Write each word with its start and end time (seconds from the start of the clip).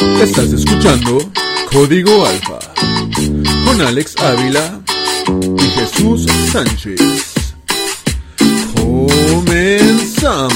Estás 0.00 0.50
escuchando 0.50 1.18
Código 1.70 2.24
Alfa 2.24 2.58
con 3.66 3.82
Alex 3.82 4.16
Ávila 4.16 4.80
y 5.58 5.62
Jesús 5.62 6.26
Sánchez. 6.50 6.98
Comenzamos. 8.74 10.54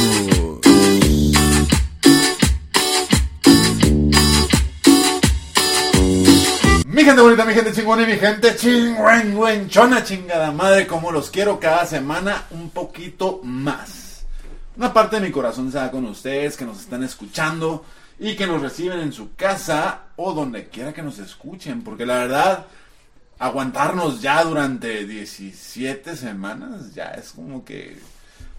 Mi 6.87 7.05
gente 7.05 7.21
bonita, 7.21 7.45
mi 7.45 7.53
gente 7.53 7.73
chingona 7.75 8.03
y 8.05 8.07
mi 8.07 8.17
gente 8.17 8.57
chingüengüenchona, 8.57 10.05
chingada 10.05 10.53
madre, 10.53 10.87
como 10.87 11.13
los 11.13 11.29
quiero 11.29 11.61
cada 11.61 11.85
semana 11.85 12.45
un 12.51 12.71
poquito 12.71 13.43
más. 13.45 14.25
Una 14.79 14.91
parte 14.95 15.17
de 15.17 15.27
mi 15.27 15.31
corazón 15.31 15.71
se 15.71 15.77
da 15.77 15.91
con 15.91 16.07
ustedes 16.07 16.57
que 16.57 16.65
nos 16.65 16.81
están 16.81 17.03
escuchando 17.03 17.85
y 18.19 18.37
que 18.37 18.47
nos 18.47 18.63
reciben 18.63 19.01
en 19.01 19.13
su 19.13 19.35
casa 19.35 20.03
o 20.17 20.33
donde 20.33 20.69
quiera 20.69 20.93
que 20.93 21.03
nos 21.03 21.19
escuchen, 21.19 21.83
porque 21.83 22.07
la 22.07 22.19
verdad, 22.19 22.67
aguantarnos 23.39 24.23
ya 24.23 24.45
durante 24.45 25.05
17 25.05 26.17
semanas 26.17 26.95
ya 26.95 27.07
es 27.11 27.33
como 27.33 27.65
que 27.65 27.99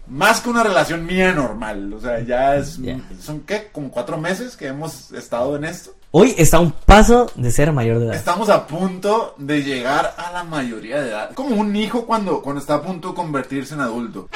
más 0.08 0.40
que 0.40 0.50
una 0.50 0.62
relación 0.62 1.04
mía 1.04 1.32
normal, 1.32 1.92
o 1.92 2.00
sea, 2.00 2.20
ya 2.20 2.56
es, 2.56 2.78
son 3.20 3.40
qué, 3.40 3.68
como 3.72 3.90
cuatro 3.90 4.18
meses 4.18 4.56
que 4.56 4.68
hemos 4.68 5.10
estado 5.12 5.56
en 5.56 5.64
esto. 5.64 5.94
Hoy 6.12 6.34
está 6.38 6.58
a 6.58 6.60
un 6.60 6.72
paso 6.72 7.30
de 7.34 7.50
ser 7.50 7.72
mayor 7.72 7.98
de 7.98 8.06
edad. 8.06 8.14
Estamos 8.14 8.48
a 8.48 8.66
punto 8.66 9.34
de 9.36 9.62
llegar 9.62 10.14
a 10.16 10.32
la 10.32 10.44
mayoría 10.44 11.00
de 11.00 11.08
edad. 11.10 11.32
Como 11.34 11.56
un 11.56 11.74
hijo 11.74 12.06
cuando, 12.06 12.40
cuando 12.40 12.60
está 12.60 12.76
a 12.76 12.82
punto 12.82 13.08
de 13.08 13.14
convertirse 13.14 13.74
en 13.74 13.80
adulto. 13.80 14.28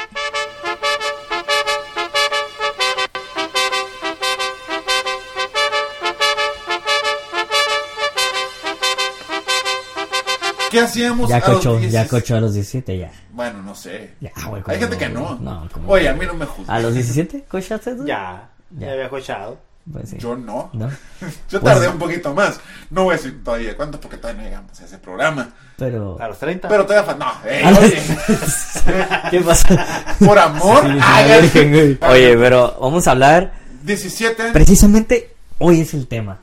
¿Qué 10.70 10.80
hacíamos 10.80 11.28
Ya 11.28 11.36
a 11.36 11.48
los 11.50 11.62
16? 11.62 11.92
ya 11.92 12.06
cochó 12.08 12.36
a 12.36 12.40
los 12.40 12.54
17, 12.54 12.98
ya. 12.98 13.10
Bueno, 13.32 13.62
no 13.62 13.74
sé. 13.74 14.14
Ya, 14.20 14.30
güey, 14.46 14.62
Hay 14.66 14.78
¿cómo 14.78 14.78
gente 14.78 14.98
que 14.98 15.08
no. 15.08 15.34
No, 15.40 15.68
¿cómo 15.72 15.90
Oye, 15.92 16.08
a 16.08 16.14
mí 16.14 16.24
no 16.26 16.34
me 16.34 16.46
juzga. 16.46 16.74
¿A 16.74 16.80
los 16.80 16.94
17 16.94 17.44
cochaste 17.48 17.94
tú? 17.94 18.06
Ya, 18.06 18.48
Ya. 18.78 18.86
ya 18.86 18.92
había 18.92 19.08
cochado. 19.08 19.58
Pues 19.90 20.10
sí. 20.10 20.18
Yo 20.18 20.36
no. 20.36 20.70
¿No? 20.72 20.88
Yo 21.50 21.60
Pues- 21.60 21.62
tardé 21.62 21.88
un 21.88 21.98
poquito 21.98 22.32
más. 22.34 22.60
No 22.90 23.04
voy 23.04 23.14
a 23.14 23.16
decir 23.16 23.42
todavía 23.42 23.76
cuánto 23.76 24.00
porque 24.00 24.18
todavía 24.18 24.42
no 24.42 24.48
llegamos 24.48 24.80
a 24.80 24.84
ese 24.84 24.98
programa. 24.98 25.48
Pero... 25.76 26.16
A 26.20 26.28
los 26.28 26.38
30. 26.38 26.68
Pero 26.68 26.84
todavía 26.86 27.04
falta. 27.06 27.24
No, 27.24 27.50
eh, 27.50 27.62
A 27.64 27.70
los- 27.70 27.80
oye. 27.80 28.02
¿Qué 29.30 29.40
pasa? 29.40 30.14
Por 30.24 30.38
amor. 30.38 30.82
Sí, 30.84 31.48
sí. 31.52 31.98
Oye, 32.02 32.36
pero 32.36 32.76
vamos 32.80 33.06
a 33.08 33.12
hablar... 33.12 33.52
17. 33.82 34.52
Precisamente 34.52 35.34
hoy 35.58 35.80
es 35.80 35.94
el 35.94 36.06
tema. 36.06 36.38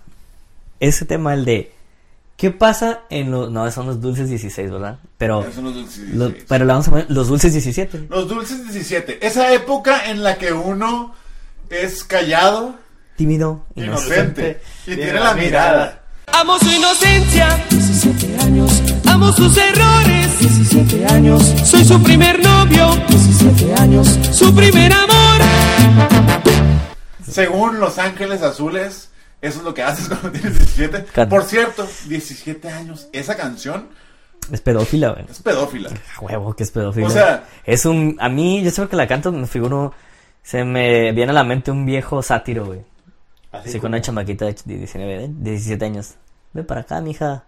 Ese 0.80 1.06
tema, 1.06 1.34
el 1.36 1.46
de... 1.46 1.72
¿Qué 2.38 2.52
pasa 2.52 3.02
en 3.10 3.32
los... 3.32 3.52
No, 3.52 3.70
son 3.72 3.88
los 3.88 4.00
dulces 4.00 4.30
16, 4.30 4.72
¿verdad? 4.72 5.00
Pero... 5.18 5.42
Esos 5.42 5.56
son 5.56 5.64
los 5.66 5.74
dulces 5.74 5.98
lo- 6.14 6.26
16. 6.28 6.46
pero 6.48 6.66
le 6.66 6.72
vamos 6.72 6.88
a 6.88 6.92
poner 6.92 7.06
los 7.10 7.28
dulces 7.28 7.52
17. 7.52 8.08
Los 8.10 8.28
dulces 8.30 8.64
17. 8.64 9.26
Esa 9.26 9.52
época 9.54 10.06
en 10.10 10.22
la 10.24 10.38
que 10.38 10.54
uno 10.54 11.16
es 11.72 12.04
callado, 12.04 12.76
Tímido, 13.16 13.66
inocente. 13.76 14.62
inocente 14.62 14.62
y 14.86 14.96
tiene 14.96 15.14
la 15.20 15.34
mirada. 15.34 16.04
Amo 16.28 16.60
su 16.60 16.70
inocencia, 16.70 17.66
17 17.72 18.38
años. 18.44 18.84
Amo 19.10 19.34
sus 19.34 19.58
errores, 19.58 20.40
17 20.40 21.06
años. 21.08 21.42
Soy 21.64 21.84
su 21.84 22.02
primer 22.04 22.44
novio, 22.44 22.90
17 23.10 23.74
años. 23.82 24.08
Su 24.32 24.54
primer 24.54 24.94
amor. 24.94 25.42
Según 27.28 27.80
Los 27.80 27.98
Ángeles 27.98 28.42
Azules, 28.42 29.07
eso 29.42 29.60
es 29.60 29.64
lo 29.66 29.74
que 29.74 29.84
haces 29.84 30.08
cuando 30.10 30.32
tienes 30.32 30.58
17. 30.58 31.06
Can- 31.14 31.30
Por 31.30 31.44
cierto, 31.44 31.88
17 32.08 32.70
años. 32.70 33.08
Esa 33.14 33.36
canción 33.36 33.90
Es 34.52 34.62
pedófila, 34.62 35.10
güey. 35.14 35.26
es 35.30 35.40
pedófila. 35.42 35.90
A 36.18 36.22
Huevo, 36.22 36.54
que 36.56 36.64
es 36.64 36.72
pedófilo. 36.72 37.08
O 37.08 37.10
sea- 37.10 37.46
es 37.66 37.86
un. 37.86 38.18
A 38.20 38.30
mí, 38.30 38.64
yo 38.64 38.72
siempre 38.72 38.92
que 38.92 38.96
la 38.98 39.08
canto, 39.08 39.32
me 39.32 39.48
figuro. 39.48 39.94
Se 40.44 40.64
me 40.64 41.12
viene 41.12 41.32
a 41.32 41.34
la 41.34 41.44
mente 41.44 41.72
un 41.72 41.86
viejo 41.86 42.24
sátiro, 42.24 42.66
güey. 42.66 42.80
Así, 43.52 43.72
con 43.74 43.82
como- 43.82 43.88
una 43.96 44.02
chamaquita 44.02 44.46
de 44.46 44.56
19, 44.66 45.28
de 45.30 45.52
17 45.52 45.84
años. 45.86 46.14
Ven 46.54 46.66
para 46.66 46.82
acá, 46.82 47.02
mija. 47.02 47.44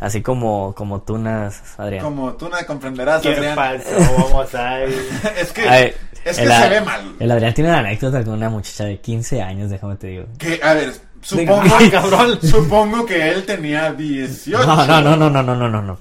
Así 0.00 0.20
como, 0.20 0.74
como 0.76 1.00
tunas, 1.02 1.62
Adrián. 1.78 2.02
Como 2.04 2.32
tú 2.34 2.48
no 2.48 2.56
comprenderás, 2.66 3.22
Qué 3.22 3.28
Adrián. 3.34 3.54
falso, 3.54 3.88
vamos 4.18 4.52
a 4.54 4.84
ir. 4.84 4.94
Es 5.38 5.52
que, 5.52 5.94
es 6.24 6.38
que 6.38 6.46
se 6.46 6.68
ve 6.68 6.80
mal. 6.80 7.14
El 7.18 7.30
Adrián 7.30 7.54
tiene 7.54 7.70
una 7.70 7.80
anécdota 7.80 8.22
con 8.24 8.34
una 8.34 8.48
muchacha 8.48 8.84
de 8.84 9.00
15 9.00 9.42
años, 9.42 9.70
déjame 9.70 9.96
te 9.96 10.06
digo. 10.08 10.24
Que, 10.38 10.60
a 10.62 10.74
ver, 10.74 10.92
supongo, 11.20 11.62
cabrón, 11.90 12.38
supongo 12.42 13.06
que 13.06 13.30
él 13.30 13.44
tenía 13.44 13.92
18. 13.92 14.66
No, 14.66 14.86
no, 14.86 15.00
no, 15.00 15.16
no, 15.16 15.30
no, 15.30 15.42
no, 15.42 15.68
no, 15.68 15.82
no. 15.82 15.98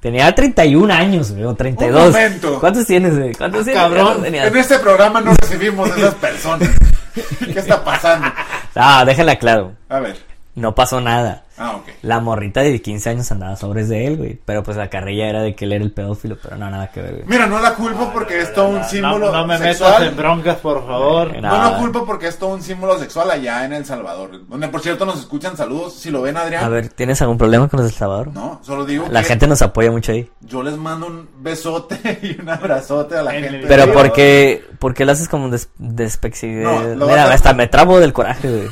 Tenía 0.00 0.34
31 0.34 0.92
años, 0.92 1.32
o 1.44 1.54
32. 1.54 2.06
Un 2.06 2.12
momento. 2.12 2.58
¿Cuántos 2.58 2.86
tienes? 2.86 3.14
Eh? 3.14 3.32
¿Cuántos 3.38 3.60
ah, 3.60 3.64
tienes? 3.64 3.82
Cabrón, 3.82 4.26
en 4.26 4.56
este 4.56 4.78
programa 4.80 5.20
no 5.20 5.32
recibimos 5.40 5.96
esas 5.96 6.14
personas. 6.14 6.68
¿Qué 7.38 7.58
está 7.58 7.84
pasando? 7.84 8.26
No, 8.74 9.04
déjala 9.04 9.36
claro. 9.36 9.74
A 9.88 10.00
ver. 10.00 10.16
No 10.56 10.74
pasó 10.74 11.00
nada. 11.00 11.44
Ah, 11.62 11.76
ok. 11.76 11.88
La 12.02 12.20
morrita 12.20 12.60
de 12.62 12.80
15 12.82 13.10
años 13.10 13.30
andaba 13.32 13.56
sobres 13.56 13.88
de 13.88 14.06
él, 14.06 14.16
güey. 14.16 14.38
Pero 14.44 14.62
pues 14.62 14.76
la 14.76 14.90
carrilla 14.90 15.28
era 15.28 15.42
de 15.42 15.54
que 15.54 15.64
él 15.64 15.72
era 15.72 15.84
el 15.84 15.92
pedófilo, 15.92 16.36
pero 16.42 16.56
no, 16.56 16.68
nada 16.70 16.90
que 16.90 17.00
ver, 17.00 17.12
güey. 17.14 17.24
Mira, 17.26 17.46
no 17.46 17.58
la 17.60 17.74
culpo 17.74 18.10
porque 18.12 18.40
es 18.40 18.52
todo 18.52 18.68
un 18.68 18.78
No, 18.80 18.88
símbolo 18.88 19.30
No, 19.32 19.46
me 19.46 19.58
metas 19.58 19.78
sexual. 19.78 20.06
en 20.08 20.16
broncas, 20.16 20.56
por 20.56 20.86
favor. 20.86 21.36
Eh, 21.36 21.40
No 21.40 21.70
lo 21.70 21.78
culpo 21.78 22.04
porque 22.04 22.26
es 22.28 22.38
todo 22.38 22.50
un 22.54 22.62
símbolo 22.62 22.98
sexual 22.98 23.30
allá 23.30 23.64
en 23.64 23.72
El 23.72 23.84
Salvador. 23.84 24.46
Donde, 24.48 24.68
por 24.68 24.80
cierto, 24.80 25.04
nos 25.06 25.18
escuchan 25.20 25.56
saludos. 25.56 25.94
Si 25.94 26.10
lo 26.10 26.22
ven, 26.22 26.36
Adrián. 26.36 26.64
A 26.64 26.68
ver, 26.68 26.88
¿tienes 26.88 27.20
algún 27.22 27.38
problema 27.38 27.68
con 27.68 27.78
los 27.80 27.88
del 27.88 27.96
Salvador? 27.98 28.28
No, 28.34 28.60
solo 28.62 28.84
digo 28.84 29.06
La 29.10 29.20
que 29.22 29.28
gente 29.28 29.46
nos 29.46 29.62
apoya 29.62 29.90
mucho 29.90 30.12
ahí. 30.12 30.28
yo 30.40 30.62
les 30.62 30.76
mando 30.76 31.06
un 31.06 31.28
besote 31.38 32.18
y 32.22 32.40
un 32.40 32.48
abrazote 32.48 33.16
a 33.16 33.22
la 33.22 33.36
En 33.36 33.42
gente. 33.44 33.60
el 33.60 33.66
Pero 33.68 33.82
El 33.84 33.88
¿por 33.90 33.96
Salvador. 34.02 34.16
qué, 34.16 34.64
por 34.78 34.94
qué 34.94 35.04
lo 35.04 35.12
haces 35.12 35.28
como 35.28 35.48
des, 35.48 35.68
despexi- 35.78 36.96
No, 36.96 37.06
Mira, 37.06 37.32
hasta 37.32 37.52
me 37.54 37.66
trabo 37.68 38.00
del 38.00 38.12
coraje, 38.12 38.48
güey. 38.48 38.68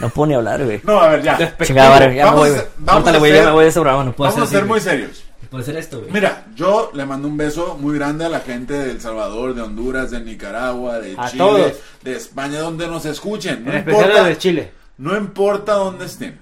No 0.00 0.08
puedo 0.08 0.26
ni 0.28 0.34
hablar, 0.34 0.64
güey. 0.64 0.80
No, 0.84 1.00
a 1.00 1.08
ver, 1.08 1.22
ya. 1.22 1.36
Despectivo. 1.36 1.66
Chingada, 1.66 1.90
madre, 1.90 2.14
ya 2.16 2.24
me 2.24 2.30
Vamos 2.30 2.40
voy, 2.40 2.48
a 2.48 2.52
güey. 2.52 2.62
ser- 2.62 2.70
vamos 2.78 2.94
Córtale, 3.02 3.16
a 3.16 3.18
güey, 3.20 3.32
ya 3.32 3.36
ser- 3.38 3.46
me 3.46 3.52
voy 3.52 3.64
de 3.64 3.68
ese 3.70 3.80
programa, 3.80 4.04
no 4.04 4.12
puedo 4.16 4.30
Vamos 4.30 4.42
a 4.42 4.44
hacer 4.48 4.58
ser 4.60 4.68
muy 4.68 4.80
serios. 4.80 5.24
Puede 5.50 5.64
ser 5.64 5.76
esto, 5.76 5.98
güey. 6.00 6.12
Mira, 6.12 6.46
yo 6.54 6.90
le 6.94 7.04
mando 7.06 7.26
un 7.26 7.36
beso 7.36 7.76
muy 7.80 7.96
grande 7.98 8.24
a 8.24 8.28
la 8.28 8.38
gente 8.40 8.72
de 8.72 8.92
El 8.92 9.00
Salvador, 9.00 9.52
de 9.54 9.62
Honduras, 9.62 10.10
de 10.12 10.20
Nicaragua, 10.20 11.00
de 11.00 11.16
A 11.18 11.26
Chile, 11.28 11.38
todos. 11.44 11.72
de 12.04 12.16
España, 12.16 12.60
donde 12.60 12.86
nos 12.86 13.04
escuchen. 13.04 13.64
No 13.64 13.72
En 13.72 13.78
importa, 13.78 14.22
de 14.24 14.38
Chile. 14.38 14.70
no 14.98 15.16
importa 15.16 15.72
dónde 15.74 16.06
estén. 16.06 16.38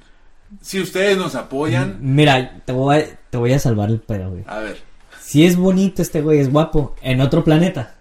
Si 0.60 0.80
ustedes 0.80 1.16
nos 1.16 1.34
apoyan, 1.34 1.96
Mira, 2.00 2.60
te 2.66 2.72
voy, 2.72 2.96
a, 2.96 3.04
te 3.30 3.38
voy 3.38 3.52
a 3.54 3.58
salvar 3.58 3.88
el 3.88 3.98
pedo, 4.00 4.30
güey. 4.30 4.44
a 4.46 4.58
ver. 4.58 4.78
Si 5.20 5.44
es 5.46 5.56
bonito 5.56 6.00
este 6.02 6.20
güey, 6.22 6.38
es 6.40 6.50
guapo, 6.52 6.94
en 7.02 7.20
otro 7.22 7.42
planeta. 7.44 7.94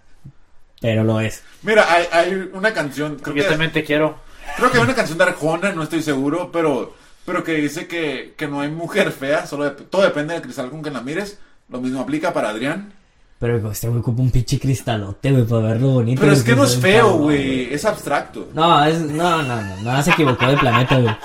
Pero 0.81 1.03
lo 1.03 1.19
es. 1.19 1.41
Mira, 1.63 1.85
hay, 1.91 2.06
hay 2.12 2.50
una 2.53 2.73
canción, 2.73 3.16
creo 3.16 3.35
Yo 3.35 3.44
que, 3.44 3.50
también 3.50 3.72
te 3.72 3.84
quiero. 3.84 4.17
Creo 4.56 4.72
que 4.72 4.78
hay 4.78 4.84
una 4.84 4.96
canción 4.96 5.18
de 5.18 5.24
Arjona, 5.25 5.72
no 5.74 5.84
estoy 5.84 6.02
seguro, 6.02 6.50
pero, 6.52 6.96
pero 7.25 7.44
que 7.44 7.53
dice 7.53 7.88
que, 7.88 8.34
que 8.38 8.47
no 8.47 8.62
hay 8.62 8.69
mujer 8.69 9.12
fea, 9.12 9.46
solo 9.46 9.66
dep- 9.66 9.90
todo 9.90 10.03
depende 10.03 10.34
del 10.34 10.44
cristal 10.44 10.69
con 10.69 10.81
que 10.81 10.91
la 10.91 11.02
mires. 11.02 11.38
Lo 11.69 11.80
mismo 11.81 12.00
aplica 12.02 12.31
para 12.34 12.50
Adrián. 12.50 12.94
Pero 13.40 13.72
este 13.72 13.88
güey 13.88 14.00
ocupa 14.00 14.22
un 14.22 14.31
pinche 14.31 14.58
cristalote, 14.59 15.31
güey, 15.31 15.44
para 15.44 15.62
verlo 15.68 15.90
bonito. 15.90 16.22
Pero 16.22 16.34
es 16.34 16.41
que 16.44 16.56
no 16.56 16.63
es 16.63 16.78
feo, 16.80 17.18
güey, 17.18 17.72
es 17.74 17.85
abstracto. 17.85 18.47
No, 18.53 18.84
es, 18.85 19.00
no, 19.00 19.44
no, 19.44 19.62
no, 19.62 19.75
no, 19.84 20.02
se 20.03 20.09
equivocó 20.12 20.47
de 20.47 20.58
planeta, 20.58 20.97
güey. 20.97 21.16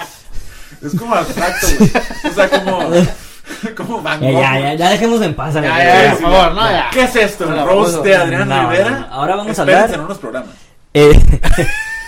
Es 0.82 0.94
como 0.98 1.14
abstracto, 1.14 1.66
güey. 1.78 1.90
O 2.30 2.34
sea, 2.34 2.50
como, 2.50 2.80
como 3.76 4.02
Van 4.02 4.20
Ya, 4.20 4.30
Gogh. 4.32 4.40
ya, 4.42 4.58
ya, 4.60 4.74
ya 4.74 4.90
dejemos 4.90 5.22
en 5.22 5.34
paz 5.34 5.54
Ya, 5.54 5.60
güey. 5.60 5.72
ya, 5.72 6.08
por 6.10 6.16
sí, 6.18 6.22
favor, 6.24 6.52
no, 6.54 6.70
ya. 6.70 6.90
¿Qué 6.92 7.02
es 7.04 7.16
esto? 7.16 7.44
¿El 7.54 7.64
roast 7.66 8.04
de 8.04 8.16
Adrián 8.16 8.48
no, 8.48 8.70
Rivera? 8.70 8.90
no, 8.90 8.98
no. 9.00 9.06
Ahora 9.06 9.36
vamos 9.36 9.58
a 9.58 9.62
Espérense 9.62 9.84
hablar- 9.84 9.98
en 9.98 10.04
unos 10.04 10.18
programas. 10.18 10.54
Eh, 10.92 11.40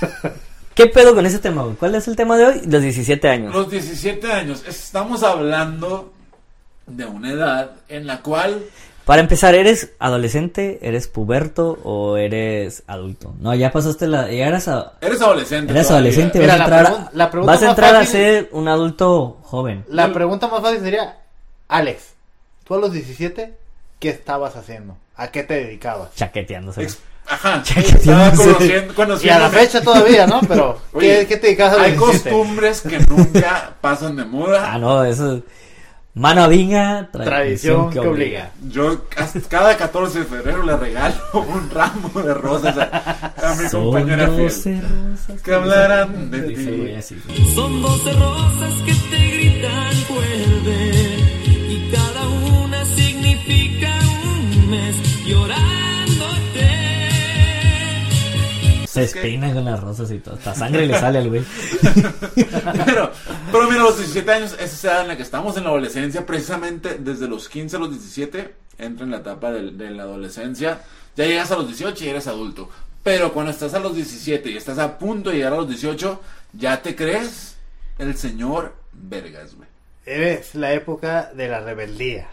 ¿Qué 0.75 0.87
pedo 0.87 1.15
con 1.15 1.25
ese 1.25 1.38
tema, 1.38 1.62
güey? 1.62 1.76
¿Cuál 1.76 1.94
es 1.94 2.09
el 2.09 2.17
tema 2.17 2.37
de 2.37 2.47
hoy? 2.47 2.61
Los 2.67 2.82
17 2.82 3.29
años. 3.29 3.55
Los 3.55 3.71
17 3.71 4.32
años, 4.32 4.65
estamos 4.67 5.23
hablando 5.23 6.12
de 6.87 7.05
una 7.06 7.31
edad 7.31 7.71
en 7.88 8.06
la 8.06 8.21
cual 8.23 8.62
Para 9.05 9.21
empezar, 9.23 9.55
¿eres 9.55 9.93
adolescente, 10.00 10.81
eres 10.82 11.06
puberto 11.09 11.79
o 11.85 12.17
eres 12.17 12.82
adulto? 12.88 13.35
No, 13.38 13.55
ya 13.55 13.71
pasaste 13.71 14.06
la... 14.09 14.31
Ya 14.32 14.49
eras, 14.49 14.67
a- 14.67 14.94
eres 15.00 15.21
adolescente. 15.23 15.73
eres 15.73 15.87
todavía. 15.87 16.09
adolescente, 16.11 16.38
Mira, 16.41 16.56
vas 16.56 16.61
a 16.67 16.69
la 16.71 16.76
entrar, 16.79 16.93
pregun- 16.94 17.11
la 17.12 17.31
pregunta 17.31 17.53
vas 17.53 17.62
a, 17.94 18.05
ser 18.06 18.49
un 18.53 18.67
adulto 18.69 19.38
joven. 19.43 19.85
La 19.88 20.12
pregunta 20.12 20.49
más 20.49 20.61
fácil 20.61 20.81
sería, 20.81 21.19
Alex, 21.69 22.15
tú 22.65 22.75
a 22.75 22.79
los 22.79 22.93
17, 22.93 23.55
¿qué 24.00 24.09
estabas 24.09 24.56
haciendo? 24.56 24.97
¿A 25.17 25.29
qué 25.31 25.44
te 25.44 25.55
dedicabas? 25.55 26.12
Chaqueteándose. 26.17 26.82
Ex- 26.82 26.99
Ajá, 27.26 27.62
estaba 27.76 28.31
conociendo, 28.32 28.75
Y 28.88 28.93
a 28.93 28.94
conociendo 28.94 29.38
la 29.41 29.49
fecha 29.50 29.82
todavía, 29.82 30.26
¿no? 30.26 30.41
Pero, 30.47 30.81
Oye, 30.93 31.21
¿qué, 31.21 31.26
qué 31.29 31.37
te 31.38 31.47
dedicabas 31.49 31.79
a 31.79 31.82
Hay 31.82 31.93
17? 31.93 32.31
costumbres 32.31 32.81
que 32.82 32.99
nunca 33.00 33.75
pasan 33.81 34.17
de 34.17 34.25
moda. 34.25 34.73
Ah, 34.73 34.79
no, 34.79 35.05
eso... 35.05 35.43
Mano 36.17 36.44
a 36.44 36.47
vinga, 36.47 37.09
Tradición 37.12 37.91
que 37.91 37.99
obliga. 37.99 38.53
Yo 38.69 39.05
hasta 39.17 39.41
cada 39.49 39.76
14 39.76 40.21
de 40.21 40.25
febrero 40.25 40.62
le 40.62 40.76
regalo 40.76 41.17
un 41.32 41.69
ramo 41.71 42.09
de 42.23 42.32
rosas 42.35 42.76
a, 42.79 43.32
a 43.50 43.55
mi 43.56 43.69
Son 43.69 43.87
compañera 43.87 44.26
doce 44.29 44.61
fiel. 44.75 44.82
rosas 45.11 45.43
Que 45.43 45.53
hablarán 45.55 46.31
de 46.31 46.43
ti. 46.43 46.55
güey, 46.55 46.94
así. 46.94 47.21
Son 47.56 47.82
doce 47.82 48.12
rosas 48.12 48.73
que 48.87 48.93
te 48.94 49.26
gritan 49.29 49.93
vuelve 50.09 51.17
y 51.49 51.91
cada 51.93 52.29
una 52.29 52.85
significa 52.85 53.91
un 54.23 54.71
mes 54.71 55.26
llorándote. 55.26 55.74
Se 58.94 59.00
despeina 59.00 59.52
con 59.52 59.64
las 59.64 59.81
rosas 59.81 60.08
y 60.12 60.20
todo. 60.20 60.37
Hasta 60.37 60.55
sangre 60.55 60.87
le 60.87 60.96
sale 60.96 61.19
al 61.19 61.29
güey. 61.29 61.43
Pero, 62.87 63.11
pero 63.50 63.69
mira, 63.69 63.82
los 63.82 63.99
17 63.99 64.31
años, 64.31 64.52
esa 64.52 64.64
es 64.64 64.85
la 64.85 64.93
edad 64.93 65.02
en 65.02 65.08
la 65.08 65.17
que 65.17 65.25
estamos 65.25 65.56
en 65.56 65.64
la 65.64 65.70
adolescencia, 65.70 66.25
precisamente 66.25 66.99
desde 67.00 67.26
los 67.26 67.49
15 67.49 67.76
a 67.76 67.79
los 67.81 67.91
17, 67.91 68.55
entra 68.79 69.05
en 69.05 69.11
la 69.11 69.17
etapa 69.19 69.50
de, 69.50 69.91
la 69.91 70.05
adolescencia, 70.05 70.81
ya 71.17 71.26
llegas 71.26 71.50
a 71.50 71.56
los 71.56 71.67
18 71.67 72.05
y 72.05 72.08
eres 72.08 72.29
adulto. 72.29 72.70
Pero 73.02 73.32
cuando 73.32 73.50
estás 73.50 73.75
a 73.75 73.81
los 73.81 73.96
17 73.96 74.49
y 74.50 74.56
estás 74.56 74.79
a 74.79 74.97
punto 74.97 75.31
de 75.31 75.37
llegar 75.37 75.55
a 75.55 75.56
los 75.56 75.69
18, 75.69 76.20
ya 76.52 76.81
te 76.81 76.94
crees 76.94 77.56
el 77.99 78.17
señor 78.17 78.76
Vergas, 78.93 79.56
güey. 79.56 79.69
Es 80.06 80.55
la 80.55 80.73
época 80.73 81.32
de 81.35 81.49
la 81.49 81.61
rebeldía. 81.61 82.29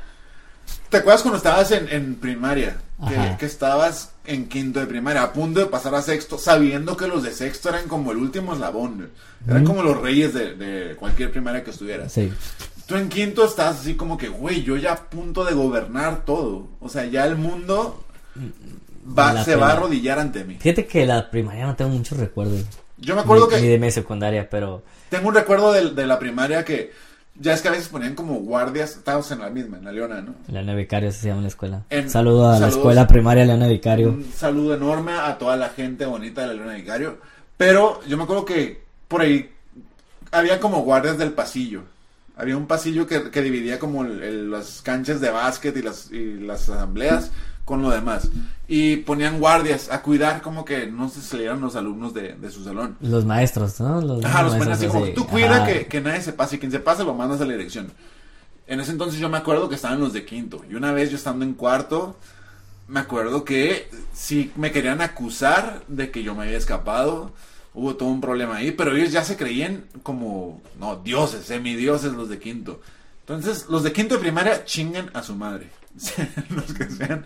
¿Te 0.90 0.98
acuerdas 0.98 1.24
cuando 1.24 1.38
estabas 1.38 1.72
en, 1.72 1.90
en 1.90 2.16
primaria? 2.16 2.78
Que, 3.08 3.38
que 3.40 3.46
estabas 3.48 4.14
en 4.26 4.48
quinto 4.48 4.80
de 4.80 4.86
primaria, 4.86 5.24
a 5.24 5.34
punto 5.34 5.60
de 5.60 5.66
pasar 5.66 5.96
a 5.96 6.02
sexto, 6.02 6.38
sabiendo 6.38 6.96
que 6.96 7.08
los 7.08 7.24
de 7.24 7.32
sexto 7.32 7.70
eran 7.70 7.88
como 7.88 8.12
el 8.12 8.18
último 8.18 8.54
eslabón. 8.54 9.10
Eran 9.48 9.66
como 9.66 9.82
los 9.82 10.00
reyes 10.00 10.34
de, 10.34 10.56
de 10.56 10.96
cualquier 10.96 11.32
primaria 11.32 11.64
que 11.64 11.72
estuvieras. 11.72 12.12
Sí. 12.12 12.32
Tú 12.86 12.96
en 12.96 13.10
quinto 13.10 13.46
estás 13.46 13.80
así 13.80 13.96
como 13.96 14.18
que, 14.18 14.28
güey, 14.28 14.64
yo 14.64 14.78
ya 14.78 14.94
a 14.94 15.10
punto 15.10 15.44
de 15.46 15.54
gobernar 15.54 16.26
todo. 16.26 16.68
O 16.80 16.90
sea, 16.90 17.06
ya 17.06 17.26
el 17.26 17.36
mundo 17.36 18.04
va, 19.18 19.34
La 19.34 19.44
se 19.44 19.56
va 19.56 19.70
a 19.70 19.74
arrodillar 19.74 20.20
ante 20.20 20.44
mí. 20.44 20.58
Fíjate 20.60 20.86
que 20.86 21.06
la 21.06 21.32
primaria 21.32 21.66
no 21.66 21.76
tengo 21.76 21.92
muchos 21.92 22.18
recuerdos. 22.18 22.66
Yo 22.98 23.16
me 23.16 23.22
acuerdo 23.22 23.48
ni, 23.50 23.56
ni 23.56 23.62
que 23.62 23.70
de 23.70 23.80
mi 23.80 23.92
secundaria, 23.92 24.48
pero 24.50 24.84
tengo 25.10 25.30
un 25.30 25.36
recuerdo 25.36 25.74
de, 25.74 25.92
de 25.92 26.06
la 26.06 26.20
primaria 26.20 26.64
que 26.64 26.92
ya 27.42 27.54
es 27.54 27.62
que 27.62 27.68
a 27.68 27.72
veces 27.72 27.88
ponían 27.90 28.16
como 28.16 28.36
guardias. 28.36 28.92
Estábamos 28.98 29.32
en 29.32 29.40
la 29.40 29.50
misma, 29.50 29.78
en 29.78 29.86
la 29.86 29.92
Leona, 29.92 30.22
¿no? 30.22 30.36
Leona 30.48 30.76
Vicario 30.76 31.10
así 31.10 31.20
se 31.22 31.28
llama 31.30 31.42
la 31.42 31.48
escuela. 31.48 31.84
En- 31.90 32.10
Saludo 32.10 32.50
a 32.50 32.60
la 32.60 32.68
escuela 32.68 33.08
primaria 33.08 33.46
Leona 33.46 33.68
Vicario. 33.68 34.10
Un 34.10 34.32
saludo 34.34 34.76
enorme 34.76 35.14
a 35.14 35.38
toda 35.38 35.56
la 35.58 35.70
gente 35.70 36.06
bonita 36.06 36.42
de 36.42 36.48
la 36.48 36.54
Leona 36.54 36.74
Vicario. 36.76 37.18
Pero 37.58 38.00
yo 38.08 38.18
me 38.18 38.24
acuerdo 38.24 38.46
que 38.46 38.84
por 39.08 39.22
ahí 39.22 39.50
había 40.32 40.60
como 40.60 40.82
guardias 40.84 41.18
del 41.18 41.32
pasillo. 41.34 41.84
Había 42.38 42.58
un 42.58 42.66
pasillo 42.66 43.06
que, 43.06 43.30
que 43.30 43.42
dividía 43.42 43.78
como 43.78 44.04
el- 44.04 44.24
el- 44.24 44.52
las 44.52 44.82
canchas 44.82 45.20
de 45.22 45.30
básquet 45.30 45.76
y 45.78 45.82
las, 45.82 46.12
y 46.12 46.36
las 46.40 46.70
asambleas 46.70 47.32
con 47.66 47.82
lo 47.82 47.90
demás. 47.90 48.30
Y 48.68 48.98
ponían 48.98 49.40
guardias 49.40 49.90
a 49.92 50.02
cuidar 50.02 50.42
como 50.42 50.66
que 50.66 50.88
no 50.88 51.10
se 51.10 51.22
salieran 51.22 51.62
los 51.62 51.76
alumnos 51.76 52.14
de, 52.14 52.34
de 52.34 52.52
su 52.52 52.64
salón. 52.64 52.98
Los 53.02 53.26
maestros, 53.26 53.80
¿no? 53.80 54.02
Los, 54.02 54.24
Ajá, 54.24 54.44
los 54.44 54.54
maestros 54.54 54.78
así 54.78 54.88
como 54.88 55.08
tú 55.10 55.28
cuida 55.28 55.66
que, 55.66 55.88
que 55.88 56.02
nadie 56.02 56.22
se 56.22 56.34
pase 56.34 56.56
y 56.56 56.60
quien 56.60 56.72
se 56.72 56.80
pase 56.80 57.04
lo 57.04 57.14
mandas 57.14 57.42
a 57.42 57.46
la 57.46 57.54
dirección. 57.54 57.92
En 58.68 58.80
ese 58.80 58.92
entonces 58.92 59.20
yo 59.20 59.30
me 59.30 59.38
acuerdo 59.38 59.68
que 59.68 59.76
estaban 59.76 60.00
los 60.00 60.14
de 60.14 60.24
quinto. 60.26 60.64
Y 60.70 60.76
una 60.76 60.92
vez 60.94 61.10
yo 61.10 61.18
estando 61.18 61.44
en 61.44 61.54
cuarto, 61.54 62.16
me 62.88 63.00
acuerdo 63.00 63.44
que 63.44 63.90
sí 64.14 64.52
me 64.56 64.72
querían 64.72 65.02
acusar 65.02 65.84
de 65.88 66.12
que 66.12 66.24
yo 66.24 66.36
me 66.36 66.44
había 66.44 66.58
escapado. 66.58 67.32
Hubo 67.74 67.96
todo 67.96 68.10
un 68.10 68.22
problema 68.22 68.58
ahí, 68.58 68.72
pero 68.72 68.96
ellos 68.96 69.12
ya 69.12 69.24
se 69.24 69.38
creían 69.38 69.86
como, 70.04 70.62
no, 70.80 70.98
dioses, 70.98 71.46
semidioses 71.46 72.14
los 72.14 72.28
de 72.28 72.40
quinto. 72.40 72.82
Entonces, 73.22 73.68
los 73.70 73.84
de 73.84 73.94
quinto 73.94 74.16
de 74.16 74.22
primaria 74.22 74.66
chinguen 74.66 75.10
a 75.14 75.24
su 75.24 75.36
madre. 75.36 75.70
los 76.50 76.74
que 76.74 76.90
sean. 76.90 77.26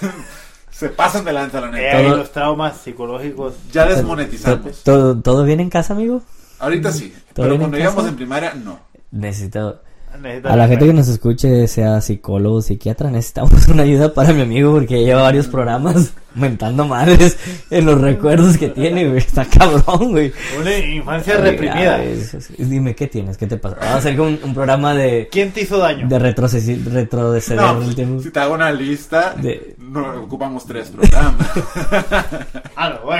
se 0.70 0.88
pasan 0.88 1.24
de 1.24 1.32
lanza, 1.32 1.60
la 1.60 1.68
Eh, 1.68 1.70
neta. 1.72 2.02
Todo- 2.08 2.16
los 2.16 2.32
traumas 2.32 2.76
psicológicos. 2.78 3.54
Ya 3.72 3.84
¿Todo, 3.84 3.94
desmonetizamos. 3.96 4.82
todo, 4.82 5.20
todo 5.20 5.44
bien 5.44 5.60
en 5.60 5.70
casa, 5.70 5.94
amigo? 5.94 6.22
Ahorita 6.58 6.92
sí, 6.92 7.12
¿Todo 7.32 7.44
pero 7.44 7.54
en 7.54 7.60
cuando 7.60 7.78
íbamos 7.78 7.96
casa? 7.96 8.08
en 8.08 8.16
primaria, 8.16 8.54
no. 8.54 8.78
Necesito... 9.10 9.80
A 10.44 10.54
la 10.56 10.68
gente 10.68 10.86
que 10.86 10.92
nos 10.92 11.08
escuche, 11.08 11.66
sea 11.66 12.00
psicólogo, 12.00 12.62
psiquiatra, 12.62 13.10
necesitamos 13.10 13.66
una 13.68 13.82
ayuda 13.82 14.14
para 14.14 14.32
mi 14.32 14.42
amigo 14.42 14.72
porque 14.72 15.04
lleva 15.04 15.22
varios 15.22 15.48
programas 15.48 16.12
mentando 16.36 16.86
madres 16.86 17.36
en 17.68 17.84
los 17.84 18.00
recuerdos 18.00 18.56
que 18.56 18.68
tiene, 18.68 19.06
güey. 19.08 19.18
Está 19.18 19.44
cabrón, 19.44 20.12
güey. 20.12 20.32
Una 20.60 20.78
infancia 20.78 21.36
reprimida. 21.38 22.00
Dime, 22.58 22.94
¿qué 22.94 23.08
tienes? 23.08 23.36
¿Qué 23.36 23.48
te 23.48 23.56
pasa? 23.56 23.76
Vamos 23.80 23.94
a 23.94 23.98
hacer 23.98 24.20
un, 24.20 24.38
un 24.44 24.54
programa 24.54 24.94
de, 24.94 25.28
¿Quién 25.32 25.50
te 25.50 25.62
hizo 25.62 25.78
daño? 25.78 26.06
de 26.08 26.18
retroceder, 26.18 26.84
retroceder 26.92 27.60
No, 27.60 27.82
el 27.82 27.94
tiempo. 27.96 28.22
si 28.22 28.30
te 28.30 28.38
hago 28.38 28.54
una 28.54 28.70
lista, 28.70 29.34
De- 29.34 29.74
no 29.78 30.22
ocupamos 30.22 30.64
tres 30.64 30.90
programas. 30.90 31.34
Ah, 32.76 32.88
no, 32.90 33.10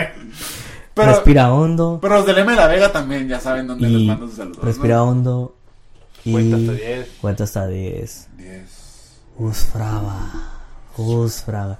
pero, 0.94 1.08
respira 1.10 1.52
hondo 1.52 1.98
pero 2.00 2.16
los 2.18 2.26
del 2.26 2.38
M 2.38 2.50
de 2.52 2.56
la 2.56 2.66
Vega 2.68 2.92
también 2.92 3.26
ya 3.28 3.40
saben 3.40 3.66
dónde 3.66 3.88
les 3.88 4.06
mando 4.06 4.26
sus 4.28 4.36
saludos. 4.36 4.62
respira 4.64 4.96
¿no? 4.96 5.04
hondo 5.08 5.56
y 6.24 6.32
Cuenta 6.32 6.56
hasta 6.56 6.72
10. 6.72 7.08
cuenta 7.20 7.44
hasta 7.44 7.66
10. 7.66 8.28
Diez. 8.36 8.68
Usfrava. 9.38 10.30
Usfrava. 10.96 11.78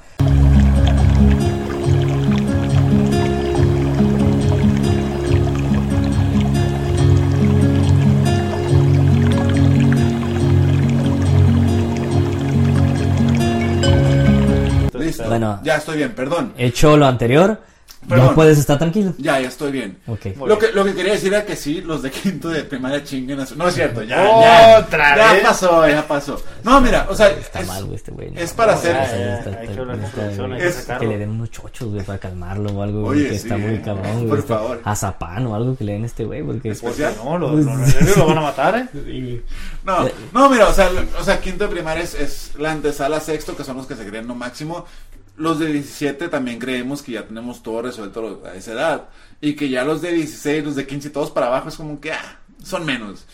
Listo. 14.98 15.28
Bueno. 15.28 15.60
Ya 15.62 15.76
estoy 15.76 15.98
bien, 15.98 16.14
perdón. 16.14 16.54
Hecho 16.56 16.96
lo 16.96 17.06
anterior, 17.06 17.60
Perdón. 18.08 18.28
ya 18.28 18.34
puedes 18.34 18.58
estar 18.58 18.78
tranquilo. 18.78 19.14
Ya, 19.18 19.40
ya 19.40 19.48
estoy 19.48 19.72
bien. 19.72 19.98
Lo 20.46 20.58
que, 20.58 20.72
lo 20.72 20.84
que 20.84 20.94
quería 20.94 21.12
decir 21.12 21.32
era 21.32 21.44
que 21.44 21.56
sí, 21.56 21.80
los 21.80 22.02
de 22.02 22.10
quinto 22.10 22.48
de 22.48 22.64
primaria 22.64 23.02
chinguen 23.02 23.40
a 23.40 23.46
su... 23.46 23.56
No 23.56 23.68
es 23.68 23.74
cierto, 23.74 24.02
ya, 24.02 24.16
ya. 24.24 24.78
Otra 24.86 25.16
ya 25.16 25.32
vez. 25.34 25.42
pasó, 25.42 25.88
ya 25.88 26.06
pasó. 26.06 26.40
No, 26.62 26.80
mira, 26.80 27.06
o 27.08 27.14
sea, 27.14 27.28
Está 27.30 27.60
es- 27.60 27.66
mal, 27.68 27.84
güey, 27.84 27.96
este 27.96 28.10
güey. 28.10 28.32
es 28.36 28.52
para 28.52 28.74
hacer- 28.74 28.94
o 28.96 29.06
sea, 29.06 29.10
Ya, 29.10 29.18
ya, 29.18 29.38
está- 29.38 29.50
hay 29.60 30.68
está- 30.68 30.98
que 30.98 31.06
le 31.06 31.18
den 31.18 31.30
unos 31.30 31.50
chochos, 31.50 31.88
güey, 31.90 32.02
para 32.04 32.18
calmarlo 32.18 32.70
o 32.72 32.82
algo, 32.82 33.02
güey, 33.02 33.20
Oye, 33.20 33.28
que 33.30 33.38
sí, 33.38 33.42
está 33.48 33.56
muy 33.58 33.74
eh, 33.74 33.82
cabrón, 33.84 34.12
güey. 34.16 34.28
por 34.28 34.38
está- 34.38 34.54
favor. 34.58 34.80
Azapán 34.84 35.46
o 35.46 35.54
algo 35.54 35.76
que 35.76 35.84
le 35.84 35.92
den 35.92 36.02
a 36.02 36.06
este 36.06 36.24
güey, 36.24 36.42
porque... 36.42 36.70
Es- 36.70 36.80
Porque 36.80 37.02
¿Especial? 37.04 37.24
no, 37.24 37.38
los, 37.38 37.52
los 37.64 37.76
nervios 37.78 38.16
lo 38.16 38.26
van 38.26 38.38
a 38.38 38.42
matar, 38.42 38.88
¿eh? 38.94 39.42
No, 39.84 40.08
no, 40.32 40.48
mira, 40.50 40.68
o 40.68 40.72
sea, 40.74 40.90
lo- 40.90 41.04
o 41.20 41.24
sea, 41.24 41.40
quinto 41.40 41.64
de 41.64 41.70
primaria 41.70 42.02
es, 42.02 42.14
es 42.14 42.50
la 42.58 42.72
antesala 42.72 43.18
a 43.18 43.20
sexto, 43.20 43.56
que 43.56 43.64
son 43.64 43.76
los 43.76 43.86
que 43.86 43.94
se 43.96 44.06
creen 44.06 44.26
lo 44.26 44.34
máximo. 44.34 44.86
Los 45.36 45.58
de 45.58 45.66
17 45.66 46.28
también 46.28 46.58
creemos 46.58 47.02
que 47.02 47.12
ya 47.12 47.26
tenemos 47.26 47.62
todo 47.62 47.82
resuelto 47.82 48.42
a 48.46 48.54
esa 48.54 48.72
edad. 48.72 49.08
Y 49.40 49.54
que 49.54 49.68
ya 49.68 49.84
los 49.84 50.00
de 50.00 50.12
16, 50.12 50.64
los 50.64 50.76
de 50.76 50.86
15 50.86 51.08
y 51.08 51.10
todos 51.10 51.30
para 51.30 51.46
abajo 51.46 51.68
es 51.68 51.76
como 51.76 52.00
que, 52.00 52.12
ah, 52.12 52.38
son 52.62 52.84
menos. 52.86 53.26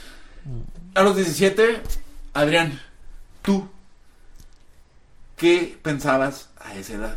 A 0.95 1.02
los 1.02 1.14
17, 1.16 1.83
Adrián, 2.33 2.80
tú, 3.42 3.69
¿qué 5.37 5.78
pensabas 5.83 6.49
a 6.59 6.75
esa 6.75 6.95
edad? 6.95 7.16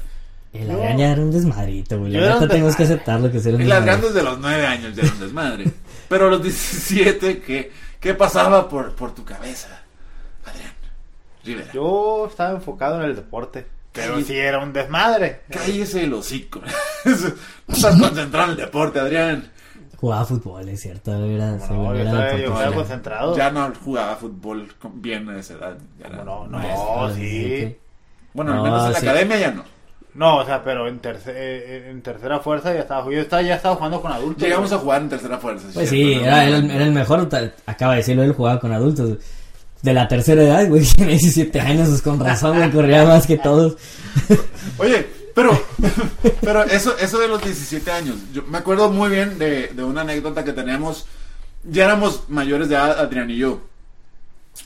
El 0.52 0.70
Adrián 0.70 0.98
ya 0.98 1.12
era 1.12 1.22
un 1.22 1.32
desmadrito, 1.32 2.00
güey. 2.00 2.12
Neta 2.12 2.48
tenemos 2.48 2.76
que 2.76 2.84
aceptarlo 2.84 3.32
que 3.32 3.40
ser 3.40 3.56
un 3.56 3.62
El 3.62 3.68
desmadre. 3.70 3.92
Adrián 3.92 4.14
desde 4.14 4.24
los 4.24 4.40
9 4.40 4.66
años 4.68 4.96
ya 4.96 5.04
era 5.04 5.14
un 5.14 5.20
desmadre. 5.20 5.72
Pero 6.10 6.28
a 6.28 6.30
los 6.30 6.44
17, 6.44 7.42
¿qué, 7.42 7.72
qué 8.00 8.14
pasaba 8.14 8.70
por, 8.70 8.94
por 8.94 9.16
tu 9.16 9.24
cabeza, 9.24 9.82
Adrián? 10.46 10.74
Rivera. 11.44 11.72
Yo 11.74 12.28
estaba 12.30 12.52
enfocado 12.52 13.02
en 13.02 13.10
el 13.10 13.16
deporte. 13.16 13.66
Pero 13.94 14.22
sí 14.22 14.36
era 14.38 14.60
un 14.60 14.74
desmadre. 14.74 15.42
Cállese 15.50 16.04
el 16.04 16.14
hocico. 16.14 16.62
no 17.06 17.74
estás 17.74 18.00
concentrado 18.00 18.46
en 18.46 18.52
el 18.52 18.58
deporte, 18.58 19.00
Adrián. 19.00 19.52
Jugaba 19.98 20.26
fútbol, 20.26 20.68
es 20.68 20.82
cierto. 20.82 21.12
Era, 21.14 21.52
No, 21.52 21.94
era 21.94 22.04
estaba, 22.04 22.38
yo 22.38 22.48
estaba 22.54 22.76
concentrado. 22.76 23.38
Ya 23.38 23.52
no 23.52 23.72
jugaba 23.86 24.16
fútbol 24.18 24.68
bien 24.96 25.30
a 25.30 25.40
esa 25.40 25.54
edad. 25.54 25.78
Ya 26.00 26.08
era 26.08 26.24
No, 26.24 26.48
no, 26.48 26.58
maestro. 26.58 27.08
no, 27.08 27.14
sí. 27.16 27.78
Bueno, 28.34 28.52
al 28.52 28.58
No, 28.58 28.64
menos 28.64 28.86
en 28.88 28.94
la 28.94 29.00
sí. 29.00 29.08
academia 29.08 29.38
ya 29.38 29.52
no. 29.52 29.64
No, 30.16 30.38
o 30.38 30.46
sea, 30.46 30.62
pero 30.64 30.88
en, 30.88 31.02
terce- 31.02 31.32
eh, 31.34 31.90
en 31.90 32.02
tercera 32.02 32.40
fuerza 32.40 32.74
ya 32.74 32.82
estaba. 32.82 33.06
Yo 33.12 33.20
estaba, 33.22 33.42
ya 33.42 33.56
estaba 33.56 33.76
jugando 33.76 34.02
con 34.02 34.12
adultos. 34.12 34.44
Llegamos 34.44 34.72
a 34.74 34.78
jugar 34.78 35.02
en 35.04 35.10
tercera 35.10 35.38
fuerza. 35.38 35.68
Pues 35.74 35.90
¿cierto? 35.90 35.90
sí, 35.90 36.14
era, 36.24 36.44
era 36.46 36.58
el, 36.58 36.70
era 36.72 36.84
el 36.84 36.92
mejor. 36.92 37.28
Acaba 37.66 37.94
de 37.94 37.98
decirlo, 38.00 38.24
él 38.24 38.34
jugaba 38.34 38.60
con 38.60 38.72
adultos. 38.74 39.18
De 39.84 39.94
la 39.94 40.08
tercera 40.08 40.42
edad, 40.42 40.68
güey, 40.68 40.84
tiene 40.96 41.12
17 41.12 41.60
años, 41.60 41.90
pues 41.90 42.02
con 42.02 42.20
razón, 42.20 42.58
me 42.58 42.72
corría 42.72 43.06
más 43.06 43.28
que 43.28 43.38
todos. 43.38 43.76
Oye, 44.78 45.06
pero, 45.36 45.62
pero 46.42 46.64
eso, 46.64 46.98
eso 46.98 47.20
de 47.20 47.28
los 47.28 47.44
17 47.44 47.92
años, 47.92 48.16
yo 48.34 48.44
me 48.44 48.58
acuerdo 48.58 48.90
muy 48.90 49.10
bien 49.10 49.38
de, 49.38 49.68
de 49.68 49.84
una 49.84 50.02
anécdota 50.02 50.44
que 50.44 50.54
teníamos. 50.54 51.06
Ya 51.66 51.86
éramos 51.86 52.24
mayores 52.30 52.70
de 52.70 52.76
edad, 52.76 53.00
Adrián 53.00 53.30
y 53.30 53.38
yo. 53.38 53.62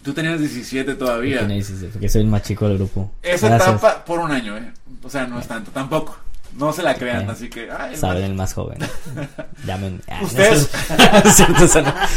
Tú 0.04 0.14
tenías 0.14 0.40
17 0.40 0.96
todavía. 0.96 1.40
Tiene 1.40 1.56
17, 1.56 1.94
porque 1.94 2.10
soy 2.10 2.22
el 2.22 2.28
más 2.28 2.44
chico 2.44 2.68
del 2.68 2.78
grupo. 2.78 3.12
Esa 3.24 3.48
Gracias. 3.48 3.70
etapa 3.70 4.04
por 4.04 4.20
un 4.20 4.32
año, 4.32 4.58
¿eh? 4.58 4.72
O 5.04 5.10
sea, 5.10 5.26
no 5.26 5.40
es 5.40 5.48
tanto, 5.48 5.72
tampoco. 5.72 6.18
No 6.56 6.74
se 6.74 6.82
la 6.82 6.96
crean, 6.96 7.24
Eh, 7.24 7.32
así 7.32 7.50
que... 7.50 7.70
ay, 7.72 7.96
Saben 7.96 8.24
el 8.24 8.34
más 8.34 8.54
joven. 8.54 8.80
Llamen. 9.66 10.02
Ah, 10.10 10.20
Ustedes-. 10.24 10.70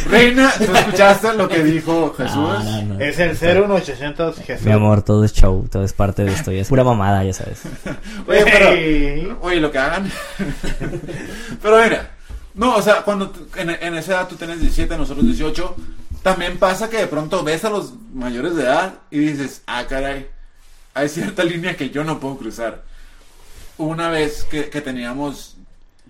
Reina, 0.11 0.53
¿tú 0.57 0.65
escuchaste 0.75 1.35
lo 1.35 1.49
que 1.49 1.63
dijo 1.63 2.15
Jesús? 2.17 2.35
No, 2.37 2.63
no, 2.63 2.83
no. 2.95 3.01
Es 3.01 3.19
el 3.19 3.37
01800 3.37 4.37
Jesús. 4.39 4.65
Mi 4.67 4.73
amor, 4.73 5.03
todo 5.03 5.25
es 5.25 5.33
show, 5.33 5.69
todo 5.71 5.85
es 5.85 5.93
parte 5.93 6.25
de 6.25 6.33
esto. 6.33 6.53
ya 6.53 6.63
es 6.63 6.69
pura 6.69 6.85
mamada, 6.85 7.23
ya 7.25 7.33
sabes. 7.33 7.63
Oye, 8.27 8.45
pero... 8.45 9.39
Oye, 9.43 9.61
lo 9.61 9.71
que 9.71 9.79
hagan. 9.79 10.11
Pero 11.63 11.83
mira, 11.83 12.11
no, 12.55 12.77
o 12.77 12.83
sea, 12.83 13.03
cuando 13.03 13.33
en, 13.57 13.71
en 13.71 13.95
esa 13.95 14.13
edad 14.13 14.29
tú 14.29 14.37
tienes 14.37 14.61
17, 14.61 14.97
nosotros 14.97 15.25
18, 15.27 15.77
también 16.23 16.59
pasa 16.59 16.89
que 16.89 16.99
de 16.99 17.07
pronto 17.07 17.43
ves 17.45 17.65
a 17.65 17.71
los 17.71 17.93
mayores 18.13 18.57
de 18.57 18.63
edad 18.63 18.95
y 19.11 19.19
dices, 19.19 19.63
ah, 19.67 19.85
caray, 19.89 20.29
hay 20.95 21.09
cierta 21.09 21.45
línea 21.45 21.77
que 21.77 21.91
yo 21.91 22.05
no 22.05 22.19
puedo 22.21 22.37
cruzar. 22.39 22.83
Una 23.81 24.09
vez 24.11 24.45
que, 24.45 24.69
que 24.71 24.81
teníamos, 24.81 25.57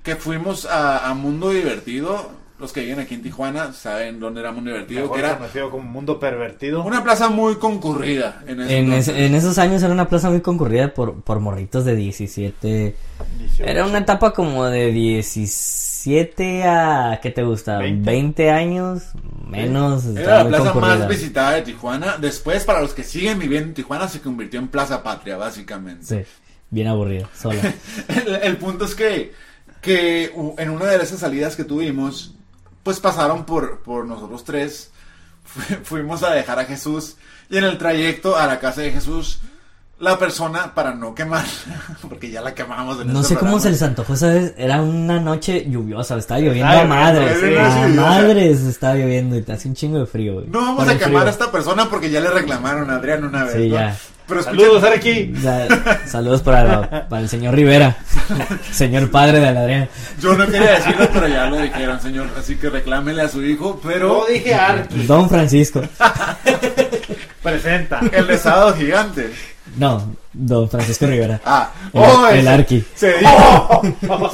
que 0.03 0.17
fuimos 0.17 0.67
a, 0.67 1.09
a 1.09 1.15
Mundo 1.15 1.51
Divertido, 1.51 2.31
los 2.59 2.73
que 2.73 2.83
viven 2.83 3.01
aquí 3.01 3.15
en 3.15 3.23
Tijuana 3.23 3.73
saben 3.73 4.21
dónde 4.21 4.41
era 4.41 4.53
Mundo 4.53 4.71
Divertido, 4.71 5.03
Mejor 5.03 5.17
que 5.17 5.25
era 5.25 5.39
conocido 5.39 5.71
como 5.71 5.85
Mundo 5.85 6.19
Pervertido. 6.21 6.83
una 6.85 7.03
plaza 7.03 7.31
muy 7.31 7.55
concurrida. 7.57 8.43
En, 8.47 8.61
ese 8.61 8.79
En, 8.79 8.93
ese- 8.93 9.25
en 9.27 9.35
esos 9.35 9.57
años 9.59 9.83
era 9.83 9.93
una 9.93 10.09
plaza 10.09 10.29
muy 10.29 10.41
concurrida 10.43 10.93
por, 10.93 11.23
por 11.23 11.41
morritos 11.41 11.87
de 11.87 11.97
17. 11.97 12.95
18. 13.39 13.65
Era 13.65 13.87
una 13.87 13.99
etapa 13.99 14.33
como 14.35 14.67
de 14.67 14.93
17 14.93 16.65
a. 16.65 17.19
¿Qué 17.23 17.31
te 17.31 17.43
gusta? 17.43 17.79
20. 17.79 18.11
20, 18.11 18.51
años, 18.51 19.03
menos. 19.47 20.05
Era 20.07 20.21
estaba 20.21 20.43
la 20.45 20.49
plaza 20.49 20.73
concurrida. 20.73 20.99
más 20.99 21.09
visitada 21.09 21.53
de 21.53 21.63
Tijuana. 21.63 22.17
Después, 22.19 22.65
para 22.65 22.81
los 22.83 22.93
que 22.95 23.05
siguen 23.05 23.39
viviendo 23.39 23.69
en 23.69 23.75
Tijuana, 23.75 24.09
se 24.09 24.21
convirtió 24.21 24.61
en 24.61 24.69
Plaza 24.69 25.03
Patria, 25.03 25.37
básicamente. 25.37 26.05
Sí, 26.05 26.31
bien 26.71 26.89
aburrido, 26.89 27.29
sola. 27.37 27.61
El, 28.43 28.57
punto 28.57 28.85
es 28.85 28.95
que, 28.95 29.33
que 29.81 30.33
en 30.59 30.71
una 30.71 30.87
de 30.87 30.97
esas 31.03 31.21
salidas 31.21 31.57
que 31.57 31.65
tuvimos, 31.65 32.35
pues 32.83 33.01
pasaron 33.01 33.45
por, 33.45 33.81
por 33.81 34.07
nosotros 34.07 34.45
tres. 34.45 34.91
Fu- 35.45 35.61
fuimos 35.85 36.23
a 36.23 36.33
dejar 36.33 36.59
a 36.59 36.65
Jesús. 36.65 37.17
Y 37.49 37.57
en 37.59 37.65
el 37.65 37.79
trayecto 37.79 38.37
a 38.37 38.47
la 38.47 38.61
casa 38.61 38.83
de 38.83 38.93
Jesús, 38.93 39.41
la 40.01 40.19
persona, 40.19 40.75
para 40.75 40.95
no 40.95 41.15
quemar, 41.15 41.45
porque 42.09 42.31
ya 42.31 42.41
la 42.41 42.55
quemamos 42.55 43.01
en 43.03 43.13
No 43.13 43.21
este 43.21 43.35
sé 43.35 43.41
cómo 43.41 43.61
se 43.61 43.71
les 43.71 43.83
antojó, 43.83 44.17
¿sabes? 44.17 44.55
Era 44.57 44.81
una 44.81 45.21
noche 45.21 45.67
lluviosa, 45.69 46.17
estaba 46.17 46.41
lloviendo 46.41 46.73
a 46.73 46.85
madres. 46.85 47.31
a 47.31 47.35
sí, 47.35 47.41
lluviosa. 47.43 47.89
madres 47.89 48.61
estaba 48.63 48.95
lloviendo 48.95 49.37
y 49.37 49.43
te 49.43 49.53
hace 49.53 49.69
un 49.69 49.75
chingo 49.75 49.99
de 49.99 50.07
frío, 50.07 50.35
güey. 50.35 50.47
No 50.49 50.61
vamos 50.61 50.85
Por 50.85 50.95
a 50.95 50.99
quemar 50.99 51.11
frío. 51.23 51.27
a 51.27 51.31
esta 51.31 51.53
persona 51.53 51.89
porque 51.91 52.11
ya 52.11 52.21
le 52.21 52.31
reclamaron 52.31 52.91
a 52.91 52.95
Adrián 52.97 53.25
una 53.25 53.45
vez. 53.45 53.53
Sí, 53.55 53.69
¿no? 53.69 53.75
ya. 53.77 53.97
Pero 54.27 54.43
Saludos. 54.45 54.83
Ya, 55.43 55.67
saludos 56.07 56.41
para, 56.43 57.09
para 57.09 57.21
el 57.23 57.29
señor 57.29 57.53
Rivera, 57.53 57.97
señor 58.71 59.11
padre 59.11 59.41
de 59.41 59.49
Adrián. 59.49 59.89
Yo 60.21 60.35
no 60.37 60.47
quería 60.47 60.71
decirlo, 60.71 61.09
pero 61.13 61.27
ya 61.27 61.47
lo 61.47 61.57
dijeron, 61.61 62.01
señor. 62.01 62.29
Así 62.39 62.55
que 62.55 62.71
reclámele 62.71 63.23
a 63.23 63.29
su 63.29 63.45
hijo, 63.45 63.81
pero 63.83 64.21
No 64.21 64.33
dije 64.33 64.55
Arqui. 64.55 65.05
Don 65.05 65.29
Francisco. 65.29 65.83
Presenta. 67.43 68.01
el 68.13 68.27
de 68.27 68.39
sábado 68.39 68.75
gigante. 68.75 69.33
No, 69.77 70.15
Don 70.33 70.69
Francisco 70.69 71.07
Rivera. 71.07 71.41
Ah, 71.45 71.73
El- 71.93 72.01
oh, 72.01 72.29
el 72.29 72.49
Arqui. 72.49 72.85
Se 72.95 73.15
dijo. 73.19 73.83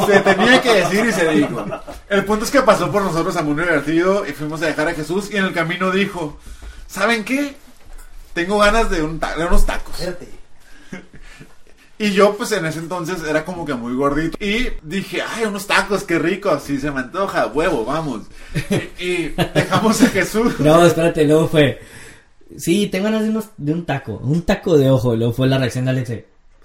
se 0.06 0.20
tenía 0.20 0.60
que 0.62 0.72
decir 0.74 1.04
y 1.06 1.12
se 1.12 1.28
dijo. 1.30 1.64
El 2.08 2.24
punto 2.24 2.44
es 2.44 2.50
que 2.50 2.62
pasó 2.62 2.90
por 2.90 3.02
nosotros 3.02 3.36
a 3.36 3.42
Mundo 3.42 3.62
Divertido 3.62 4.26
y 4.26 4.32
fuimos 4.32 4.62
a 4.62 4.66
dejar 4.66 4.88
a 4.88 4.94
Jesús 4.94 5.28
y 5.30 5.36
en 5.36 5.44
el 5.44 5.52
camino 5.52 5.90
dijo, 5.90 6.38
¿saben 6.86 7.24
qué? 7.24 7.54
Tengo 8.34 8.58
ganas 8.58 8.90
de, 8.90 9.02
un 9.02 9.18
ta- 9.18 9.36
de 9.36 9.44
unos 9.46 9.64
tacos. 9.66 9.94
Y 11.98 12.12
yo, 12.12 12.36
pues 12.36 12.52
en 12.52 12.66
ese 12.66 12.78
entonces 12.78 13.22
era 13.26 13.46
como 13.46 13.64
que 13.64 13.72
muy 13.72 13.94
gordito. 13.94 14.36
Y 14.38 14.68
dije, 14.82 15.22
ay, 15.22 15.46
unos 15.46 15.66
tacos, 15.66 16.04
qué 16.04 16.18
ricos. 16.18 16.62
Si 16.64 16.78
se 16.78 16.90
me 16.90 17.00
antoja, 17.00 17.46
huevo, 17.46 17.86
vamos. 17.86 18.20
Y, 18.98 19.04
y 19.04 19.34
dejamos 19.54 20.02
a 20.02 20.08
Jesús. 20.08 20.60
No, 20.60 20.84
espérate, 20.84 21.24
luego 21.24 21.48
fue. 21.48 21.80
Sí, 22.58 22.86
tengo 22.88 23.04
ganas 23.04 23.22
de, 23.22 23.30
unos, 23.30 23.46
de 23.56 23.72
un 23.72 23.84
taco, 23.84 24.18
un 24.18 24.42
taco 24.42 24.76
de 24.76 24.90
ojo. 24.90 25.16
Luego 25.16 25.32
fue 25.32 25.48
la 25.48 25.58
reacción 25.58 25.84
de 25.86 25.90
Alex. 25.92 26.12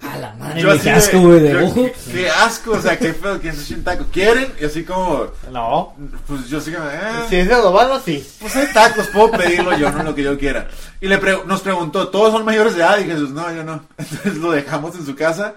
A 0.02 0.18
la 0.18 0.34
madre, 0.34 0.62
Yo 0.62 0.80
qué 0.80 0.90
asco, 0.90 1.20
güey, 1.20 1.38
de 1.40 1.52
yo, 1.52 1.64
ojo. 1.66 1.74
Qué, 1.84 1.94
qué 2.12 2.28
asco, 2.30 2.72
o 2.72 2.82
sea, 2.82 2.98
qué 2.98 3.14
feo, 3.14 3.38
¿quién 3.40 3.54
se 3.54 3.62
echa 3.62 3.74
un 3.76 3.84
taco? 3.84 4.06
¿Quieren? 4.12 4.48
Y 4.60 4.64
así 4.64 4.82
como, 4.84 5.26
No. 5.52 5.94
pues 6.26 6.48
yo 6.48 6.60
sí 6.60 6.72
que, 6.72 6.76
eh, 6.76 7.26
Si 7.28 7.36
es 7.36 7.46
de 7.46 7.54
adobado, 7.54 8.00
sí. 8.04 8.24
pues 8.40 8.54
hay 8.56 8.66
tacos, 8.72 9.06
puedo 9.08 9.30
pedirlo 9.30 9.76
yo, 9.78 9.92
no 9.92 10.02
lo 10.02 10.12
que 10.14 10.24
yo 10.24 10.36
quiera. 10.36 10.68
Y 11.00 11.06
le 11.06 11.18
pre- 11.18 11.44
nos 11.46 11.60
preguntó, 11.60 12.08
¿todos 12.08 12.32
son 12.32 12.44
mayores 12.44 12.74
de 12.74 12.80
edad? 12.80 12.98
Y 12.98 13.04
Jesús, 13.04 13.30
no, 13.30 13.52
yo 13.54 13.62
no. 13.62 13.84
Entonces 13.98 14.36
lo 14.38 14.50
dejamos 14.50 14.96
en 14.96 15.06
su 15.06 15.14
casa 15.14 15.54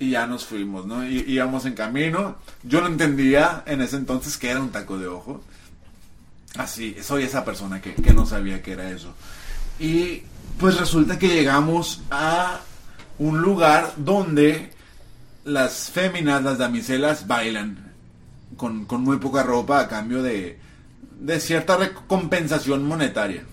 y 0.00 0.10
ya 0.10 0.26
nos 0.26 0.44
fuimos, 0.44 0.84
¿no? 0.84 1.06
Y 1.08 1.24
íbamos 1.28 1.64
en 1.64 1.74
camino. 1.74 2.38
Yo 2.64 2.80
no 2.80 2.88
entendía 2.88 3.62
en 3.66 3.82
ese 3.82 3.96
entonces 3.96 4.36
que 4.36 4.50
era 4.50 4.58
un 4.60 4.70
taco 4.70 4.98
de 4.98 5.06
ojo. 5.06 5.42
Así, 6.56 6.96
soy 7.02 7.22
esa 7.22 7.44
persona 7.44 7.80
que, 7.80 7.94
que 7.94 8.12
no 8.12 8.26
sabía 8.26 8.62
que 8.62 8.72
era 8.72 8.90
eso. 8.90 9.12
Y 9.78 10.22
pues 10.58 10.78
resulta 10.78 11.18
que 11.18 11.28
llegamos 11.28 12.02
a 12.10 12.60
un 13.18 13.40
lugar 13.40 13.92
donde 13.96 14.70
las 15.44 15.90
féminas, 15.90 16.42
las 16.42 16.58
damiselas, 16.58 17.26
bailan 17.26 17.92
con, 18.56 18.84
con 18.84 19.02
muy 19.02 19.18
poca 19.18 19.42
ropa 19.42 19.80
a 19.80 19.88
cambio 19.88 20.22
de, 20.22 20.58
de 21.20 21.40
cierta 21.40 21.76
recompensación 21.76 22.84
monetaria. 22.84 23.44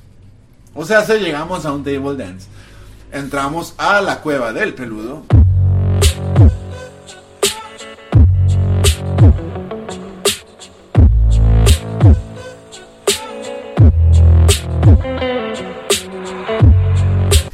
O 0.74 0.86
sea, 0.86 1.04
se 1.04 1.20
llegamos 1.20 1.66
a 1.66 1.74
un 1.74 1.84
table 1.84 2.16
dance. 2.16 2.48
Entramos 3.12 3.76
a 3.78 4.02
la 4.02 4.22
cueva 4.22 4.54
del 4.54 4.74
peludo. 4.74 5.26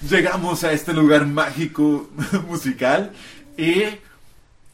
Llegamos 0.09 0.63
a 0.63 0.71
este 0.71 0.93
lugar 0.93 1.25
mágico 1.25 2.09
musical 2.47 3.11
y 3.57 3.83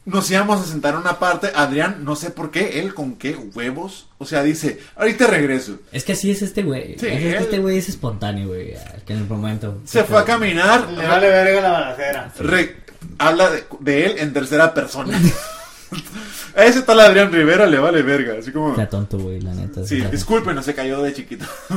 nos 0.04 0.30
íbamos 0.30 0.60
a 0.60 0.64
sentar 0.64 0.94
a 0.94 0.98
una 0.98 1.18
parte. 1.18 1.50
Adrián, 1.54 2.04
no 2.04 2.14
sé 2.16 2.30
por 2.30 2.50
qué, 2.50 2.78
él 2.80 2.94
con 2.94 3.16
qué 3.16 3.34
huevos. 3.36 4.08
O 4.18 4.24
sea, 4.24 4.42
dice, 4.42 4.78
ahorita 4.96 5.26
regreso. 5.26 5.78
Es 5.92 6.04
que 6.04 6.12
así 6.12 6.30
es 6.30 6.42
este 6.42 6.62
güey. 6.62 6.96
Sí, 6.98 7.06
es 7.06 7.18
que 7.20 7.28
él- 7.30 7.34
este 7.42 7.58
güey 7.58 7.78
es 7.78 7.88
espontáneo, 7.88 8.48
güey. 8.48 8.74
Que 9.04 9.12
en 9.12 9.18
el 9.20 9.26
momento. 9.28 9.80
Se 9.84 10.04
fue 10.04 10.18
a 10.20 10.24
caminar. 10.24 10.88
Le 10.90 11.06
vale 11.06 11.28
verga 11.28 11.60
la 11.60 11.70
balacera. 11.72 12.32
Re- 12.38 12.76
habla 13.18 13.50
de, 13.50 13.64
de 13.80 14.06
él 14.06 14.14
en 14.18 14.32
tercera 14.32 14.72
persona. 14.72 15.20
a 16.56 16.64
ese 16.64 16.82
tal 16.82 17.00
Adrián 17.00 17.32
Rivera 17.32 17.66
le 17.66 17.78
vale 17.78 18.02
verga. 18.02 18.34
Así 18.38 18.52
como. 18.52 18.70
Está 18.70 18.88
tonto, 18.88 19.18
güey, 19.18 19.40
la 19.40 19.52
neta. 19.54 19.84
Sí, 19.84 20.00
disculpen, 20.10 20.54
no 20.54 20.62
se 20.62 20.74
cayó 20.74 21.02
de 21.02 21.12
chiquito. 21.12 21.44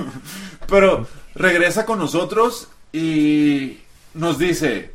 Pero 0.68 1.08
regresa 1.36 1.86
con 1.86 2.00
nosotros 2.00 2.68
y 2.94 3.80
nos 4.14 4.38
dice, 4.40 4.92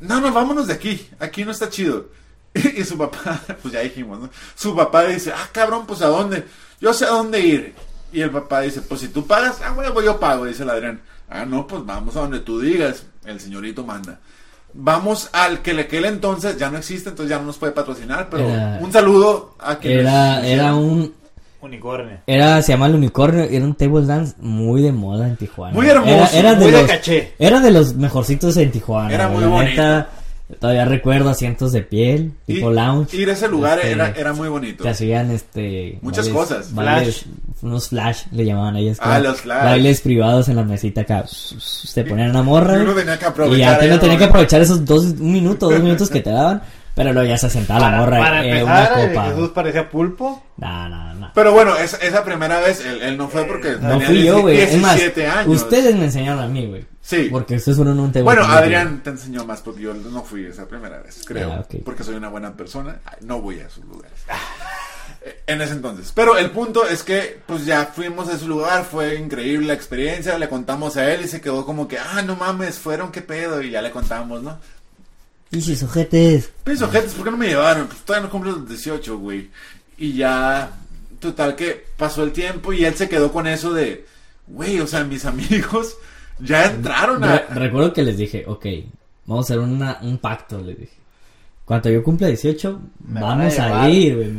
no, 0.00 0.20
no, 0.20 0.32
vámonos 0.32 0.66
de 0.68 0.74
aquí, 0.74 1.08
aquí 1.18 1.44
no 1.44 1.50
está 1.50 1.68
chido. 1.68 2.06
Y 2.54 2.84
su 2.84 2.98
papá, 2.98 3.40
pues 3.62 3.72
ya 3.72 3.80
dijimos, 3.80 4.20
¿no? 4.20 4.30
Su 4.54 4.76
papá 4.76 5.04
dice, 5.04 5.32
ah, 5.34 5.48
cabrón, 5.52 5.86
pues 5.86 6.02
a 6.02 6.08
dónde? 6.08 6.44
Yo 6.80 6.92
sé 6.92 7.04
a 7.06 7.10
dónde 7.10 7.40
ir. 7.40 7.74
Y 8.12 8.20
el 8.20 8.30
papá 8.30 8.60
dice, 8.60 8.82
pues 8.82 9.00
si 9.00 9.08
tú 9.08 9.26
pagas, 9.26 9.60
ah, 9.64 9.72
bueno, 9.72 10.00
yo 10.02 10.20
pago, 10.20 10.44
dice 10.44 10.62
el 10.64 10.70
Adrián. 10.70 11.00
Ah, 11.30 11.46
no, 11.46 11.66
pues 11.66 11.84
vamos 11.86 12.14
a 12.16 12.20
donde 12.20 12.40
tú 12.40 12.60
digas, 12.60 13.04
el 13.24 13.40
señorito 13.40 13.84
manda. 13.86 14.20
Vamos 14.74 15.30
al 15.32 15.62
que 15.62 15.72
le 15.72 15.82
aquel 15.82 16.04
entonces 16.04 16.58
ya 16.58 16.70
no 16.70 16.76
existe, 16.78 17.08
entonces 17.08 17.30
ya 17.30 17.38
no 17.38 17.46
nos 17.46 17.56
puede 17.58 17.72
patrocinar, 17.72 18.28
pero 18.30 18.48
Era- 18.48 18.78
un 18.82 18.92
saludo 18.92 19.54
a 19.58 19.76
quien 19.78 20.00
Era, 20.00 20.46
era 20.46 20.74
un. 20.74 21.14
Unicornio. 21.62 22.18
Era, 22.26 22.60
se 22.62 22.72
llama 22.72 22.86
el 22.86 22.94
unicornio, 22.96 23.44
era 23.44 23.64
un 23.64 23.74
table 23.74 24.04
dance 24.04 24.34
muy 24.40 24.82
de 24.82 24.92
moda 24.92 25.26
en 25.28 25.36
Tijuana. 25.36 25.72
Muy 25.74 25.86
hermoso, 25.88 26.10
Era, 26.12 26.30
era 26.32 26.54
muy 26.54 26.64
de 26.66 26.72
de 26.72 26.82
los, 26.82 26.90
caché. 26.90 27.32
Era 27.38 27.60
de 27.60 27.70
los 27.70 27.94
mejorcitos 27.94 28.56
en 28.56 28.70
Tijuana. 28.72 29.14
Era 29.14 29.28
muy 29.28 29.44
bonito. 29.44 29.70
neta, 29.70 30.08
todavía 30.58 30.84
recuerdo 30.84 31.30
asientos 31.30 31.72
de 31.72 31.82
piel, 31.82 32.32
Y- 32.46 32.54
tipo 32.56 32.70
lounge. 32.70 33.16
Ir 33.16 33.30
a 33.30 33.32
ese 33.32 33.48
lugar 33.48 33.78
Este, 33.78 33.92
era, 33.92 34.10
era 34.10 34.32
muy 34.32 34.48
bonito. 34.48 34.82
Te 34.82 34.90
hacían 34.90 35.30
este. 35.30 35.98
Muchas 36.02 36.26
bailes- 36.28 36.32
cosas. 36.34 36.74
bailes- 36.74 37.24
unos 37.62 37.88
flash 37.90 38.22
le 38.32 38.44
llamaban 38.44 38.74
ellos. 38.76 38.98
Ah, 39.00 39.20
los 39.20 39.40
flash. 39.42 39.62
Bailes 39.64 40.00
privados 40.00 40.48
en 40.48 40.56
la 40.56 40.64
mesita 40.64 41.02
acá. 41.02 41.24
Se 41.28 42.02
ponían 42.04 42.30
una 42.30 42.42
morra. 42.42 42.76
Y 42.76 42.80
uno 42.80 42.92
tenía 42.92 43.16
que 43.18 43.24
aprovechar 43.24 43.82
Y 43.84 43.86
ya 43.86 43.94
¿no? 43.94 44.00
tenía 44.00 44.18
que 44.18 44.24
aprovechar 44.24 44.60
esos 44.60 44.84
dos, 44.84 45.04
un 45.04 45.32
minuto, 45.32 45.70
dos 45.70 45.80
minutos 45.80 46.10
que 46.10 46.20
te 46.20 46.30
daban. 46.30 46.60
Pero 46.94 47.12
luego 47.12 47.28
ya 47.28 47.38
se 47.38 47.48
sentaba 47.48 47.90
la 47.90 47.96
morra. 47.98 48.18
para 48.18 48.44
eh, 48.44 48.58
empezar, 48.60 48.92
una 48.92 49.02
el 49.02 49.08
copa. 49.14 49.24
Jesús 49.28 49.48
parecía 49.50 49.90
pulpo. 49.90 50.42
No, 50.58 50.88
no, 50.88 51.14
no. 51.14 51.30
Pero 51.34 51.52
bueno, 51.52 51.76
esa, 51.76 51.96
esa 51.98 52.24
primera 52.24 52.60
vez 52.60 52.84
él, 52.84 53.00
él 53.02 53.16
no 53.16 53.28
fue 53.28 53.44
porque 53.44 53.72
No 53.80 53.98
tenía 53.98 54.06
fui 54.06 54.24
yo, 54.24 54.40
güey. 54.42 54.60
Es 54.60 54.76
más, 54.80 54.96
17 54.96 55.26
años. 55.26 55.62
ustedes 55.62 55.96
me 55.96 56.04
enseñaron 56.04 56.42
a 56.42 56.46
mí, 56.46 56.66
güey. 56.66 56.84
Sí. 57.00 57.28
Porque 57.30 57.56
ustedes 57.56 57.76
fueron 57.76 57.98
un 57.98 58.12
table 58.12 58.24
Bueno. 58.24 58.44
Adrián 58.44 59.02
te 59.02 59.10
enseñó 59.10 59.44
más 59.44 59.60
porque 59.62 59.80
yo 59.82 59.94
no 59.94 60.22
fui 60.22 60.44
esa 60.44 60.68
primera 60.68 61.00
vez, 61.00 61.22
creo. 61.26 61.52
Ah, 61.52 61.60
ok. 61.60 61.82
Porque 61.84 62.04
soy 62.04 62.16
una 62.16 62.28
buena 62.28 62.54
persona. 62.54 63.00
No 63.22 63.40
voy 63.40 63.60
a 63.60 63.66
esos 63.66 63.84
lugares. 63.84 64.12
Eh, 64.28 64.32
En 65.46 65.60
ese 65.60 65.72
entonces. 65.74 66.12
Pero 66.14 66.36
el 66.36 66.50
punto 66.50 66.86
es 66.86 67.02
que, 67.02 67.40
pues 67.46 67.64
ya 67.64 67.86
fuimos 67.86 68.28
a 68.28 68.34
ese 68.34 68.46
lugar, 68.46 68.84
fue 68.84 69.16
increíble 69.16 69.68
la 69.68 69.74
experiencia, 69.74 70.38
le 70.38 70.48
contamos 70.48 70.96
a 70.96 71.12
él 71.12 71.22
y 71.24 71.28
se 71.28 71.40
quedó 71.40 71.64
como 71.64 71.86
que, 71.88 71.98
ah, 71.98 72.22
no 72.22 72.36
mames, 72.36 72.78
fueron, 72.78 73.12
qué 73.12 73.22
pedo, 73.22 73.62
y 73.62 73.70
ya 73.70 73.82
le 73.82 73.90
contamos, 73.90 74.42
¿no? 74.42 74.58
Y 75.52 75.84
ojetes. 75.84 76.50
Pienso, 76.64 76.90
gente, 76.90 77.08
¿por 77.10 77.24
qué 77.24 77.30
no 77.30 77.36
me 77.36 77.48
llevaron? 77.48 77.86
Pues 77.86 78.00
todavía 78.00 78.26
no 78.26 78.32
cumplo 78.32 78.52
los 78.52 78.68
18, 78.68 79.18
güey. 79.18 79.50
Y 79.98 80.14
ya, 80.14 80.72
total 81.20 81.54
que 81.54 81.86
pasó 81.96 82.24
el 82.24 82.32
tiempo 82.32 82.72
y 82.72 82.84
él 82.84 82.94
se 82.94 83.08
quedó 83.08 83.30
con 83.30 83.46
eso 83.46 83.72
de, 83.72 84.06
güey, 84.46 84.80
o 84.80 84.86
sea, 84.86 85.04
mis 85.04 85.24
amigos 85.26 85.96
ya 86.38 86.66
entraron 86.66 87.22
a... 87.22 87.38
Re- 87.38 87.46
recuerdo 87.54 87.92
que 87.92 88.02
les 88.02 88.16
dije, 88.16 88.44
ok, 88.46 88.66
vamos 89.26 89.44
a 89.44 89.52
hacer 89.52 89.58
una, 89.58 89.98
un 90.02 90.18
pacto, 90.18 90.58
les 90.62 90.78
dije. 90.78 90.96
Cuando 91.66 91.90
yo 91.90 92.02
cumpla 92.02 92.26
18, 92.28 92.80
Me 93.06 93.20
a 93.20 93.22
vamos 93.22 93.58
a, 93.58 93.88
ir, 93.90 94.16
güey, 94.16 94.32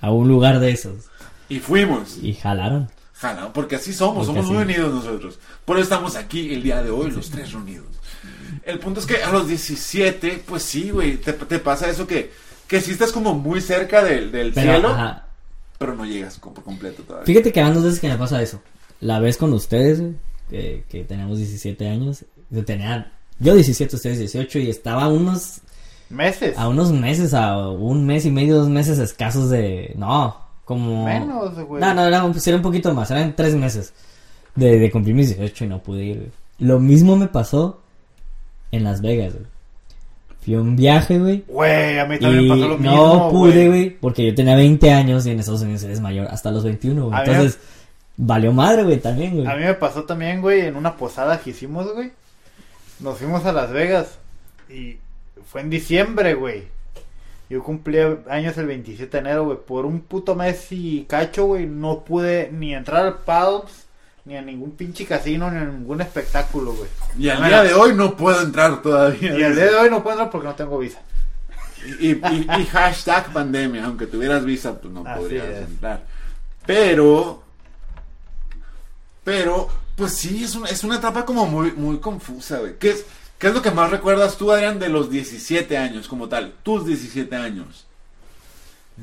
a 0.00 0.10
un 0.10 0.26
lugar 0.26 0.58
de 0.58 0.70
esos. 0.70 1.04
Y 1.48 1.58
fuimos. 1.60 2.16
Y 2.22 2.32
jalaron. 2.34 2.88
Jala, 3.14 3.52
porque 3.52 3.76
así 3.76 3.92
somos, 3.92 4.26
Porque 4.26 4.40
somos 4.40 4.54
muy 4.54 4.62
unidos 4.62 4.94
nosotros. 4.94 5.38
Por 5.66 5.76
eso 5.76 5.84
estamos 5.84 6.16
aquí 6.16 6.54
el 6.54 6.62
día 6.62 6.82
de 6.82 6.90
hoy, 6.90 7.10
los 7.10 7.28
tres 7.30 7.52
reunidos. 7.52 7.86
El 8.64 8.78
punto 8.78 9.00
es 9.00 9.06
que 9.06 9.22
a 9.22 9.30
los 9.32 9.48
17, 9.48 10.42
pues 10.46 10.62
sí, 10.62 10.90
güey, 10.90 11.16
te, 11.16 11.32
te 11.32 11.58
pasa 11.58 11.88
eso 11.88 12.06
que, 12.06 12.30
que 12.66 12.80
sí 12.80 12.92
estás 12.92 13.12
como 13.12 13.34
muy 13.34 13.60
cerca 13.60 14.02
del, 14.04 14.30
del 14.30 14.52
Pero, 14.52 14.72
cielo, 14.74 14.88
ajá, 14.88 15.26
pero 15.78 15.94
no 15.94 16.04
llegas 16.04 16.38
por 16.38 16.52
completo 16.62 17.02
todavía. 17.02 17.26
Fíjate 17.26 17.52
que 17.52 17.62
van 17.62 17.74
dos 17.74 17.84
veces 17.84 18.00
que 18.00 18.08
me 18.08 18.18
pasa 18.18 18.40
eso. 18.42 18.60
La 19.00 19.18
vez 19.18 19.36
con 19.38 19.52
ustedes, 19.54 20.00
güey, 20.00 20.14
que, 20.50 20.84
que 20.88 21.04
teníamos 21.04 21.38
17 21.38 21.88
años. 21.88 22.24
Yo 22.50 22.64
tenía, 22.64 23.10
yo 23.38 23.54
17, 23.54 23.96
ustedes 23.96 24.18
18, 24.18 24.58
y 24.58 24.68
estaba 24.70 25.04
a 25.04 25.08
unos, 25.08 25.60
Meses. 26.10 26.58
a 26.58 26.68
unos 26.68 26.92
meses, 26.92 27.32
a 27.34 27.68
un 27.68 28.04
mes 28.04 28.26
y 28.26 28.30
medio, 28.30 28.56
dos 28.56 28.68
meses 28.68 28.98
escasos 28.98 29.48
de, 29.48 29.94
no, 29.96 30.36
como... 30.64 31.06
Menos, 31.06 31.54
güey. 31.64 31.80
No, 31.80 31.94
no, 31.94 32.04
era, 32.06 32.24
un- 32.24 32.34
era 32.44 32.56
un 32.56 32.62
poquito 32.62 32.92
más, 32.92 33.10
eran 33.10 33.34
tres 33.36 33.54
meses 33.54 33.94
de, 34.54 34.78
de 34.78 34.90
cumplir 34.90 35.14
mis 35.14 35.28
18 35.28 35.64
y 35.64 35.68
no 35.68 35.82
pude 35.82 36.04
ir, 36.04 36.16
güey. 36.18 36.30
Lo 36.58 36.78
mismo 36.78 37.16
me 37.16 37.26
pasó 37.28 37.79
en 38.72 38.84
Las 38.84 39.00
Vegas, 39.00 39.34
güey. 39.34 39.46
Fui 40.40 40.54
a 40.54 40.60
un 40.60 40.74
viaje, 40.74 41.18
güey. 41.18 41.44
Güey, 41.46 41.98
a 41.98 42.06
mí 42.06 42.14
Y 42.16 42.18
también 42.18 42.48
pasó 42.48 42.68
lo 42.68 42.78
mismo. 42.78 42.96
no 42.96 43.30
pude, 43.30 43.68
güey, 43.68 43.90
porque 43.90 44.26
yo 44.26 44.34
tenía 44.34 44.56
20 44.56 44.90
años 44.90 45.26
y 45.26 45.30
en 45.30 45.40
Estados 45.40 45.62
Unidos 45.62 45.82
eres 45.82 46.00
mayor 46.00 46.28
hasta 46.30 46.50
los 46.50 46.64
21, 46.64 47.06
güey. 47.06 47.18
Entonces, 47.20 47.58
valió 48.16 48.52
madre, 48.52 48.84
güey, 48.84 48.98
también, 48.98 49.34
güey. 49.34 49.46
A 49.46 49.54
mí 49.56 49.64
me 49.64 49.74
pasó 49.74 50.04
también, 50.04 50.40
güey, 50.40 50.60
en 50.62 50.76
una 50.76 50.96
posada 50.96 51.40
que 51.40 51.50
hicimos, 51.50 51.92
güey. 51.92 52.12
Nos 53.00 53.18
fuimos 53.18 53.44
a 53.44 53.52
Las 53.52 53.70
Vegas 53.70 54.18
y 54.70 54.96
fue 55.46 55.60
en 55.60 55.70
diciembre, 55.70 56.34
güey. 56.34 56.64
Yo 57.50 57.62
cumplí 57.64 57.98
años 58.30 58.56
el 58.58 58.66
27 58.66 59.10
de 59.10 59.18
enero, 59.18 59.44
güey. 59.44 59.58
Por 59.58 59.84
un 59.84 60.00
puto 60.00 60.34
mes 60.36 60.68
y 60.70 61.04
cacho, 61.08 61.46
güey, 61.46 61.66
no 61.66 62.04
pude 62.04 62.50
ni 62.52 62.74
entrar 62.74 63.04
al 63.04 63.16
pubs, 63.18 63.86
ni 64.24 64.36
a 64.36 64.42
ningún 64.42 64.72
pinche 64.72 65.06
casino, 65.06 65.50
ni 65.50 65.58
a 65.58 65.64
ningún 65.64 66.00
espectáculo, 66.00 66.72
güey. 66.74 66.88
Y 67.18 67.28
al 67.28 67.42
día 67.44 67.62
de 67.62 67.74
hoy 67.74 67.94
no 67.94 68.16
puedo 68.16 68.40
entrar 68.42 68.82
todavía. 68.82 69.38
Y 69.38 69.42
al 69.42 69.54
día 69.54 69.64
de 69.66 69.74
hoy 69.76 69.90
no 69.90 70.02
puedo 70.02 70.14
entrar 70.16 70.30
porque 70.30 70.46
no 70.48 70.54
tengo 70.54 70.78
visa. 70.78 71.00
Y, 71.98 72.10
y- 72.12 72.46
y 72.58 72.66
hashtag 72.66 73.32
pandemia, 73.32 73.86
aunque 73.86 74.06
tuvieras 74.06 74.44
visa, 74.44 74.78
pues 74.78 74.92
no 74.92 75.02
Así 75.06 75.20
podrías 75.20 75.46
es. 75.46 75.68
entrar. 75.68 76.02
Pero, 76.66 77.42
pero, 79.24 79.68
pues 79.96 80.12
sí, 80.16 80.44
es 80.44 80.54
una, 80.54 80.68
es 80.68 80.84
una 80.84 80.96
etapa 80.96 81.24
como 81.24 81.46
muy, 81.46 81.72
muy 81.72 81.98
confusa, 81.98 82.58
güey. 82.58 82.76
¿Qué 82.78 82.90
es, 82.90 83.04
¿Qué 83.38 83.48
es 83.48 83.54
lo 83.54 83.62
que 83.62 83.70
más 83.70 83.90
recuerdas 83.90 84.36
tú, 84.36 84.52
Adrián, 84.52 84.78
de 84.78 84.88
los 84.90 85.10
17 85.10 85.78
años 85.78 86.08
como 86.08 86.28
tal? 86.28 86.54
Tus 86.62 86.84
17 86.86 87.34
años. 87.36 87.86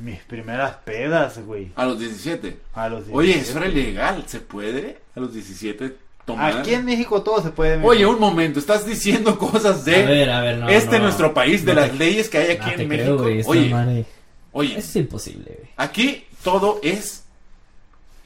Mis 0.02 0.20
primeras 0.20 0.76
pedas, 0.84 1.38
güey. 1.44 1.72
A 1.74 1.84
los 1.84 1.98
17. 1.98 2.56
A 2.74 2.88
los 2.88 3.04
Oye, 3.10 3.32
17. 3.34 3.50
eso 3.50 3.58
era 3.58 3.68
ilegal. 3.68 4.24
¿Se 4.26 4.40
puede 4.40 4.98
a 5.16 5.20
los 5.20 5.32
17 5.34 5.96
tomar? 6.24 6.58
Aquí 6.58 6.74
en 6.74 6.84
México 6.84 7.22
todo 7.22 7.42
se 7.42 7.50
puede. 7.50 7.82
Oye, 7.84 8.06
un 8.06 8.20
momento, 8.20 8.58
estás 8.60 8.86
diciendo 8.86 9.36
cosas 9.38 9.84
de 9.84 9.96
A 10.04 10.08
ver, 10.08 10.30
a 10.30 10.40
ver, 10.40 10.58
no. 10.58 10.68
este 10.68 10.98
no, 10.98 11.04
nuestro 11.04 11.34
país, 11.34 11.64
de 11.64 11.74
no 11.74 11.80
las 11.80 11.90
te- 11.90 11.96
leyes 11.96 12.28
que 12.28 12.38
hay 12.38 12.56
no 12.58 12.64
aquí 12.64 12.76
te 12.76 12.82
en 12.82 12.88
creo, 12.88 13.18
México. 13.18 13.22
güey, 13.22 13.62
oye, 13.64 13.70
madre- 13.74 14.04
oye, 14.52 14.78
Es 14.78 14.94
imposible, 14.96 15.54
güey. 15.58 15.70
Aquí 15.76 16.24
todo 16.44 16.78
es 16.82 17.24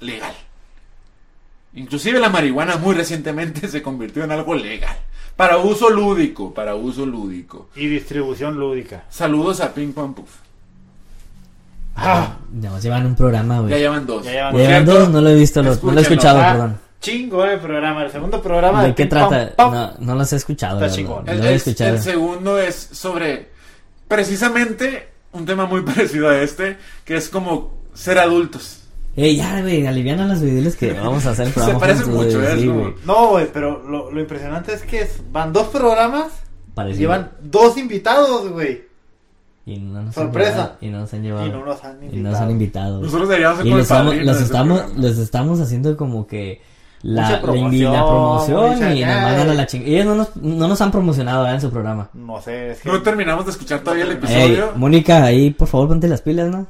legal. 0.00 0.34
Inclusive 1.74 2.20
la 2.20 2.28
marihuana 2.28 2.76
muy 2.76 2.94
recientemente 2.94 3.66
se 3.68 3.80
convirtió 3.82 4.24
en 4.24 4.32
algo 4.32 4.54
legal. 4.54 4.96
Para 5.36 5.56
uso 5.56 5.88
lúdico, 5.88 6.52
para 6.52 6.74
uso 6.74 7.06
lúdico. 7.06 7.70
Y 7.74 7.86
distribución 7.86 8.58
lúdica. 8.58 9.04
Saludos 9.08 9.60
a 9.62 9.72
Ping 9.72 9.92
Pong 9.92 10.14
Puff. 10.14 10.28
Ah, 11.94 12.36
Nos 12.52 12.82
llevan 12.82 13.06
un 13.06 13.14
programa, 13.14 13.58
güey. 13.60 13.70
Ya 13.70 13.76
llevan 13.78 14.06
dos. 14.06 14.24
Ya 14.24 14.30
llevan 14.32 14.56
Ya 14.56 14.58
llevan 14.62 14.84
dos, 14.86 15.08
no 15.10 15.20
lo 15.20 15.28
he 15.30 15.34
visto, 15.34 15.62
lo- 15.62 15.74
no 15.76 15.92
lo 15.92 15.98
he 15.98 16.02
escuchado, 16.02 16.40
ah, 16.40 16.52
perdón. 16.52 16.78
Chingón 17.00 17.48
el 17.50 17.58
programa. 17.60 18.04
El 18.04 18.10
segundo 18.12 18.40
programa 18.40 18.84
¿De 18.84 18.94
qué 18.94 19.06
Ping 19.06 19.18
Pong 19.18 19.28
trata? 19.30 19.56
Pop. 19.56 19.72
No, 19.74 19.92
no 19.98 20.14
los 20.14 20.32
he 20.32 20.36
escuchado. 20.36 20.80
Está 20.84 20.94
chingón. 20.96 21.28
El, 21.28 21.36
No 21.38 21.42
lo 21.42 21.48
he 21.48 21.52
el- 21.52 21.56
escuchado. 21.56 21.94
el 21.96 22.00
segundo 22.00 22.58
es 22.58 22.76
sobre 22.92 23.48
precisamente 24.08 25.08
un 25.32 25.44
tema 25.46 25.66
muy 25.66 25.80
parecido 25.84 26.28
a 26.28 26.38
este, 26.40 26.76
que 27.04 27.16
es 27.16 27.28
como 27.28 27.72
ser 27.94 28.18
adultos. 28.18 28.78
Ey, 29.16 29.36
ya, 29.36 29.60
güey, 29.60 29.86
aliviana 29.86 30.26
los 30.26 30.40
videos 30.40 30.76
que 30.76 30.92
vamos 31.04 31.26
a 31.26 31.30
hacer 31.30 31.46
el 31.48 31.52
Se 31.52 31.54
programa. 31.54 31.80
parecen 31.80 32.04
juntos, 32.06 32.24
mucho, 32.26 32.38
güey, 32.40 32.52
¿eh? 32.52 32.60
sí, 32.60 32.66
güey. 32.68 32.94
No, 33.04 33.28
güey, 33.30 33.46
pero 33.52 33.82
lo, 33.88 34.10
lo 34.10 34.20
impresionante 34.20 34.72
es 34.72 34.82
que 34.82 35.02
es- 35.02 35.20
van 35.32 35.52
dos 35.52 35.68
programas. 35.68 36.28
Parecido. 36.74 37.00
Llevan 37.00 37.30
dos 37.42 37.76
invitados, 37.76 38.48
güey. 38.50 38.84
Y 39.64 39.78
no 39.78 40.02
nos 40.02 40.14
Sorpresa. 40.14 40.50
Han 40.50 40.56
llevado, 40.56 40.76
y 40.80 40.88
no 40.88 40.98
nos 41.00 41.14
han 41.14 41.22
llevado. 41.22 41.46
Y 41.46 41.50
no 41.50 41.64
nos 41.64 41.84
han 41.84 42.02
y 42.02 42.04
invitado. 42.06 42.30
nos 42.32 42.40
han 42.40 42.50
invitado. 42.50 43.00
Nosotros 43.00 43.28
deberíamos 43.28 43.58
ser 43.58 43.66
Y 43.66 43.70
los 43.70 43.80
estamos, 43.80 44.14
los, 44.96 45.18
estamos, 45.18 45.60
haciendo 45.60 45.96
como 45.96 46.26
que 46.26 46.60
la, 47.02 47.40
promoción, 47.40 47.72
invi- 47.72 47.92
la 47.92 48.04
promoción 48.06 48.70
mucha 48.74 48.94
y 48.94 49.04
nos 49.04 49.14
mandan 49.22 49.50
a 49.50 49.54
la 49.54 49.66
chingada. 49.66 49.90
Ellos 49.92 50.06
no 50.06 50.14
nos, 50.16 50.36
no 50.36 50.68
nos 50.68 50.80
han 50.80 50.90
promocionado 50.90 51.42
¿verdad? 51.42 51.54
en 51.56 51.60
su 51.60 51.70
programa. 51.70 52.08
No 52.12 52.40
sé, 52.42 52.72
es 52.72 52.80
que. 52.80 52.88
No 52.88 53.02
terminamos 53.02 53.44
de 53.44 53.52
escuchar 53.52 53.80
todavía 53.80 54.04
el 54.04 54.10
Ey, 54.10 54.16
episodio. 54.16 54.72
Mónica, 54.74 55.22
ahí 55.22 55.50
por 55.50 55.68
favor 55.68 55.88
ponte 55.88 56.08
las 56.08 56.22
pilas, 56.22 56.50
¿no? 56.50 56.66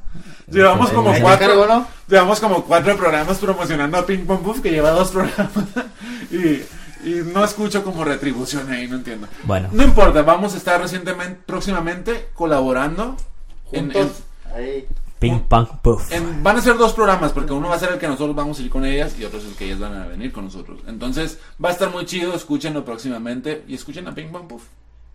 Llevamos 0.51 0.85
Este, 0.87 0.97
como 0.97 1.13
cuatro. 1.21 1.67
¿no? 1.67 1.87
Llevamos 2.09 2.41
como 2.41 2.65
cuatro 2.65 2.97
programas 2.99 3.39
promocionando 3.39 3.97
a 3.97 4.05
Ping 4.05 4.27
Pong 4.27 4.41
Puff, 4.43 4.61
que 4.61 4.71
lleva 4.71 4.91
dos 4.91 5.11
programas. 5.11 5.49
y, 6.31 6.61
y 7.05 7.11
no 7.33 7.45
escucho 7.45 7.83
como 7.85 8.05
retribución 8.05 8.71
ahí, 8.71 8.87
no 8.89 8.97
entiendo. 8.97 9.27
Bueno, 9.45 9.69
No 9.73 9.83
importa, 9.83 10.23
vamos 10.23 10.55
a 10.55 10.57
estar 10.57 10.81
recientemente, 10.81 11.41
próximamente 11.47 12.29
en, 12.41 13.91
en- 13.91 13.93
Juntos. 13.93 14.23
Ahí. 14.55 14.87
ping 15.19 15.39
pong 15.49 15.67
puff. 15.83 16.13
en- 16.13 16.43
van 16.43 16.57
a 16.59 16.61
ser 16.61 16.77
dos 16.77 16.93
programas, 16.93 17.33
porque 17.33 17.53
uno 17.53 17.69
va 17.69 17.77
a 17.77 17.79
ser 17.79 17.93
el 17.93 17.99
que 17.99 18.09
nosotros 18.09 18.35
vamos 18.37 18.59
a 18.59 18.63
ir 18.63 18.71
con 18.71 18.85
ellas 18.85 19.15
y 19.19 19.25
otro 19.25 19.39
es 19.39 19.45
el 19.47 19.55
que 19.55 19.65
ellas 19.67 19.79
van 19.79 19.95
a 19.95 20.07
venir 20.07 20.33
con 20.33 20.45
nosotros. 20.45 20.81
Entonces, 20.87 21.39
va 21.65 21.69
a 21.71 21.73
estar 21.73 21.91
muy 21.91 22.05
chido, 22.07 22.35
escúchenlo 22.35 22.85
próximamente 22.85 23.65
y 23.69 23.75
escuchen 23.75 24.07
a 24.09 24.15
Ping 24.15 24.29
Pong 24.33 24.47
Puff. 24.49 24.65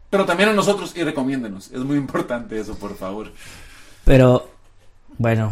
Pero 0.09 0.25
también 0.25 0.49
a 0.49 0.53
nosotros 0.53 0.93
y 0.95 1.03
recomiéndenos. 1.03 1.67
Es 1.71 1.79
muy 1.81 1.97
importante 1.97 2.57
eso, 2.59 2.75
por 2.75 2.95
favor. 2.95 3.31
Pero, 4.05 4.49
bueno. 5.17 5.51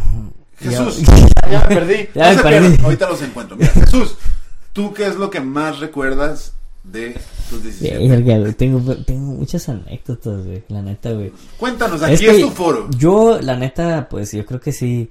Jesús. 0.58 0.98
yo- 1.02 1.28
Ya 1.52 1.60
me 1.68 1.76
perdí. 1.76 2.10
Ya 2.16 2.30
me 2.30 2.36
se 2.38 2.42
perdí. 2.44 2.60
pierdan, 2.70 2.86
ahorita 2.86 3.10
los 3.10 3.22
encuentro. 3.22 3.58
Mira, 3.58 3.72
Jesús, 3.72 4.16
¿tú 4.76 4.94
qué 4.94 5.08
es 5.08 5.16
lo 5.16 5.30
que 5.32 5.40
más 5.40 5.80
recuerdas 5.80 6.54
de 6.84 7.18
tus 7.50 7.64
17? 7.64 8.08
Verga, 8.08 8.38
güey, 8.38 8.54
tengo, 8.54 8.96
tengo 8.98 9.34
muchas 9.34 9.68
anécdotas, 9.70 10.46
güey, 10.46 10.64
la 10.68 10.82
neta, 10.84 11.12
güey. 11.14 11.32
Cuéntanos, 11.58 12.04
aquí 12.04 12.14
Es 12.14 12.22
es, 12.22 12.36
que 12.36 12.42
tu 12.42 12.50
foro. 12.52 12.88
Yo, 12.98 13.40
la 13.42 13.56
neta, 13.56 14.08
pues 14.10 14.32
yo 14.34 14.46
creo 14.46 14.60
que 14.60 14.72
sí. 14.72 15.10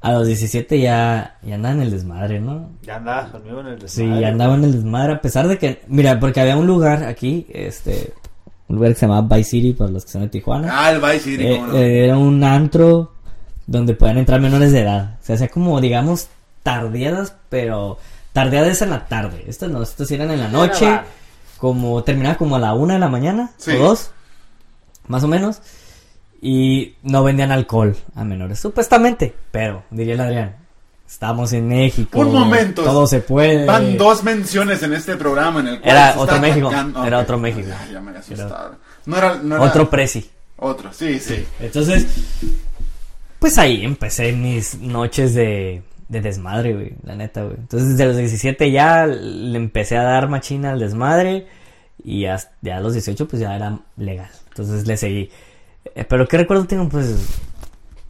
A 0.00 0.12
los 0.12 0.26
17 0.26 0.78
ya, 0.80 1.38
ya 1.42 1.54
andaba 1.54 1.74
en 1.76 1.80
el 1.82 1.90
desmadre, 1.90 2.38
¿no? 2.38 2.70
Ya 2.82 2.96
andabas 2.96 3.30
conmigo 3.30 3.60
en 3.60 3.66
el 3.68 3.88
Sí, 3.88 4.02
desmadre. 4.02 4.20
ya 4.20 4.28
andaba 4.28 4.54
en 4.54 4.64
el 4.64 4.72
desmadre, 4.72 5.12
a 5.14 5.20
pesar 5.22 5.48
de 5.48 5.56
que, 5.58 5.80
mira, 5.88 6.20
porque 6.20 6.40
había 6.40 6.56
un 6.58 6.66
lugar 6.66 7.04
aquí, 7.04 7.46
este, 7.48 8.12
un 8.68 8.76
lugar 8.76 8.92
que 8.92 8.98
se 9.00 9.06
llamaba 9.06 9.34
Vice 9.36 9.50
City, 9.50 9.72
para 9.72 9.90
los 9.90 10.04
que 10.04 10.10
son 10.10 10.20
de 10.22 10.28
Tijuana. 10.28 10.68
Ah, 10.70 10.90
el 10.92 11.00
Vice 11.00 11.20
City, 11.20 11.44
Eh, 11.46 11.56
cómo 11.58 11.66
no. 11.72 11.78
eh, 11.78 12.04
era 12.04 12.18
un 12.18 12.44
antro 12.44 13.12
donde 13.66 13.94
podían 13.94 14.18
entrar 14.18 14.40
menores 14.42 14.72
de 14.72 14.80
edad. 14.82 15.18
Se 15.22 15.32
hacía 15.32 15.48
como, 15.48 15.80
digamos, 15.80 16.28
tardeadas, 16.62 17.34
pero 17.48 17.96
tardeadas 18.34 18.82
en 18.82 18.90
la 18.90 19.06
tarde. 19.06 19.44
Estas 19.46 19.70
no, 19.70 19.82
estas 19.82 20.10
eran 20.10 20.30
en 20.30 20.40
la 20.40 20.48
noche, 20.48 21.00
como 21.56 22.04
terminaba 22.04 22.36
como 22.36 22.56
a 22.56 22.58
la 22.58 22.74
una 22.74 22.94
de 22.94 23.00
la 23.00 23.08
mañana, 23.08 23.52
Sí. 23.56 23.70
o 23.70 23.78
dos, 23.78 24.10
más 25.08 25.24
o 25.24 25.28
menos. 25.28 25.62
Y 26.42 26.96
no 27.02 27.24
vendían 27.24 27.50
alcohol 27.52 27.96
a 28.14 28.22
menores, 28.24 28.60
supuestamente, 28.60 29.34
pero, 29.50 29.84
diría 29.90 30.12
el 30.12 30.20
Adrián, 30.20 30.56
estamos 31.08 31.54
en 31.54 31.68
México. 31.68 32.18
Un 32.18 32.32
momento. 32.34 32.82
Todo 32.82 33.06
se 33.06 33.20
puede. 33.20 33.64
Van 33.64 33.96
dos 33.96 34.22
menciones 34.24 34.82
en 34.82 34.92
este 34.92 35.16
programa 35.16 35.60
en 35.60 35.68
el 35.68 35.80
cual 35.80 35.90
Era 35.90 36.12
se 36.12 36.18
otro 36.18 36.40
México, 36.40 36.68
atacando- 36.68 37.04
era 37.06 37.18
otro 37.20 37.38
México. 37.38 37.68
Ya, 37.68 37.92
ya 37.92 38.00
me 38.00 38.18
asustaba. 38.18 38.72
No 39.06 39.16
era, 39.16 39.36
no 39.36 39.56
era- 39.56 39.64
Otro 39.64 39.88
presi. 39.88 40.28
Otro, 40.56 40.92
sí, 40.92 41.18
sí. 41.18 41.46
Entonces, 41.60 42.06
pues 43.38 43.56
ahí 43.58 43.84
empecé 43.84 44.32
mis 44.32 44.74
noches 44.78 45.34
de, 45.34 45.82
de 46.08 46.20
desmadre, 46.20 46.74
güey, 46.74 46.92
la 47.02 47.16
neta, 47.16 47.42
güey. 47.44 47.56
Entonces, 47.56 47.90
desde 47.90 48.06
los 48.06 48.16
17 48.16 48.70
ya 48.70 49.06
le 49.06 49.56
empecé 49.56 49.96
a 49.96 50.02
dar 50.02 50.28
machina 50.28 50.72
al 50.72 50.78
desmadre 50.80 51.46
y 52.02 52.26
hasta, 52.26 52.52
ya 52.62 52.76
a 52.76 52.80
los 52.80 52.92
18 52.92 53.26
pues 53.28 53.40
ya 53.40 53.54
era 53.56 53.78
legal. 53.96 54.30
Entonces 54.48 54.86
le 54.86 54.96
seguí. 54.96 55.30
Eh, 55.94 56.04
Pero 56.04 56.26
qué 56.28 56.36
recuerdo 56.38 56.66
tengo, 56.66 56.88
pues, 56.88 57.16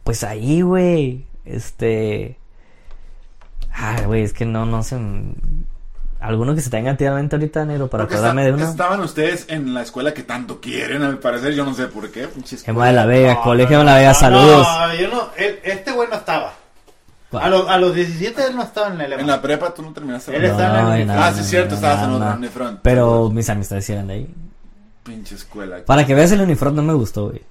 pues 0.03 0.23
ahí, 0.23 0.61
güey, 0.61 1.25
este... 1.45 2.37
Ah, 3.73 4.01
güey, 4.05 4.23
es 4.23 4.33
que 4.33 4.45
no, 4.45 4.65
no 4.65 4.83
sé... 4.83 4.97
¿Alguno 6.21 6.55
que 6.55 6.61
se 6.61 6.69
tenga 6.71 6.91
activamente 6.91 7.35
ahorita, 7.35 7.65
negro, 7.65 7.87
para 7.89 8.03
Porque 8.05 8.15
acordarme 8.15 8.43
está- 8.43 8.55
de 8.55 8.61
uno? 8.63 8.71
Estaban 8.71 8.99
ustedes 9.01 9.45
en 9.49 9.73
la 9.73 9.81
escuela 9.83 10.13
que 10.13 10.23
tanto 10.23 10.59
quieren, 10.59 11.03
al 11.03 11.19
parecer, 11.19 11.53
yo 11.53 11.65
no 11.65 11.73
sé 11.75 11.85
por 11.87 12.09
qué. 12.11 12.27
Gema 12.65 12.87
de 12.87 12.93
la 12.93 13.05
Vega, 13.05 13.33
No, 13.35 13.41
Colegio 13.43 13.77
no, 13.77 13.79
de 13.79 13.85
la 13.85 13.95
Vega, 13.97 14.07
no, 14.13 14.15
saludos. 14.19 14.67
No, 14.67 14.95
yo 14.95 15.07
no, 15.09 15.29
este 15.37 15.91
güey 15.91 16.09
no 16.09 16.15
estaba. 16.15 16.53
A, 17.37 17.49
los- 17.49 17.67
a 17.69 17.77
los 17.77 17.93
17 17.95 18.47
él 18.47 18.55
no 18.55 18.63
estaba 18.63 18.93
en 18.93 19.01
el 19.01 19.13
En 19.13 19.27
la 19.27 19.41
prepa 19.41 19.73
tú 19.73 19.81
no 19.81 19.93
terminaste. 19.93 20.35
Él 20.35 20.43
la- 20.43 20.47
está 20.49 20.95
en 20.95 21.01
el 21.01 21.07
no, 21.07 21.13
Ah, 21.13 21.29
no, 21.31 21.35
sí, 21.35 21.41
es 21.41 21.47
cierto, 21.49 21.69
no, 21.71 21.75
estabas 21.75 22.03
en 22.03 22.19
no. 22.19 22.33
Unifront. 22.35 22.79
Pero 22.81 23.29
mis 23.29 23.49
amistades 23.49 23.89
eran 23.89 24.07
de 24.07 24.13
ahí. 24.13 24.33
Pinche 25.03 25.35
escuela. 25.35 25.77
Para 25.85 26.05
que 26.05 26.15
veas 26.15 26.31
el 26.31 26.41
uniforme 26.41 26.77
no 26.77 26.83
me 26.83 26.93
gustó, 26.93 27.29
güey. 27.29 27.41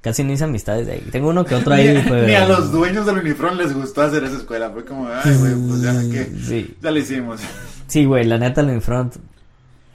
Casi 0.00 0.22
no 0.22 0.32
hice 0.32 0.44
amistades 0.44 0.86
de 0.86 0.92
ahí. 0.94 1.08
Tengo 1.10 1.30
uno 1.30 1.44
que 1.46 1.54
otro 1.54 1.74
Ni, 1.74 1.80
ahí, 1.82 2.04
pues. 2.06 2.26
ni 2.26 2.34
a 2.34 2.46
los 2.46 2.70
dueños 2.70 3.06
del 3.06 3.18
Unifront 3.18 3.58
les 3.58 3.72
gustó 3.72 4.02
hacer 4.02 4.22
esa 4.24 4.36
escuela. 4.36 4.68
Fue 4.70 4.84
como, 4.84 5.08
ay, 5.08 5.34
güey, 5.38 5.54
pues 5.68 5.80
ya 5.82 5.92
que. 6.10 6.24
Sí, 6.44 6.76
Ya 6.82 6.90
lo 6.90 6.98
hicimos. 6.98 7.40
sí, 7.86 8.04
güey, 8.04 8.24
la 8.24 8.36
neta, 8.36 8.60
el 8.60 8.68
Unifront. 8.68 9.16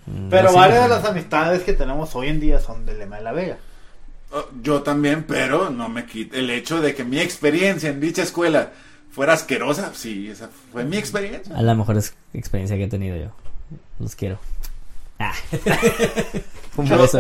mm, 0.08 0.30
Pero 0.30 0.50
no 0.50 0.56
varias 0.58 0.84
de 0.84 0.90
las 0.90 1.06
amistades 1.06 1.62
que 1.64 1.74
tenemos 1.74 2.16
hoy 2.16 2.30
en 2.30 2.40
día 2.40 2.60
son 2.60 2.86
de 2.88 2.96
Lema 2.96 3.18
de 3.18 3.24
la 3.24 3.32
Vega. 3.34 3.58
Oh, 4.32 4.46
Yo 4.64 4.82
también, 4.82 5.26
pero 5.28 5.70
no 5.70 5.90
me 5.90 6.06
quita 6.06 6.38
el 6.38 6.50
hecho 6.50 6.82
de 6.82 6.96
que 6.96 7.04
mi 7.04 7.20
experiencia 7.20 7.90
en 7.90 8.00
dicha 8.00 8.24
escuela 8.24 8.70
fuera 9.12 9.34
asquerosa. 9.34 9.92
Sí, 9.94 10.30
esa 10.30 10.50
fue 10.72 10.84
mi 10.86 10.98
experiencia. 10.98 11.56
A 11.56 11.62
la 11.62 11.76
mejor 11.76 11.98
es- 11.98 12.14
experiencia 12.34 12.78
que 12.78 12.84
he 12.86 12.88
tenido 12.88 13.18
yo. 13.18 13.32
Los 14.00 14.16
quiero. 14.16 14.40
Ah. 15.20 15.34
Un 16.78 16.86
Yo, 16.86 16.98
beso. 17.02 17.20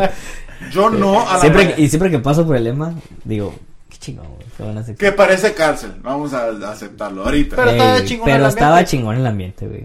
yo 0.71 0.89
no 0.89 1.27
a 1.29 1.33
la 1.33 1.39
Siempre, 1.41 1.73
y 1.77 1.89
siempre 1.89 2.09
que 2.09 2.19
paso 2.19 2.45
por 2.45 2.55
el 2.55 2.63
lema, 2.63 2.93
digo, 3.25 3.53
qué 3.89 3.97
chingón, 3.97 4.27
güey. 4.35 4.47
Qué 4.55 4.63
buena. 4.63 4.85
Que 4.97 5.11
parece 5.11 5.53
cárcel. 5.53 5.93
Vamos 6.01 6.33
a, 6.33 6.45
a 6.45 6.71
aceptarlo 6.71 7.25
ahorita. 7.25 7.55
Pero 7.57 7.69
Ey, 7.71 7.77
estaba 7.77 8.03
chingón 8.05 8.25
pero 8.25 8.37
el 8.43 8.49
estaba 8.49 8.69
ambiente. 8.77 8.91
chingón 8.91 9.15
el 9.17 9.27
ambiente, 9.27 9.67
güey. 9.67 9.83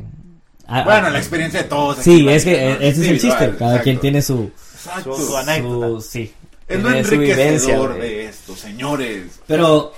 Ah, 0.67 0.83
bueno, 0.85 1.09
ah, 1.09 1.11
la 1.11 1.19
experiencia 1.19 1.63
de 1.63 1.69
todos. 1.69 1.99
Sí, 1.99 2.27
es 2.29 2.45
que 2.45 2.55
eh, 2.55 2.75
¿no? 2.75 2.87
ese 2.87 3.03
es 3.03 3.09
el 3.09 3.21
chiste. 3.21 3.37
Cada 3.39 3.51
exacto. 3.51 3.83
quien 3.83 3.99
tiene 4.01 4.23
su. 4.23 4.51
Exacto. 4.75 5.17
Su- 5.17 5.27
su 5.27 5.37
anécdota. 5.37 5.87
su 5.89 6.01
sí. 6.01 6.33
Es 6.67 6.83
lo 6.83 6.89
vivencia, 6.89 7.15
enriquecedor 7.15 7.99
de 7.99 8.25
esto, 8.27 8.57
señores. 8.57 9.41
Pero, 9.47 9.93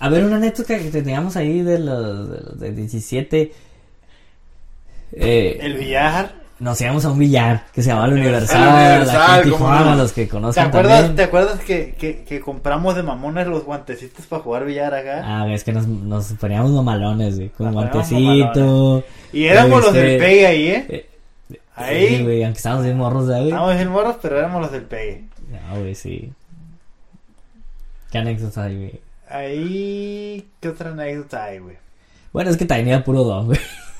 a 0.00 0.08
ver, 0.08 0.24
una 0.24 0.36
anécdota 0.36 0.78
que 0.78 0.90
teníamos 0.90 1.36
ahí 1.36 1.62
de 1.62 1.78
los 1.78 2.30
de, 2.30 2.40
los 2.40 2.58
de 2.58 2.72
17. 2.72 3.52
Eh, 5.12 5.58
El 5.60 5.74
billar. 5.76 6.32
nos 6.60 6.80
íbamos 6.80 7.04
a 7.04 7.10
un 7.10 7.18
billar 7.18 7.66
que 7.72 7.82
se 7.82 7.88
llamaba 7.88 8.06
el 8.08 8.14
Universal, 8.14 8.62
El 8.62 8.68
Universal, 9.00 9.30
aquí 9.40 9.48
en 9.48 9.54
¿cómo 9.54 9.64
Tijuana, 9.66 9.90
no? 9.90 9.96
los 9.96 10.12
que 10.12 10.24
¿Te 10.24 10.28
conocen 10.28 10.64
acuerdas, 10.66 10.96
también. 10.98 11.16
¿te 11.16 11.22
acuerdas 11.24 11.60
que, 11.60 11.94
que, 11.98 12.22
que 12.24 12.40
compramos 12.40 12.94
de 12.94 13.02
mamones 13.02 13.46
los 13.46 13.64
guantecitos 13.64 14.26
para 14.26 14.42
jugar 14.42 14.64
billar 14.66 14.94
acá? 14.94 15.22
Ah, 15.24 15.52
es 15.52 15.64
que 15.64 15.72
nos, 15.72 15.86
nos 15.88 16.32
poníamos 16.34 16.70
mamalones, 16.70 17.36
güey, 17.36 17.48
con 17.50 17.66
Nos 17.66 17.74
guantecito. 17.74 19.04
y 19.32 19.44
éramos 19.46 19.80
los 19.80 19.86
este, 19.94 20.00
del 20.02 20.18
pegue 20.18 20.46
ahí, 20.46 20.68
¿eh? 20.68 20.86
eh, 20.88 21.06
Ahí. 21.74 22.16
Sí, 22.18 22.22
güey, 22.24 22.44
aunque 22.44 22.58
estábamos 22.58 22.84
bien 22.84 22.96
morros, 22.98 23.26
¿verdad, 23.26 23.38
güey? 23.40 23.48
Estábamos 23.50 23.74
bien 23.76 23.88
morros, 23.88 24.16
pero 24.22 24.38
éramos 24.38 24.60
los 24.62 24.70
del 24.72 24.82
pegue. 24.82 25.24
No, 25.50 25.80
güey, 25.80 25.94
sí. 25.94 26.30
¿Qué 28.12 28.18
anécdotas 28.18 28.58
hay, 28.58 28.76
güey? 28.76 29.00
Ahí, 29.30 30.44
¿qué 30.60 30.68
otra 30.68 30.90
anécdota 30.90 31.44
hay, 31.44 31.58
güey? 31.58 31.76
Bueno, 32.32 32.50
es 32.50 32.56
que 32.56 32.64
también 32.64 32.88
era 32.88 33.04
puro 33.04 33.24
don, 33.24 33.46
güey. 33.46 33.58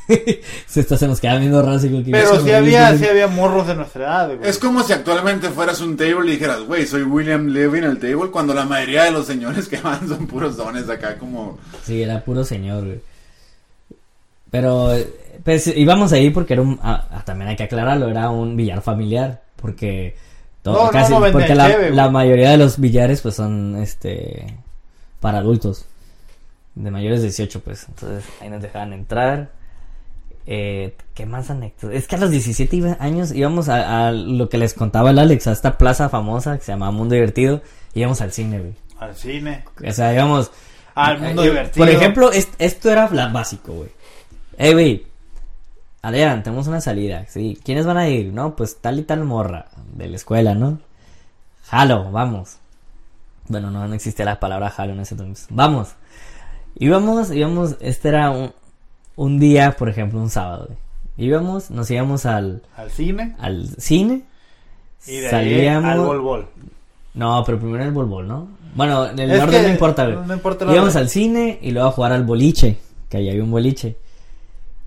se, 0.66 0.80
está- 0.80 0.96
se 0.96 1.06
nos 1.06 1.20
queda 1.20 1.38
viendo 1.38 1.62
raro. 1.62 1.80
que- 1.80 2.04
Pero 2.10 2.40
sí 2.40 2.50
había, 2.52 2.96
sí 2.98 3.06
había 3.06 3.28
morros 3.28 3.66
de 3.68 3.74
nuestra 3.76 4.04
edad, 4.04 4.36
güey. 4.36 4.48
Es 4.50 4.58
como 4.58 4.82
si 4.82 4.92
actualmente 4.92 5.48
fueras 5.50 5.80
un 5.80 5.96
table 5.96 6.26
y 6.28 6.32
dijeras, 6.32 6.60
güey, 6.62 6.86
soy 6.86 7.02
William 7.02 7.46
Levy 7.48 7.78
en 7.78 7.84
el 7.84 7.98
table, 7.98 8.30
cuando 8.32 8.52
la 8.54 8.64
mayoría 8.64 9.04
de 9.04 9.12
los 9.12 9.26
señores 9.26 9.68
que 9.68 9.76
van 9.80 10.08
son 10.08 10.26
puros 10.26 10.56
dones 10.56 10.88
acá, 10.88 11.16
como. 11.16 11.58
Sí, 11.84 12.02
era 12.02 12.24
puro 12.24 12.42
señor, 12.44 12.84
güey. 12.86 13.00
Pero, 14.50 14.92
pues 15.44 15.68
íbamos 15.68 16.12
ahí 16.12 16.30
porque 16.30 16.54
era 16.54 16.62
un. 16.62 16.78
ah, 16.82 17.06
ah, 17.12 17.24
también 17.24 17.48
hay 17.50 17.56
que 17.56 17.62
aclararlo, 17.64 18.08
era 18.08 18.30
un 18.30 18.56
billar 18.56 18.82
familiar. 18.82 19.42
Porque. 19.56 20.16
to- 20.62 20.72
No, 20.72 20.84
no, 20.86 20.90
casi, 20.90 21.12
no 21.12 21.20
vendían 21.20 21.32
porque 21.42 21.54
la, 21.54 21.68
cheve, 21.70 21.90
la 21.90 22.10
mayoría 22.10 22.50
de 22.50 22.56
los 22.58 22.80
billares, 22.80 23.20
pues 23.20 23.36
son. 23.36 23.76
Este. 23.76 24.56
Para 25.20 25.38
adultos. 25.38 25.86
De 26.74 26.90
mayores 26.90 27.20
de 27.20 27.26
18, 27.28 27.60
pues. 27.60 27.86
Entonces 27.88 28.24
ahí 28.40 28.48
nos 28.48 28.62
dejaban 28.62 28.92
entrar. 28.92 29.50
Eh, 30.46 30.96
¿Qué 31.14 31.26
más 31.26 31.50
anécdotas? 31.50 31.90
Es 31.92 32.08
que 32.08 32.16
a 32.16 32.18
los 32.18 32.30
17 32.30 32.74
iba- 32.76 32.96
años 33.00 33.32
íbamos 33.32 33.68
a, 33.68 34.08
a 34.08 34.12
lo 34.12 34.48
que 34.48 34.58
les 34.58 34.74
contaba 34.74 35.10
el 35.10 35.18
Alex, 35.18 35.46
a 35.46 35.52
esta 35.52 35.76
plaza 35.78 36.08
famosa 36.08 36.56
que 36.58 36.64
se 36.64 36.72
llamaba 36.72 36.90
Mundo 36.92 37.14
Divertido. 37.14 37.60
Íbamos 37.94 38.20
al 38.20 38.32
cine, 38.32 38.58
güey. 38.60 38.74
Al 38.98 39.14
cine. 39.14 39.64
O 39.86 39.92
sea, 39.92 40.12
íbamos. 40.14 40.50
Al 40.94 41.20
mundo 41.20 41.42
Eh, 41.44 41.48
divertido. 41.50 41.84
Por 41.86 41.94
ejemplo, 41.94 42.32
est- 42.32 42.54
esto 42.58 42.90
era 42.90 43.08
la 43.10 43.28
básico, 43.28 43.72
güey. 43.74 43.90
Ey, 44.58 44.72
güey. 44.72 45.06
Adrián, 46.02 46.42
tenemos 46.42 46.66
una 46.66 46.80
salida. 46.80 47.26
Sí. 47.28 47.58
¿Quiénes 47.62 47.84
van 47.86 47.98
a 47.98 48.08
ir? 48.08 48.32
No, 48.32 48.56
pues 48.56 48.78
tal 48.80 48.98
y 48.98 49.02
tal 49.02 49.24
morra 49.24 49.66
de 49.94 50.08
la 50.08 50.16
escuela, 50.16 50.54
¿no? 50.54 50.78
Jalo, 51.64 52.10
vamos. 52.10 52.56
Bueno, 53.50 53.70
no, 53.70 53.86
no 53.86 53.94
existía 53.94 54.24
la 54.24 54.40
palabra 54.40 54.70
jalo 54.70 54.92
en 54.94 55.00
ese 55.00 55.14
entonces. 55.14 55.46
Vamos. 55.50 55.88
Íbamos, 56.76 57.30
íbamos, 57.32 57.76
este 57.80 58.08
era 58.08 58.30
un, 58.30 58.52
un 59.16 59.38
día, 59.38 59.72
por 59.76 59.88
ejemplo, 59.88 60.20
un 60.20 60.30
sábado, 60.30 60.66
güey. 60.68 60.78
Íbamos, 61.18 61.70
nos 61.70 61.90
íbamos 61.90 62.24
al, 62.24 62.62
Al 62.76 62.90
cine. 62.90 63.36
al 63.38 63.68
cine. 63.76 64.22
Y 65.06 65.16
de 65.18 65.26
ahí 65.26 65.30
salíamos. 65.30 65.90
al 65.90 66.00
bol 66.00 66.20
bol. 66.20 66.46
No, 67.12 67.42
pero 67.44 67.58
primero 67.58 67.82
el 67.84 67.90
bolbol, 67.90 68.26
¿no? 68.28 68.48
Bueno, 68.74 69.04
el 69.06 69.18
Es 69.30 69.42
orden 69.42 69.64
no 69.64 69.68
importa, 69.68 70.06
güey. 70.06 70.26
no- 70.26 70.32
importa 70.34 70.64
Íbamos 70.72 70.94
al 70.96 71.08
cine 71.10 71.58
y 71.60 71.72
luego 71.72 71.88
a 71.88 71.92
jugar 71.92 72.12
al 72.12 72.24
boliche, 72.24 72.78
que 73.08 73.16
ahí 73.18 73.28
había 73.28 73.42
un 73.42 73.50
boliche. 73.50 73.96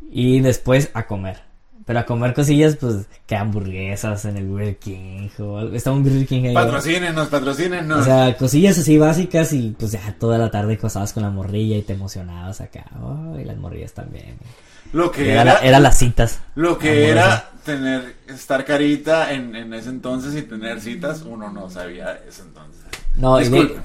Y 0.10 0.39
después 0.39 0.89
a 0.93 1.06
comer. 1.06 1.41
Pero 1.86 2.00
a 2.00 2.06
comer 2.06 2.34
cosillas, 2.34 2.78
pues, 2.78 3.06
que 3.28 3.36
hamburguesas 3.36 4.24
en 4.26 4.38
el 4.38 4.46
Burger 4.48 4.78
King. 4.78 5.28
O 5.39 5.58
algo. 5.58 5.76
Estaba 5.76 5.96
un 5.98 6.04
Burger 6.04 6.26
King 6.26 6.46
ahí. 6.48 6.54
Patrocínenos, 6.54 7.28
patrocínenos. 7.28 8.00
O 8.02 8.04
sea, 8.04 8.38
cosillas 8.38 8.78
así 8.80 8.98
básicas 8.98 9.52
y 9.54 9.76
pues 9.78 9.91
ya 9.91 10.15
toda 10.19 10.38
la 10.38 10.50
tarde 10.50 10.78
cosabas 10.78 11.12
con 11.13 11.24
la 11.24 11.30
morrilla 11.30 11.76
y 11.78 11.82
te 11.82 11.93
emocionabas 11.93 12.62
acá. 12.62 12.86
Oh, 13.02 13.38
y 13.38 13.43
las 13.43 13.58
morrillas 13.58 13.93
también. 13.93 14.36
lo 14.93 15.12
que 15.12 15.32
Era, 15.32 15.41
era, 15.41 15.54
la- 15.56 15.60
era 15.60 15.80
las 15.80 15.98
citas. 15.98 16.39
lo 16.56 16.78
que 16.78 17.10
era 17.10 17.50
tener, 17.65 18.15
estar 18.28 18.63
carita 18.63 19.34
en, 19.34 19.56
en 19.56 19.74
ese 19.74 19.89
entonces 19.89 20.36
y 20.36 20.43
tener 20.43 20.80
citas, 20.82 21.24
uno 21.24 21.50
no 21.50 21.69
sabía 21.69 22.13
eso 22.28 22.43
entonces. 22.43 22.82
No, 23.15 23.38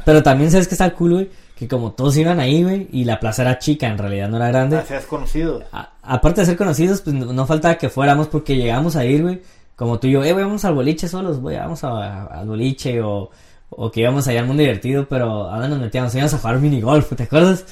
pero 0.04 0.22
también 0.22 0.50
sabes 0.50 0.68
que 0.68 0.74
está 0.74 0.90
cool, 0.94 1.12
güey. 1.14 1.30
Que 1.58 1.66
como 1.66 1.90
todos 1.92 2.16
iban 2.16 2.38
ahí, 2.38 2.62
güey, 2.62 2.86
y 2.92 3.04
la 3.04 3.18
plaza 3.18 3.42
era 3.42 3.58
chica, 3.58 3.88
en 3.88 3.98
realidad 3.98 4.28
no 4.28 4.36
era 4.36 4.46
grande. 4.48 4.76
Hacías 4.76 5.04
conocidos. 5.06 5.64
A- 5.72 5.90
aparte 6.02 6.42
de 6.42 6.46
ser 6.46 6.56
conocidos, 6.56 7.00
pues 7.00 7.16
no, 7.16 7.32
no 7.32 7.46
faltaba 7.46 7.74
que 7.74 7.88
fuéramos 7.88 8.28
porque 8.28 8.56
llegamos 8.56 8.94
a 8.94 9.04
ir, 9.04 9.22
güey. 9.22 9.42
Como 9.74 9.98
tú 9.98 10.06
y 10.06 10.12
yo, 10.12 10.22
eh, 10.22 10.32
güey, 10.32 10.44
vamos 10.44 10.64
al 10.64 10.74
boliche 10.74 11.08
solos, 11.08 11.40
güey, 11.40 11.56
vamos 11.56 11.82
a- 11.82 11.88
a- 11.88 12.24
al 12.40 12.46
boliche 12.46 13.00
o, 13.02 13.30
o 13.70 13.90
que 13.90 14.00
íbamos 14.02 14.28
allá 14.28 14.40
al 14.40 14.46
mundo 14.46 14.60
divertido, 14.62 15.06
pero 15.08 15.50
¿a 15.50 15.54
dónde 15.54 15.68
nos 15.70 15.80
metíamos? 15.80 16.14
Íbamos 16.14 16.34
a 16.34 16.38
jugar 16.38 16.58
minigolf, 16.60 17.12
¿te 17.16 17.24
acuerdas? 17.24 17.64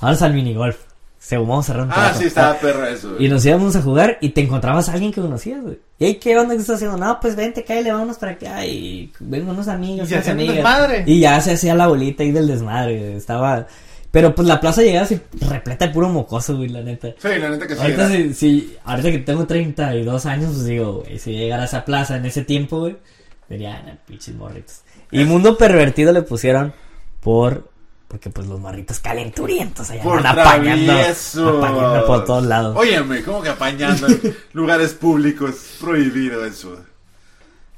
Vamos 0.00 0.20
al 0.22 0.34
minigolf. 0.34 0.76
Se 1.18 1.36
vamos 1.36 1.64
a 1.64 1.72
cerrar 1.72 1.86
un 1.86 1.92
Ah, 1.92 2.08
rato. 2.08 2.18
sí, 2.20 2.26
estaba 2.26 2.54
perro 2.58 2.86
eso. 2.86 3.16
Y 3.18 3.28
nos 3.28 3.44
íbamos 3.44 3.74
a 3.74 3.82
jugar 3.82 4.18
y 4.20 4.28
te 4.30 4.40
encontrabas 4.40 4.88
a 4.88 4.92
alguien 4.92 5.12
que 5.12 5.20
conocías, 5.20 5.60
güey. 5.62 5.78
¿Y 5.98 6.04
ahí 6.04 6.14
qué 6.14 6.38
onda 6.38 6.54
que 6.54 6.60
estás 6.60 6.76
haciendo? 6.76 6.96
No, 6.96 7.18
pues 7.20 7.34
vente, 7.34 7.64
cállale, 7.64 7.90
vámonos 7.92 8.18
para 8.18 8.32
acá. 8.32 8.64
Y 8.64 9.12
ven 9.18 9.48
unos 9.48 9.66
amigos, 9.66 10.06
Y 10.06 10.10
se 10.10 10.14
unas 10.16 10.28
amigas. 10.28 10.54
desmadre. 10.56 11.02
Y 11.06 11.20
ya 11.20 11.40
se 11.40 11.52
hacía 11.52 11.74
la 11.74 11.88
bolita 11.88 12.22
ahí 12.22 12.30
del 12.30 12.46
desmadre. 12.46 13.16
Estaba. 13.16 13.66
Pero 14.12 14.34
pues 14.34 14.46
la 14.48 14.60
plaza 14.60 14.80
llegaba 14.82 15.04
así 15.04 15.20
repleta 15.40 15.88
de 15.88 15.92
puro 15.92 16.08
mocoso, 16.08 16.56
güey, 16.56 16.68
la 16.68 16.80
neta. 16.82 17.08
Sí, 17.18 17.28
la 17.38 17.50
neta 17.50 17.66
que 17.66 17.74
sí. 17.74 17.80
Ahorita, 17.82 18.08
si, 18.08 18.34
si- 18.34 18.76
ahorita 18.84 19.10
que 19.10 19.18
tengo 19.18 19.44
32 19.46 20.24
años, 20.24 20.52
pues 20.52 20.64
digo, 20.66 21.02
güey, 21.02 21.18
si 21.18 21.32
llegara 21.32 21.62
a 21.62 21.66
esa 21.66 21.84
plaza 21.84 22.16
en 22.16 22.24
ese 22.26 22.42
tiempo, 22.44 22.78
güey, 22.78 22.96
diría, 23.50 23.82
"Ah, 23.86 23.98
pinches 24.06 24.34
morritos. 24.34 24.82
Y 25.10 25.24
Mundo 25.24 25.58
Pervertido 25.58 26.12
le 26.12 26.22
pusieron 26.22 26.72
por. 27.20 27.68
Porque 28.08 28.30
pues 28.30 28.46
los 28.46 28.58
morritos 28.58 29.00
calenturientos 29.00 29.90
allá 29.90 30.02
Por 30.02 30.16
andan 30.18 30.38
apañando, 30.38 30.94
por 32.06 32.24
todos 32.24 32.44
lados. 32.46 32.74
Óyeme, 32.76 33.22
¿cómo 33.22 33.42
que 33.42 33.50
apañando 33.50 34.06
en 34.06 34.34
lugares 34.54 34.94
públicos? 34.94 35.76
Prohibido 35.80 36.44
eso. 36.44 36.78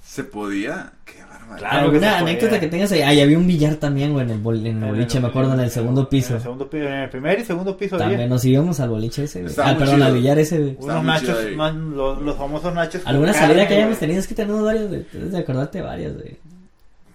¿Se 0.05 0.23
podía? 0.25 0.93
Qué 1.05 1.21
barbaridad. 1.23 1.59
Claro 1.59 1.87
¿Alguna 1.89 2.19
anécdota 2.19 2.61
que 2.61 2.69
tengas 2.69 2.93
ahí? 2.93 3.03
Ahí 3.03 3.21
había 3.21 3.39
un 3.39 3.47
billar 3.47 3.75
también, 3.77 4.13
güey, 4.13 4.25
en 4.25 4.31
el, 4.31 4.39
bol- 4.39 4.59
en 4.61 4.67
el 4.67 4.73
En 4.77 4.83
el- 4.85 4.91
boliche, 4.91 5.19
me 5.21 5.29
acuerdo, 5.29 5.55
en 5.55 5.61
el 5.61 5.71
segundo 5.71 6.09
piso. 6.09 6.31
En 6.31 6.37
el, 6.37 6.43
segundo 6.43 6.71
piso, 6.71 6.85
en 6.85 6.93
el 6.95 7.11
primer 7.11 7.39
y 7.41 7.45
segundo 7.45 7.77
piso. 7.77 7.97
También 7.97 8.29
nos 8.29 8.45
íbamos 8.45 8.79
al 8.81 8.89
boliche 8.91 9.25
ese, 9.25 9.43
güey. 9.43 9.55
Ah, 9.59 9.75
perdón, 9.77 9.97
chido. 9.97 10.07
al 10.07 10.15
billar 10.15 10.39
ese, 10.39 10.59
güey. 10.59 10.77
Unos 10.79 11.05
nachos, 11.05 11.39
man, 11.57 11.97
los, 11.97 12.23
los 12.23 12.37
famosos 12.37 12.73
nachos. 12.73 13.03
¿Alguna 13.05 13.33
carne, 13.33 13.49
salida 13.49 13.67
que 13.69 13.75
hayamos 13.75 13.99
tenido? 13.99 14.21
Es 14.21 14.29
que 14.29 14.35
tenemos 14.37 14.63
varias, 14.63 14.87
güey. 14.89 15.07
Debes 15.13 15.33
de 15.33 15.39
acordarte 15.39 15.81
varias, 15.83 16.15
güey. 16.15 16.39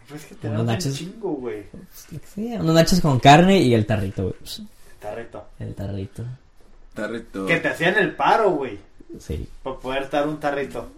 Pues 0.08 0.22
es 0.24 0.28
que 0.30 0.36
tenemos 0.36 0.62
un 0.62 0.68
nachos. 0.68 0.94
chingo, 0.96 1.32
güey. 1.34 1.64
Sí, 2.34 2.54
unos 2.56 2.76
nachos 2.76 3.02
con 3.02 3.20
carne 3.20 3.60
y 3.60 3.74
el 3.74 3.86
tarrito, 3.86 4.24
güey. 4.24 4.36
Tarrito. 5.00 5.46
El 5.60 5.74
tarrito. 5.76 6.24
Tarrito. 6.94 7.46
Que 7.46 7.58
te 7.58 7.68
hacían 7.70 7.96
el 7.98 8.16
paro, 8.16 8.52
güey. 8.52 8.80
Sí. 9.20 9.48
Para 9.64 9.78
poder 9.78 10.10
dar 10.10 10.28
un 10.28 10.40
tarrito. 10.40 10.90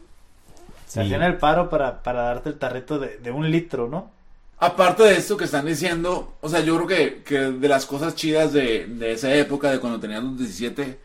sí. 0.88 0.96
Te 0.96 1.02
hacían 1.02 1.24
el 1.24 1.38
paro 1.38 1.70
para, 1.70 2.02
para 2.04 2.24
darte 2.24 2.50
el 2.50 2.58
tarrito 2.58 3.00
de, 3.00 3.17
de 3.17 3.32
un 3.32 3.50
litro, 3.50 3.88
¿no? 3.88 4.12
Aparte 4.60 5.04
de 5.04 5.17
esto 5.17 5.38
que 5.38 5.46
están 5.46 5.65
diciendo, 5.67 6.34
o 6.41 6.50
sea, 6.50 6.62
yo 6.62 6.76
creo 6.78 6.88
que, 6.88 7.24
que 7.24 7.38
de 7.38 7.67
las 7.67 7.86
cosas 7.86 8.15
chidas 8.15 8.54
de, 8.54 8.88
de 8.88 9.12
esa 9.12 9.32
época, 9.36 9.70
de 9.70 9.80
cuando 9.80 10.00
tenían 10.00 10.26
los 10.32 10.38
17, 10.39 11.00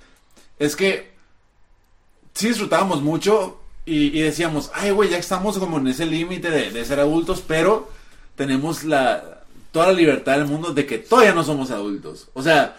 es 0.59 0.75
que 0.75 1.13
sí 2.35 2.49
disfrutábamos 2.49 3.03
mucho 3.03 3.61
y, 3.85 4.21
decíamos, 4.21 4.71
ay, 4.75 4.91
güey, 4.93 5.11
ya 5.11 5.19
estamos 5.19 5.59
como 5.59 5.79
en 5.79 5.89
ese 5.89 6.07
límite 6.07 6.51
de, 6.51 6.71
de 6.71 6.85
ser 6.85 7.01
adultos, 7.01 7.43
pero 7.47 7.91
tenemos 8.37 8.85
la 8.85 9.41
toda 9.73 9.87
la 9.87 9.93
libertad 9.95 10.37
del 10.37 10.47
mundo 10.47 10.73
de 10.75 10.85
que 10.85 10.99
todavía 10.99 11.35
no 11.35 11.45
somos 11.45 11.71
adultos. 11.71 12.29
O 12.35 12.43
sea, 12.43 12.77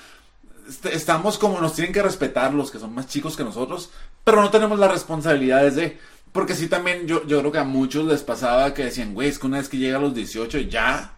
est- 0.69 0.85
estamos 0.85 1.37
como 1.39 1.59
nos 1.59 1.73
tienen 1.73 1.91
que 1.91 2.03
respetar 2.03 2.53
los 2.53 2.69
que 2.69 2.77
son 2.79 2.93
más 2.93 3.07
chicos 3.07 3.35
que 3.35 3.43
nosotros, 3.43 3.89
pero 4.23 4.41
no 4.41 4.51
tenemos 4.51 4.77
las 4.79 4.91
responsabilidades 4.91 5.75
de... 5.75 5.97
Porque 6.31 6.55
sí 6.55 6.67
también 6.67 7.07
yo, 7.07 7.25
yo 7.27 7.39
creo 7.39 7.51
que 7.51 7.57
a 7.59 7.63
muchos 7.63 8.05
les 8.05 8.21
pasaba 8.23 8.73
que 8.75 8.85
decían, 8.85 9.13
güey, 9.15 9.29
es 9.29 9.39
que 9.39 9.47
una 9.47 9.57
vez 9.57 9.69
que 9.69 9.77
llega 9.77 9.97
a 9.97 10.01
los 10.01 10.13
18 10.15 10.59
ya 10.59 11.13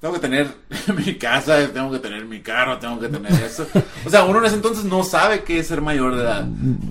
tengo 0.00 0.14
que 0.14 0.20
tener 0.20 0.46
mi 0.96 1.14
casa, 1.16 1.58
tengo 1.74 1.90
que 1.92 1.98
tener 1.98 2.24
mi 2.24 2.40
carro, 2.40 2.78
tengo 2.78 2.98
que 2.98 3.08
tener 3.08 3.30
eso. 3.32 3.66
O 4.06 4.08
sea, 4.10 4.24
uno 4.24 4.38
en 4.38 4.46
ese 4.46 4.54
entonces 4.56 4.84
no 4.84 5.04
sabe 5.04 5.42
qué 5.44 5.58
es 5.58 5.66
ser 5.66 5.80
mayor 5.82 6.16
de 6.16 6.22
edad. 6.22 6.46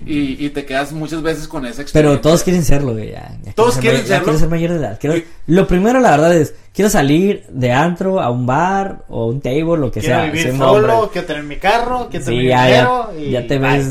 Y, 0.06 0.44
y 0.44 0.50
te 0.50 0.64
quedas 0.64 0.92
muchas 0.92 1.20
veces 1.20 1.48
con 1.48 1.66
esa 1.66 1.82
experiencia. 1.82 2.10
Pero 2.12 2.20
todos 2.20 2.42
quieren 2.44 2.62
serlo, 2.64 2.92
güey. 2.92 3.10
Ya, 3.10 3.36
ya 3.42 3.52
Todos 3.54 3.74
ser 3.74 3.82
quieren 3.82 4.00
ya 4.02 4.06
serlo. 4.06 4.24
quiero 4.24 4.38
ser 4.38 4.48
mayor 4.48 4.70
de 4.70 4.76
edad. 4.76 4.98
Quiero- 5.00 5.20
Lo 5.48 5.66
primero, 5.66 5.98
la 5.98 6.12
verdad, 6.12 6.36
es: 6.36 6.54
quiero 6.72 6.88
salir 6.88 7.44
de 7.50 7.72
antro 7.72 8.20
a 8.20 8.30
un 8.30 8.46
bar 8.46 9.04
o 9.08 9.26
un 9.26 9.40
table, 9.40 9.76
lo 9.76 9.90
que 9.90 10.00
Quiero 10.00 10.16
sea. 10.20 10.24
vivir 10.30 10.56
solo, 10.56 10.94
hombre. 11.00 11.10
quiero 11.12 11.26
tener 11.26 11.42
mi 11.42 11.56
carro, 11.56 12.08
quiero 12.10 12.24
tener 12.24 12.40
Sí, 12.40 12.44
mi 12.44 12.48
ya, 12.48 12.66
dinero. 12.66 13.10
ya, 13.12 13.20
y 13.20 13.30
ya 13.32 13.46
te 13.48 13.58
bye. 13.58 13.68
ves. 13.78 13.88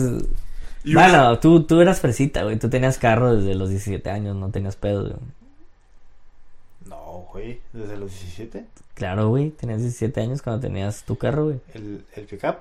Y 0.85 0.93
bueno, 0.93 1.29
una- 1.31 1.39
tú, 1.41 1.63
tú 1.63 1.81
eras 1.81 1.99
fresita, 1.99 2.43
güey. 2.43 2.57
Tú 2.57 2.69
tenías 2.69 2.97
carro 2.97 3.35
desde 3.35 3.53
los 3.53 3.69
17 3.69 4.09
años, 4.09 4.37
no 4.37 4.49
tenías 4.49 4.77
pedos, 4.77 5.09
güey. 5.09 5.19
Desde 7.73 7.97
los 7.97 8.11
17. 8.11 8.65
Claro, 8.93 9.29
güey. 9.29 9.51
Tenías 9.51 9.79
17 9.79 10.21
años 10.21 10.41
cuando 10.41 10.61
tenías 10.61 11.03
tu 11.03 11.17
carro, 11.17 11.45
güey. 11.45 11.59
El, 11.73 12.05
el 12.15 12.25
pickup. 12.25 12.57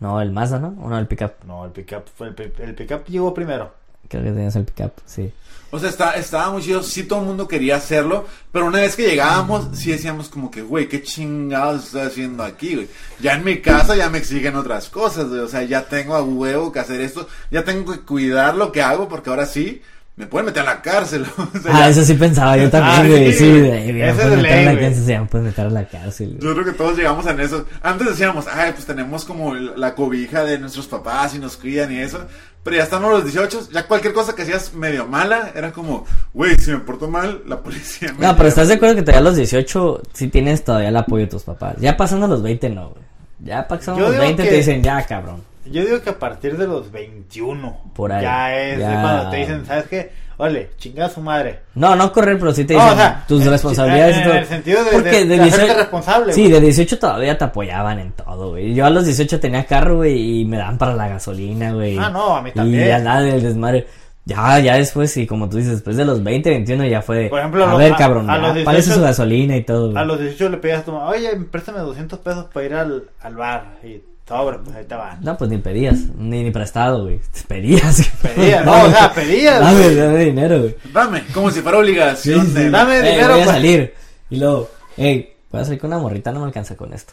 No, 0.00 0.20
el 0.20 0.32
Mazda, 0.32 0.58
¿no? 0.58 0.74
O 0.82 0.88
no, 0.88 0.98
el 0.98 1.06
pickup. 1.06 1.44
No, 1.46 1.64
el 1.64 1.70
pickup 1.70 2.04
fue 2.16 2.28
el, 2.28 2.52
el 2.58 2.74
pickup 2.74 3.06
llegó 3.06 3.32
primero. 3.32 3.72
Creo 4.08 4.24
que 4.24 4.32
tenías 4.32 4.56
el 4.56 4.64
pickup, 4.64 4.92
sí. 5.06 5.32
O 5.70 5.78
sea, 5.78 5.88
está, 5.88 6.10
estaba 6.16 6.50
muy 6.50 6.60
chido, 6.60 6.82
sí 6.82 7.04
todo 7.04 7.20
el 7.20 7.26
mundo 7.26 7.48
quería 7.48 7.76
hacerlo, 7.76 8.26
pero 8.52 8.66
una 8.66 8.80
vez 8.80 8.94
que 8.94 9.06
llegábamos, 9.08 9.68
sí 9.72 9.90
decíamos 9.90 10.28
como 10.28 10.50
que, 10.50 10.60
güey, 10.60 10.86
qué 10.86 11.02
chingados 11.02 11.84
estoy 11.86 12.02
haciendo 12.02 12.42
aquí, 12.42 12.74
güey. 12.74 12.88
Ya 13.20 13.36
en 13.36 13.44
mi 13.44 13.62
casa 13.62 13.96
ya 13.96 14.10
me 14.10 14.18
exigen 14.18 14.54
otras 14.56 14.90
cosas, 14.90 15.28
güey. 15.28 15.40
O 15.40 15.48
sea, 15.48 15.62
ya 15.62 15.86
tengo 15.88 16.14
a 16.14 16.22
huevo 16.22 16.70
que 16.72 16.80
hacer 16.80 17.00
esto, 17.00 17.26
ya 17.50 17.64
tengo 17.64 17.90
que 17.90 18.00
cuidar 18.00 18.54
lo 18.54 18.70
que 18.70 18.82
hago, 18.82 19.08
porque 19.08 19.30
ahora 19.30 19.46
sí, 19.46 19.80
me 20.16 20.26
pueden 20.26 20.46
meter 20.46 20.62
a 20.62 20.74
la 20.74 20.82
cárcel. 20.82 21.24
o 21.36 21.58
sea, 21.58 21.72
Ah, 21.74 21.78
ya- 21.80 21.88
eso 21.88 22.04
sí 22.04 22.14
pensaba 22.14 22.56
yo 22.56 22.66
Ah, 22.66 22.70
también, 22.70 23.08
güey. 23.08 23.32
sí, 23.32 23.38
Sí, 23.38 23.44
me 23.52 23.60
pueden 23.68 23.78
es 24.02 24.16
meter 24.16 24.68
a 24.68 24.72
la 24.72 24.80
cárcel, 24.80 25.06
ya 25.06 25.20
me 25.20 25.26
pueden 25.26 25.46
meter 25.46 25.66
a 25.66 25.70
la 25.70 25.84
cárcel, 25.88 26.28
güey. 26.36 26.40
Yo 26.42 26.52
creo 26.54 26.64
que 26.66 26.72
todos 26.78 26.96
llegamos 26.96 27.26
en 27.26 27.40
eso. 27.40 27.66
Antes 27.82 28.08
decíamos, 28.08 28.46
ay, 28.52 28.72
pues 28.72 28.84
tenemos 28.86 29.24
como 29.24 29.54
la 29.54 29.94
cobija 29.94 30.44
de 30.44 30.58
nuestros 30.58 30.86
papás 30.86 31.34
y 31.34 31.38
nos 31.38 31.56
cuidan 31.56 31.90
y 31.92 31.98
eso. 32.00 32.26
Pero 32.62 32.76
ya 32.76 32.84
estamos 32.84 33.10
los 33.10 33.24
18, 33.24 33.70
ya 33.72 33.88
cualquier 33.88 34.12
cosa 34.12 34.36
que 34.36 34.42
hacías 34.42 34.72
medio 34.74 35.04
mala, 35.06 35.50
era 35.56 35.72
como, 35.72 36.06
güey, 36.32 36.56
si 36.58 36.70
me 36.70 36.78
porto 36.78 37.08
mal, 37.08 37.42
la 37.48 37.58
policía 37.60 38.08
me 38.12 38.24
No, 38.24 38.32
pero 38.32 38.34
lleva". 38.36 38.48
estás 38.50 38.68
de 38.68 38.74
acuerdo 38.74 38.94
que 38.94 39.02
todavía 39.02 39.18
a 39.18 39.24
los 39.24 39.34
18 39.36 40.00
sí 40.12 40.28
tienes 40.28 40.62
todavía 40.62 40.90
el 40.90 40.96
apoyo 40.96 41.24
de 41.24 41.30
tus 41.30 41.42
papás. 41.42 41.74
Ya 41.80 41.96
pasando 41.96 42.28
los 42.28 42.40
20 42.40 42.70
no, 42.70 42.90
güey. 42.90 43.02
Ya 43.40 43.66
pasando 43.66 43.98
Yo 43.98 44.04
los 44.06 44.12
digo 44.12 44.22
20 44.24 44.42
que- 44.44 44.48
te 44.50 44.54
dicen, 44.56 44.80
ya, 44.80 45.04
cabrón. 45.04 45.42
Yo 45.66 45.84
digo 45.84 46.00
que 46.02 46.10
a 46.10 46.18
partir 46.18 46.56
de 46.58 46.66
los 46.66 46.90
21. 46.90 47.80
Por 47.94 48.12
ahí, 48.12 48.22
Ya 48.22 48.58
es 48.58 48.78
ya. 48.80 49.00
cuando 49.02 49.30
te 49.30 49.36
dicen, 49.36 49.64
¿sabes 49.66 49.86
qué? 49.86 50.22
Ole, 50.38 50.70
chingada 50.78 51.08
su 51.08 51.20
madre. 51.20 51.60
No, 51.74 51.94
no 51.94 52.10
correr, 52.12 52.36
pero 52.38 52.52
sí 52.52 52.64
te 52.64 52.74
No, 52.74 52.80
dicen 52.80 52.94
o 52.98 53.00
sea, 53.00 53.24
tus 53.28 53.42
en- 53.44 53.50
responsabilidades 53.50 54.16
y 54.16 54.18
en 54.20 54.24
todo. 54.24 54.34
el 54.38 54.46
sentido 54.46 54.84
de- 54.84 54.90
Porque 54.90 55.10
de- 55.10 55.24
de 55.26 55.40
hacerte 55.40 55.74
responsable, 55.74 56.32
Sí, 56.32 56.40
güey. 56.42 56.52
de 56.54 56.60
18 56.60 56.98
todavía 56.98 57.38
te 57.38 57.44
apoyaban 57.44 57.98
en 58.00 58.12
todo, 58.12 58.50
güey. 58.50 58.74
Yo 58.74 58.84
a 58.86 58.90
los 58.90 59.04
18 59.04 59.38
tenía 59.38 59.64
carro, 59.66 59.96
güey, 59.96 60.40
y 60.40 60.44
me 60.44 60.56
daban 60.56 60.78
para 60.78 60.94
la 60.94 61.08
gasolina, 61.08 61.72
güey. 61.72 61.96
Ah, 61.98 62.08
no, 62.10 62.36
a 62.36 62.42
mí 62.42 62.50
Y 62.50 62.52
también. 62.54 62.88
ya 62.88 62.98
nada 62.98 63.20
del 63.20 63.42
desmadre. 63.42 63.86
Ya, 64.24 64.58
ya 64.60 64.76
después, 64.76 65.16
y 65.16 65.26
como 65.26 65.48
tú 65.48 65.56
dices, 65.58 65.72
después 65.74 65.96
de 65.96 66.04
los 66.04 66.22
20, 66.24 66.48
21 66.50 66.86
ya 66.86 67.02
fue. 67.02 67.28
Por 67.28 67.38
ejemplo, 67.40 67.64
a 67.64 67.74
ver, 67.76 67.92
a- 67.92 67.96
cabrón, 67.96 68.30
a 68.30 68.38
los 68.38 68.54
18 68.54 68.64
párese 68.64 68.92
su 68.94 69.00
gasolina 69.00 69.56
y 69.56 69.64
todo. 69.64 69.90
güey. 69.90 70.02
A 70.02 70.04
los 70.04 70.18
18 70.18 70.48
le 70.48 70.56
pedías 70.58 70.80
a 70.80 70.84
tu 70.84 70.92
mamá, 70.92 71.08
oye, 71.08 71.28
préstame 71.50 71.78
200 71.80 72.18
pesos 72.20 72.46
para 72.52 72.66
ir 72.66 72.74
al, 72.74 73.04
al 73.20 73.36
bar. 73.36 73.78
Y 73.84 74.00
sobre, 74.28 74.58
pues 74.58 74.76
ahí 74.76 74.84
te 74.84 74.94
van. 74.94 75.18
No, 75.22 75.36
pues 75.36 75.50
ni 75.50 75.58
pedías, 75.58 75.96
ni, 76.16 76.42
ni 76.44 76.50
prestado, 76.50 77.02
güey. 77.04 77.20
Pedías. 77.48 78.08
Pedías, 78.22 78.64
no, 78.64 78.84
o 78.84 78.90
sea, 78.90 79.12
pedías, 79.12 79.60
Dame, 79.60 79.82
güey. 79.82 79.94
dame 79.96 80.18
dinero, 80.24 80.58
güey. 80.60 80.76
Dame, 80.92 81.24
como 81.34 81.50
si 81.50 81.60
fuera 81.60 81.78
obligación. 81.78 82.46
Sí, 82.46 82.52
de- 82.52 82.64
sí. 82.64 82.70
Dame 82.70 82.98
Eh, 82.98 83.02
dinero, 83.12 83.32
voy 83.34 83.42
a 83.42 83.46
pa- 83.46 83.52
salir. 83.52 83.94
Y 84.30 84.36
luego, 84.38 84.70
hey, 84.96 85.34
voy 85.50 85.60
a 85.60 85.64
salir 85.64 85.78
con 85.80 85.88
una 85.92 85.98
morrita, 86.00 86.32
no 86.32 86.40
me 86.40 86.46
alcanza 86.46 86.76
con 86.76 86.92
esto. 86.94 87.12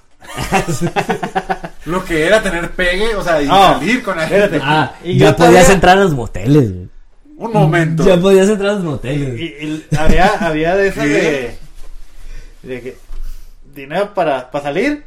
Lo 1.85 2.03
que 2.05 2.25
era 2.25 2.41
tener 2.41 2.71
pegue, 2.71 3.15
o 3.15 3.23
sea, 3.23 3.41
y 3.41 3.47
No, 3.47 3.73
salir 3.73 4.03
con 4.03 4.17
la 4.17 4.27
gente. 4.27 4.59
Ah, 4.61 4.93
Y 5.03 5.17
ya 5.17 5.31
yo 5.31 5.35
podías 5.35 5.53
todavía- 5.53 5.73
entrar 5.73 5.97
a 5.97 6.01
los 6.01 6.13
moteles, 6.13 6.73
güey. 6.73 6.89
Un 7.37 7.53
momento. 7.53 8.05
Ya 8.05 8.17
podías 8.19 8.49
entrar 8.49 8.71
a 8.71 8.73
los 8.75 8.83
moteles. 8.83 9.39
Y, 9.39 9.43
y 9.45 9.87
había, 9.97 10.27
había 10.39 10.75
de 10.75 10.87
esas 10.89 11.05
de, 11.05 11.57
de 12.63 12.81
que 12.81 12.97
dinero 13.73 14.13
para, 14.13 14.51
para 14.51 14.63
salir. 14.65 15.05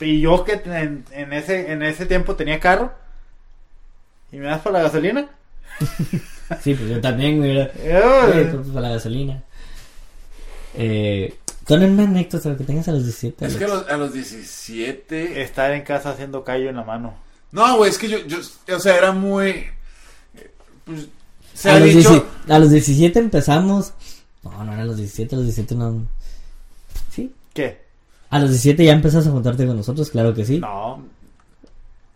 Y 0.00 0.20
yo 0.20 0.44
que 0.44 0.52
en, 0.64 1.04
en 1.10 1.32
ese, 1.32 1.72
en 1.72 1.82
ese 1.82 2.06
tiempo 2.06 2.36
tenía 2.36 2.60
carro. 2.60 2.92
Y 4.30 4.36
me 4.36 4.46
das 4.46 4.60
para 4.60 4.78
la 4.78 4.84
gasolina. 4.84 5.28
Sí, 6.62 6.72
pues 6.74 6.88
yo 6.88 6.98
también, 6.98 7.42
"Oye, 7.42 7.70
pues, 7.74 8.68
para 8.68 8.88
la 8.88 8.94
gasolina. 8.94 9.42
Eh, 10.74 11.36
Con 11.64 11.82
una 11.84 12.04
anécdota 12.04 12.56
que 12.56 12.64
tengas 12.64 12.88
a 12.88 12.92
los 12.92 13.04
17. 13.04 13.46
Es 13.46 13.56
que 13.56 13.64
a 13.66 13.68
los, 13.68 13.86
a 13.86 13.96
los 13.98 14.14
17. 14.14 15.42
Estar 15.42 15.72
en 15.72 15.82
casa 15.82 16.08
haciendo 16.10 16.44
callo 16.44 16.70
en 16.70 16.76
la 16.76 16.84
mano. 16.84 17.14
No, 17.52 17.76
güey, 17.76 17.90
es 17.90 17.98
que 17.98 18.08
yo, 18.08 18.18
yo, 18.26 18.38
o 18.74 18.78
sea, 18.80 18.96
era 18.96 19.12
muy. 19.12 19.66
Pues, 20.86 21.08
se 21.52 21.68
a, 21.70 21.74
ha 21.74 21.80
los 21.80 21.88
dicho. 21.90 22.10
17 22.12 22.52
a 22.52 22.58
los 22.58 22.70
17 22.70 23.18
empezamos. 23.18 23.92
No, 24.42 24.64
no 24.64 24.72
era 24.72 24.82
a 24.82 24.86
los 24.86 24.96
17, 24.96 25.34
a 25.34 25.38
los 25.38 25.46
17 25.48 25.74
no. 25.74 26.06
Sí. 27.14 27.30
¿Qué? 27.52 27.82
A 28.30 28.38
los 28.38 28.50
17 28.50 28.84
ya 28.84 28.92
empezas 28.92 29.26
a 29.26 29.30
juntarte 29.30 29.66
con 29.66 29.76
nosotros, 29.76 30.10
claro 30.10 30.34
que 30.34 30.44
sí. 30.44 30.58
No. 30.58 31.02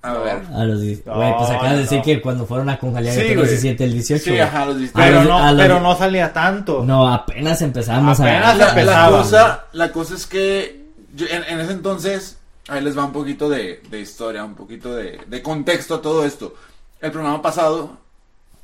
A 0.03 0.14
ver. 0.14 0.42
A 0.53 0.64
los 0.64 0.81
10 0.81 1.07
No, 1.07 1.14
Güey, 1.14 1.33
pues 1.38 1.51
acabas 1.51 1.72
de 1.72 1.79
decir 1.79 1.98
no. 1.98 2.05
que 2.05 2.20
cuando 2.20 2.44
fueron 2.44 2.68
a 2.68 2.79
Conjalía 2.79 3.12
Sí, 3.14 3.20
los 3.29 3.37
güey. 3.37 3.48
17, 3.51 3.85
el 3.85 3.92
18. 3.92 4.25
Sí, 4.25 4.38
ajá, 4.38 4.62
a 4.62 4.66
los 4.66 4.79
17. 4.79 5.01
A 5.01 5.07
Pero, 5.07 5.18
los- 5.22 5.29
no, 5.29 5.53
los- 5.53 5.62
pero 5.62 5.81
no 5.81 5.96
salía 5.96 6.33
tanto. 6.33 6.85
No, 6.85 7.09
apenas 7.09 7.62
empezamos 7.62 8.18
Apenas 8.18 8.44
a. 8.46 8.55
la, 8.55 8.64
la 8.64 8.68
empezaba. 8.70 9.18
cosa, 9.18 9.64
la 9.72 9.92
cosa 9.92 10.14
es 10.16 10.27
que 10.27 10.87
yo- 11.14 11.27
en, 11.29 11.44
en 11.44 11.61
ese 11.61 11.72
entonces, 11.72 12.37
ahí 12.68 12.83
les 12.83 12.98
va 12.98 13.05
un 13.05 13.12
poquito 13.12 13.48
de, 13.48 13.81
de 13.90 14.01
historia, 14.01 14.44
un 14.44 14.55
poquito 14.57 14.92
de, 14.94 15.20
de 15.27 15.42
contexto 15.42 15.94
a 15.94 16.03
todo 16.03 16.25
esto. 16.25 16.53
El 17.01 17.12
programa 17.12 17.40
pasado 17.40 17.96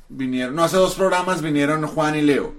vinieron, 0.09 0.55
no 0.55 0.63
hace 0.65 0.75
dos 0.75 0.95
programas 0.95 1.41
vinieron 1.41 1.87
Juan 1.87 2.15
y 2.17 2.21
Leo. 2.21 2.53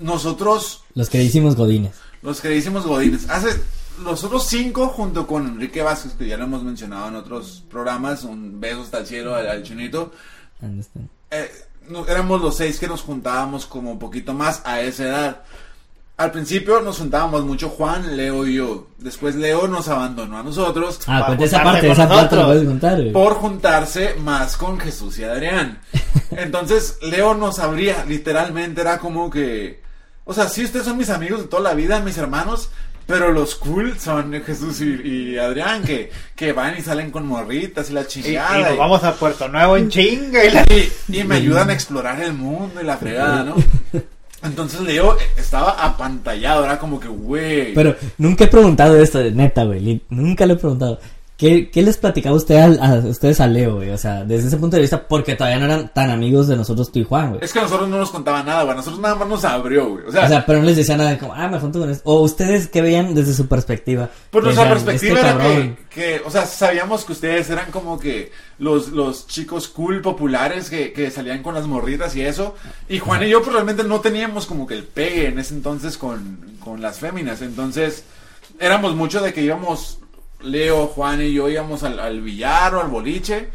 Nosotros, 0.00 0.82
Los 0.94 1.08
que 1.08 1.22
hicimos 1.22 1.56
Godines. 1.56 1.92
Los 2.22 2.40
que 2.40 2.56
hicimos 2.56 2.86
Godines, 2.86 3.28
hace 3.28 3.48
los 4.02 4.24
otros 4.24 4.46
cinco 4.46 4.88
junto 4.88 5.26
con 5.26 5.46
Enrique 5.46 5.82
Vázquez, 5.82 6.12
que 6.14 6.26
ya 6.26 6.36
lo 6.36 6.44
hemos 6.44 6.62
mencionado 6.62 7.08
en 7.08 7.16
otros 7.16 7.62
programas, 7.70 8.24
un 8.24 8.60
beso 8.60 8.82
hasta 8.82 8.98
el 8.98 9.06
cielo 9.06 9.34
al, 9.34 9.48
al 9.48 9.62
chinito. 9.62 10.12
Understand. 10.60 11.08
eh, 11.30 11.50
no- 11.88 12.06
éramos 12.06 12.40
los 12.40 12.56
seis 12.56 12.78
que 12.78 12.88
nos 12.88 13.02
juntábamos 13.02 13.66
como 13.66 13.90
un 13.92 13.98
poquito 13.98 14.32
más 14.34 14.62
a 14.64 14.80
esa 14.80 15.04
edad. 15.04 15.40
Al 16.16 16.30
principio 16.30 16.80
nos 16.80 16.98
juntábamos 16.98 17.44
mucho 17.44 17.68
Juan, 17.70 18.16
Leo 18.16 18.46
y 18.46 18.54
yo. 18.54 18.86
Después 18.98 19.34
Leo 19.34 19.66
nos 19.66 19.88
abandonó 19.88 20.38
a 20.38 20.42
nosotros 20.42 21.00
Ah, 21.06 21.24
cuenta 21.26 21.44
esa 21.44 21.62
parte, 21.64 21.90
esa 21.90 22.08
parte 22.08 22.36
la 22.36 22.44
puedes 22.46 22.64
contar, 22.68 23.12
por 23.12 23.34
juntarse 23.34 24.14
más 24.22 24.56
con 24.56 24.78
Jesús 24.78 25.18
y 25.18 25.24
Adrián. 25.24 25.80
Entonces 26.30 26.98
Leo 27.02 27.34
nos 27.34 27.58
abría, 27.58 28.04
literalmente 28.06 28.80
era 28.82 28.98
como 28.98 29.30
que... 29.30 29.82
O 30.24 30.32
sea, 30.34 30.48
sí, 30.48 30.64
ustedes 30.64 30.84
son 30.86 30.96
mis 30.98 31.10
amigos 31.10 31.40
de 31.42 31.48
toda 31.48 31.62
la 31.62 31.74
vida, 31.74 31.98
mis 32.00 32.16
hermanos, 32.18 32.70
pero 33.06 33.32
los 33.32 33.56
cool 33.56 33.98
son 33.98 34.32
Jesús 34.44 34.80
y, 34.80 35.32
y 35.32 35.38
Adrián, 35.38 35.82
que, 35.82 36.10
que 36.36 36.52
van 36.52 36.76
y 36.78 36.82
salen 36.82 37.10
con 37.10 37.26
morritas 37.26 37.90
y 37.90 37.92
la 37.94 38.02
Y, 38.02 38.04
y 38.04 38.06
chingada. 38.06 38.58
nos 38.60 38.74
y- 38.74 38.78
vamos 38.78 39.02
a 39.04 39.14
Puerto 39.14 39.48
Nuevo 39.48 39.76
en 39.76 39.88
chinga. 39.88 40.44
Y 40.44 40.50
la... 40.50 40.62
y, 41.08 41.18
y 41.20 41.24
me 41.24 41.36
ayudan 41.36 41.70
a 41.70 41.72
explorar 41.72 42.20
el 42.22 42.32
mundo 42.34 42.80
y 42.80 42.84
la 42.84 42.96
fregada, 42.96 43.42
¿no? 43.44 43.56
Entonces 44.44 44.80
Leo 44.80 45.16
eh, 45.18 45.22
estaba 45.36 45.70
apantallado, 45.84 46.64
era 46.64 46.78
como 46.78 46.98
que, 46.98 47.08
güey. 47.08 47.74
Pero 47.74 47.94
nunca 48.18 48.44
he 48.44 48.48
preguntado 48.48 48.96
esto, 49.00 49.18
de 49.18 49.30
neta, 49.32 49.64
güey. 49.64 50.02
Nunca 50.08 50.46
lo 50.46 50.54
he 50.54 50.56
preguntado. 50.56 50.98
¿Qué, 51.42 51.70
qué 51.70 51.82
les 51.82 51.96
platicaba 51.96 52.36
usted 52.36 52.54
al- 52.56 52.78
a, 52.80 52.94
ustedes 52.98 53.40
a 53.40 53.48
Leo, 53.48 53.74
güey? 53.74 53.90
O 53.90 53.98
sea, 53.98 54.22
desde 54.24 54.46
ese 54.46 54.56
punto 54.58 54.76
de 54.76 54.82
vista, 54.82 55.08
porque 55.08 55.34
todavía 55.34 55.58
no 55.58 55.64
eran 55.64 55.92
tan 55.92 56.08
amigos 56.10 56.46
de 56.46 56.54
nosotros 56.56 56.92
tú 56.92 57.00
y 57.00 57.04
Juan, 57.04 57.30
güey. 57.30 57.40
Es 57.44 57.52
que 57.52 57.58
a 57.58 57.62
nosotros 57.62 57.88
no 57.88 57.98
nos 57.98 58.12
contaba 58.12 58.44
nada, 58.44 58.62
güey. 58.62 58.74
A 58.74 58.76
nosotros 58.76 59.00
nada 59.00 59.16
más 59.16 59.26
nos 59.26 59.44
abrió, 59.44 59.88
güey. 59.90 60.06
O 60.06 60.12
sea, 60.12 60.26
O 60.26 60.28
sea, 60.28 60.46
pero 60.46 60.60
no 60.60 60.66
les 60.66 60.76
decía 60.76 60.96
nada 60.96 61.18
como, 61.18 61.34
ah, 61.34 61.48
me 61.48 61.58
junto 61.58 61.80
con 61.80 61.90
esto. 61.90 62.02
O 62.08 62.20
ustedes, 62.20 62.68
¿qué 62.68 62.80
veían 62.80 63.12
desde 63.12 63.34
su 63.34 63.48
perspectiva? 63.48 64.08
pues 64.30 64.44
nuestra 64.44 64.68
perspectiva 64.68 65.14
este 65.16 65.26
era 65.28 65.36
cabrón. 65.38 65.76
que, 65.90 66.00
que, 66.18 66.22
o 66.24 66.30
sea, 66.30 66.46
sabíamos 66.46 67.04
que 67.04 67.12
ustedes 67.12 67.50
eran 67.50 67.72
como 67.72 67.98
que 67.98 68.30
los, 68.60 68.90
los 68.90 69.26
chicos 69.26 69.66
cool 69.66 70.00
populares 70.00 70.70
que, 70.70 70.92
que 70.92 71.10
salían 71.10 71.42
con 71.42 71.56
las 71.56 71.66
morritas 71.66 72.14
y 72.14 72.22
eso. 72.22 72.54
Y 72.88 73.00
Juan 73.00 73.24
y 73.24 73.28
yo, 73.30 73.42
pues 73.42 73.52
realmente 73.52 73.82
no 73.82 74.00
teníamos 74.00 74.46
como 74.46 74.64
que 74.64 74.74
el 74.74 74.84
pegue 74.84 75.26
en 75.26 75.40
ese 75.40 75.54
entonces 75.54 75.98
con, 75.98 76.38
con 76.60 76.80
las 76.80 77.00
féminas. 77.00 77.42
Entonces, 77.42 78.04
éramos 78.60 78.94
mucho 78.94 79.20
de 79.20 79.32
que 79.32 79.42
íbamos, 79.42 79.98
Leo, 80.42 80.86
Juan 80.88 81.22
y 81.22 81.32
yo 81.32 81.48
íbamos 81.48 81.82
al, 81.82 81.98
al 82.00 82.20
billar 82.20 82.74
o 82.74 82.80
al 82.80 82.88
boliche. 82.88 83.48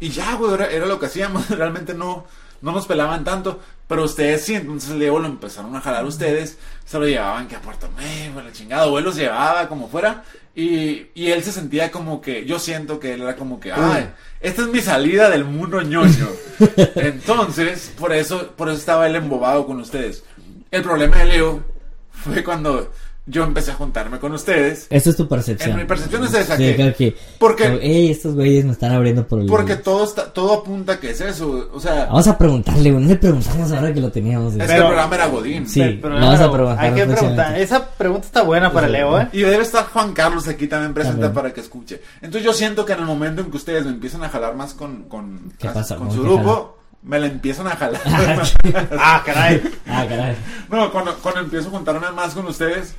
Y 0.00 0.08
ya, 0.08 0.34
güey, 0.34 0.54
era, 0.54 0.66
era 0.66 0.86
lo 0.86 0.98
que 0.98 1.06
hacíamos. 1.06 1.48
Realmente 1.50 1.94
no, 1.94 2.26
no 2.62 2.72
nos 2.72 2.86
pelaban 2.86 3.24
tanto. 3.24 3.60
Pero 3.86 4.04
ustedes 4.04 4.44
sí, 4.44 4.54
entonces 4.54 4.90
Leo 4.90 5.18
lo 5.18 5.26
empezaron 5.26 5.74
a 5.74 5.80
jalar 5.80 6.04
ustedes. 6.04 6.58
Se 6.84 6.98
lo 6.98 7.06
llevaban 7.06 7.48
que 7.48 7.56
a 7.56 7.60
Puerto 7.60 7.88
Nuevo, 7.96 8.40
la 8.40 8.52
chingada. 8.52 8.86
O 8.86 8.98
él 8.98 9.04
los 9.04 9.16
llevaba 9.16 9.68
como 9.68 9.88
fuera. 9.88 10.22
Y, 10.54 11.08
y 11.14 11.30
él 11.30 11.42
se 11.42 11.52
sentía 11.52 11.90
como 11.90 12.20
que, 12.20 12.44
yo 12.44 12.58
siento 12.58 12.98
que 12.98 13.14
él 13.14 13.22
era 13.22 13.36
como 13.36 13.60
que, 13.60 13.72
ay, 13.72 14.10
esta 14.40 14.62
es 14.62 14.68
mi 14.68 14.80
salida 14.80 15.30
del 15.30 15.44
mundo 15.44 15.80
ñoño. 15.80 16.28
Entonces, 16.96 17.92
por 17.98 18.12
eso, 18.12 18.52
por 18.56 18.68
eso 18.68 18.78
estaba 18.78 19.06
él 19.06 19.16
embobado 19.16 19.66
con 19.66 19.80
ustedes. 19.80 20.24
El 20.70 20.82
problema 20.82 21.18
de 21.18 21.24
Leo 21.26 21.64
fue 22.12 22.44
cuando 22.44 22.92
yo 23.26 23.44
empecé 23.44 23.70
a 23.70 23.74
juntarme 23.74 24.18
con 24.18 24.32
ustedes. 24.32 24.86
Esa 24.90 25.10
es 25.10 25.16
tu 25.16 25.28
percepción. 25.28 25.70
En 25.72 25.76
mi 25.76 25.84
percepción 25.84 26.24
es 26.24 26.34
esa, 26.34 26.56
Sí, 26.56 26.64
que- 26.64 26.74
creo 26.74 26.94
que. 26.96 27.16
porque- 27.38 27.64
como, 27.64 27.78
estos 27.80 28.34
güeyes 28.34 28.64
me 28.64 28.72
están 28.72 28.92
abriendo 28.92 29.26
por 29.26 29.40
el. 29.40 29.46
Porque 29.46 29.76
todo 29.76 30.04
está, 30.04 30.32
todo 30.32 30.52
apunta 30.54 30.98
que 30.98 31.10
es 31.10 31.20
eso. 31.20 31.68
O 31.72 31.78
sea, 31.78 32.06
Vamos 32.06 32.26
a 32.26 32.36
preguntarle, 32.36 32.90
güey. 32.90 33.04
No 33.04 33.08
le 33.10 33.16
preguntamos 33.16 33.70
ahora 33.72 33.92
que 33.94 34.00
lo 34.00 34.10
teníamos. 34.10 34.54
güey. 34.54 34.62
es 34.62 34.66
que 34.66 34.72
Pero- 34.72 34.82
el 34.82 34.88
programa 34.88 35.14
era 35.14 35.26
Godín. 35.26 35.68
Sí. 35.68 36.00
Vamos 36.02 36.40
a 36.40 36.52
preguntar 36.52 36.84
Hay 36.84 36.94
que 36.94 37.06
preguntar. 37.06 37.58
Esa 37.60 37.88
pregunta 37.90 38.26
está 38.26 38.42
buena 38.42 38.72
para 38.72 38.88
Leo, 38.88 39.20
¿eh? 39.20 39.28
Y 39.32 39.40
debe 39.42 39.62
estar 39.62 39.84
Juan 39.86 40.12
Carlos 40.12 40.48
aquí 40.48 40.66
también 40.66 40.92
presente 40.94 41.20
También. 41.20 41.34
para 41.34 41.52
que 41.54 41.60
escuche. 41.60 42.00
Entonces 42.22 42.42
yo 42.42 42.52
siento 42.52 42.84
que 42.84 42.94
en 42.94 43.00
el 43.00 43.06
momento 43.06 43.42
en 43.42 43.50
que 43.50 43.56
ustedes 43.58 43.84
me 43.84 43.90
empiezan 43.92 44.24
a 44.24 44.28
jalar 44.28 44.56
más 44.56 44.74
con, 44.74 45.04
con, 45.04 45.52
¿Qué 45.58 45.68
pasa? 45.68 45.96
con 45.96 46.08
¿Cómo 46.08 46.16
su 46.20 46.26
grupo, 46.26 46.78
me 47.02 47.18
la 47.20 47.26
empiezan 47.26 47.66
a 47.68 47.76
jalar. 47.76 48.00
Ah, 48.98 49.22
caray. 49.24 49.62
Ah, 49.86 50.04
caray. 50.08 50.36
no, 50.68 50.90
cuando, 50.90 51.14
cuando 51.18 51.40
empiezo 51.40 51.68
a 51.68 51.70
juntarme 51.70 52.10
más 52.12 52.34
con 52.34 52.46
ustedes, 52.46 52.94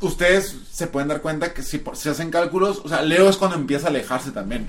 ustedes 0.00 0.56
se 0.72 0.86
pueden 0.86 1.08
dar 1.08 1.20
cuenta 1.20 1.52
que 1.52 1.62
si 1.62 1.78
por- 1.78 1.96
se 1.96 2.10
hacen 2.10 2.30
cálculos, 2.30 2.80
o 2.84 2.88
sea, 2.88 3.02
Leo 3.02 3.28
es 3.28 3.36
cuando 3.36 3.56
empieza 3.56 3.86
a 3.86 3.90
alejarse 3.90 4.30
también. 4.30 4.66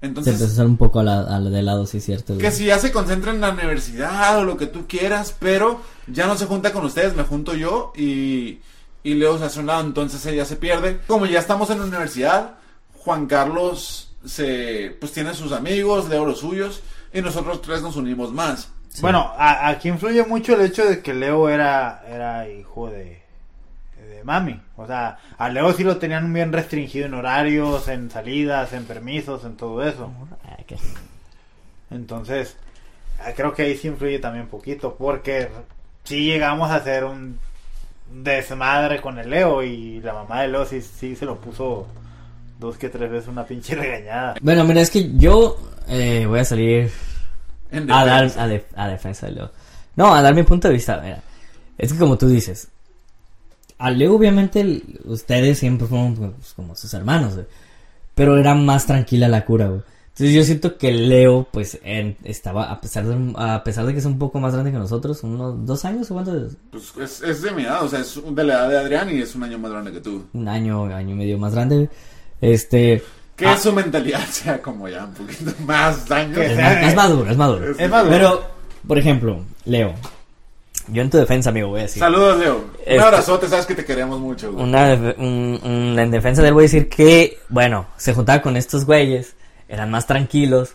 Se 0.00 0.06
Entonces, 0.06 0.34
empezó 0.34 0.50
a 0.50 0.54
hacer 0.54 0.66
un 0.66 0.76
poco 0.76 0.98
a 1.00 1.04
la, 1.04 1.20
a 1.20 1.38
la 1.38 1.50
de 1.50 1.62
lado, 1.62 1.86
sí, 1.86 2.00
cierto. 2.00 2.34
güey. 2.34 2.44
que 2.44 2.50
si 2.50 2.64
ya 2.66 2.78
se 2.78 2.90
concentra 2.90 3.30
en 3.32 3.40
la 3.40 3.50
universidad 3.50 4.38
o 4.38 4.44
lo 4.44 4.56
que 4.56 4.66
tú 4.66 4.86
quieras, 4.88 5.34
pero 5.38 5.80
ya 6.08 6.26
no 6.26 6.36
se 6.36 6.46
junta 6.46 6.72
con 6.72 6.84
ustedes, 6.84 7.14
me 7.14 7.22
junto 7.22 7.54
yo 7.54 7.92
y, 7.96 8.58
y 9.04 9.14
Leo 9.14 9.38
se 9.38 9.44
hace 9.44 9.58
a 9.58 9.60
un 9.60 9.66
lado, 9.68 9.82
entonces 9.82 10.24
ella 10.26 10.44
se 10.44 10.56
pierde. 10.56 10.98
Como 11.06 11.26
ya 11.26 11.38
estamos 11.38 11.70
en 11.70 11.78
la 11.78 11.84
universidad, 11.84 12.54
Juan 12.98 13.26
Carlos 13.26 14.08
se 14.24 14.96
pues 14.98 15.12
tiene 15.12 15.34
sus 15.34 15.52
amigos, 15.52 16.08
Leo 16.08 16.24
los 16.26 16.40
suyos, 16.40 16.82
y 17.12 17.20
nosotros 17.22 17.62
tres 17.62 17.82
nos 17.82 17.94
unimos 17.96 18.32
más. 18.32 18.68
Bueno, 19.00 19.32
a- 19.38 19.68
aquí 19.68 19.88
influye 19.88 20.24
mucho 20.26 20.54
el 20.54 20.62
hecho 20.62 20.84
de 20.84 21.00
que 21.00 21.14
Leo 21.14 21.48
era, 21.48 22.02
era 22.08 22.48
hijo 22.48 22.88
de, 22.90 23.21
de 24.22 24.26
mami. 24.26 24.60
O 24.76 24.86
sea, 24.86 25.18
a 25.36 25.48
Leo 25.48 25.72
sí 25.72 25.84
lo 25.84 25.96
tenían 25.98 26.32
bien 26.32 26.52
restringido 26.52 27.06
en 27.06 27.14
horarios, 27.14 27.88
en 27.88 28.10
salidas, 28.10 28.72
en 28.72 28.84
permisos, 28.84 29.44
en 29.44 29.56
todo 29.56 29.82
eso. 29.86 30.10
Entonces, 31.90 32.56
ah, 33.20 33.32
creo 33.36 33.52
que 33.54 33.62
ahí 33.62 33.76
sí 33.76 33.88
influye 33.88 34.18
también 34.18 34.46
poquito, 34.46 34.94
porque 34.98 35.48
sí 36.04 36.24
llegamos 36.24 36.70
a 36.70 36.76
hacer 36.76 37.04
un 37.04 37.38
desmadre 38.10 39.00
con 39.00 39.18
el 39.18 39.30
Leo 39.30 39.62
y 39.62 40.00
la 40.00 40.12
mamá 40.14 40.42
de 40.42 40.48
Leo 40.48 40.64
sí, 40.66 40.80
sí 40.82 41.16
se 41.16 41.24
lo 41.24 41.36
puso 41.40 41.86
dos 42.58 42.76
que 42.78 42.88
tres 42.88 43.10
veces 43.10 43.28
una 43.28 43.44
pinche 43.44 43.74
regañada. 43.74 44.34
Bueno, 44.40 44.64
mira, 44.64 44.80
es 44.80 44.90
que 44.90 45.12
yo 45.16 45.58
eh, 45.88 46.24
voy 46.26 46.40
a 46.40 46.44
salir 46.44 46.90
En 47.70 47.90
a 47.90 48.04
dar 48.04 48.30
a, 48.38 48.46
de- 48.46 48.64
a 48.76 48.88
defensa 48.88 49.26
de 49.26 49.32
Leo. 49.32 49.50
No, 49.96 50.14
a 50.14 50.22
dar 50.22 50.34
mi 50.34 50.42
punto 50.42 50.68
de 50.68 50.74
vista. 50.74 50.98
Mira, 51.02 51.20
es 51.76 51.92
que 51.92 51.98
como 51.98 52.16
tú 52.16 52.28
dices, 52.28 52.68
a 53.86 53.90
Leo 53.90 54.14
obviamente 54.14 54.60
el- 54.60 55.00
ustedes 55.04 55.58
siempre 55.58 55.86
fueron 55.86 56.14
pues, 56.14 56.52
como 56.54 56.74
sus 56.76 56.92
hermanos, 56.94 57.34
güey. 57.34 57.46
pero 58.14 58.36
era 58.38 58.54
más 58.54 58.86
tranquila 58.86 59.28
la 59.28 59.44
cura, 59.44 59.66
güey. 59.68 59.80
Entonces 60.14 60.34
yo 60.36 60.44
siento 60.44 60.76
que 60.76 60.92
Leo, 60.92 61.48
pues, 61.50 61.78
en- 61.84 62.16
estaba, 62.24 62.70
a 62.70 62.80
pesar, 62.82 63.06
de, 63.06 63.32
a 63.36 63.64
pesar 63.64 63.86
de 63.86 63.94
que 63.94 63.98
es 64.00 64.04
un 64.04 64.18
poco 64.18 64.38
más 64.40 64.52
grande 64.52 64.70
que 64.70 64.76
nosotros, 64.76 65.22
unos 65.22 65.64
dos 65.64 65.84
años 65.86 66.10
o 66.10 66.14
cuánto 66.14 66.36
es? 66.46 66.52
Pues 66.70 66.92
es, 67.00 67.22
es 67.22 67.40
de 67.42 67.50
mi 67.52 67.62
edad, 67.62 67.82
o 67.82 67.88
sea, 67.88 68.00
es 68.00 68.20
de 68.24 68.44
la 68.44 68.54
edad 68.54 68.68
de 68.68 68.78
Adrián 68.78 69.10
y 69.10 69.20
es 69.22 69.34
un 69.34 69.42
año 69.44 69.58
más 69.58 69.70
grande 69.72 69.90
que 69.92 70.00
tú. 70.00 70.24
un 70.34 70.48
año, 70.48 70.84
año 70.84 71.14
y 71.14 71.18
medio 71.18 71.38
más 71.38 71.54
grande. 71.54 71.88
Este, 72.42 73.02
Que 73.36 73.46
Ah. 73.46 73.56
su 73.56 73.72
mentalidad 73.72 74.20
sea 74.30 74.60
como 74.60 74.86
ya 74.88 75.04
un 75.06 75.14
poquito 75.14 75.50
más. 75.64 76.04
Que 76.04 76.44
es, 76.52 76.58
es 76.88 76.94
maduro, 76.94 77.30
es 77.30 77.36
maduro. 77.38 77.70
Es- 77.78 77.88
más, 77.90 78.04
Pero, 78.06 78.42
por 78.86 78.98
ejemplo, 78.98 79.42
Leo, 79.64 79.94
yo 80.92 81.02
en 81.02 81.10
tu 81.10 81.18
defensa, 81.18 81.50
amigo, 81.50 81.68
voy 81.68 81.80
a 81.80 81.82
decir. 81.84 82.00
Saludos, 82.00 82.38
Leo. 82.38 82.56
Un 82.56 82.70
Este- 82.86 83.00
abrazote, 83.00 83.48
sabes 83.48 83.66
que 83.66 83.74
te 83.74 83.84
queremos 83.84 84.20
mucho, 84.20 84.52
güey. 84.52 84.64
Una, 84.64 84.88
def- 84.96 85.18
un- 85.18 85.60
un- 85.62 85.98
en 85.98 86.10
defensa 86.10 86.42
de 86.42 86.48
él 86.48 86.54
voy 86.54 86.62
a 86.62 86.66
decir 86.66 86.88
que, 86.88 87.38
bueno, 87.48 87.86
se 87.96 88.14
juntaba 88.14 88.42
con 88.42 88.56
estos 88.56 88.84
güeyes, 88.84 89.34
eran 89.68 89.90
más 89.90 90.06
tranquilos. 90.06 90.74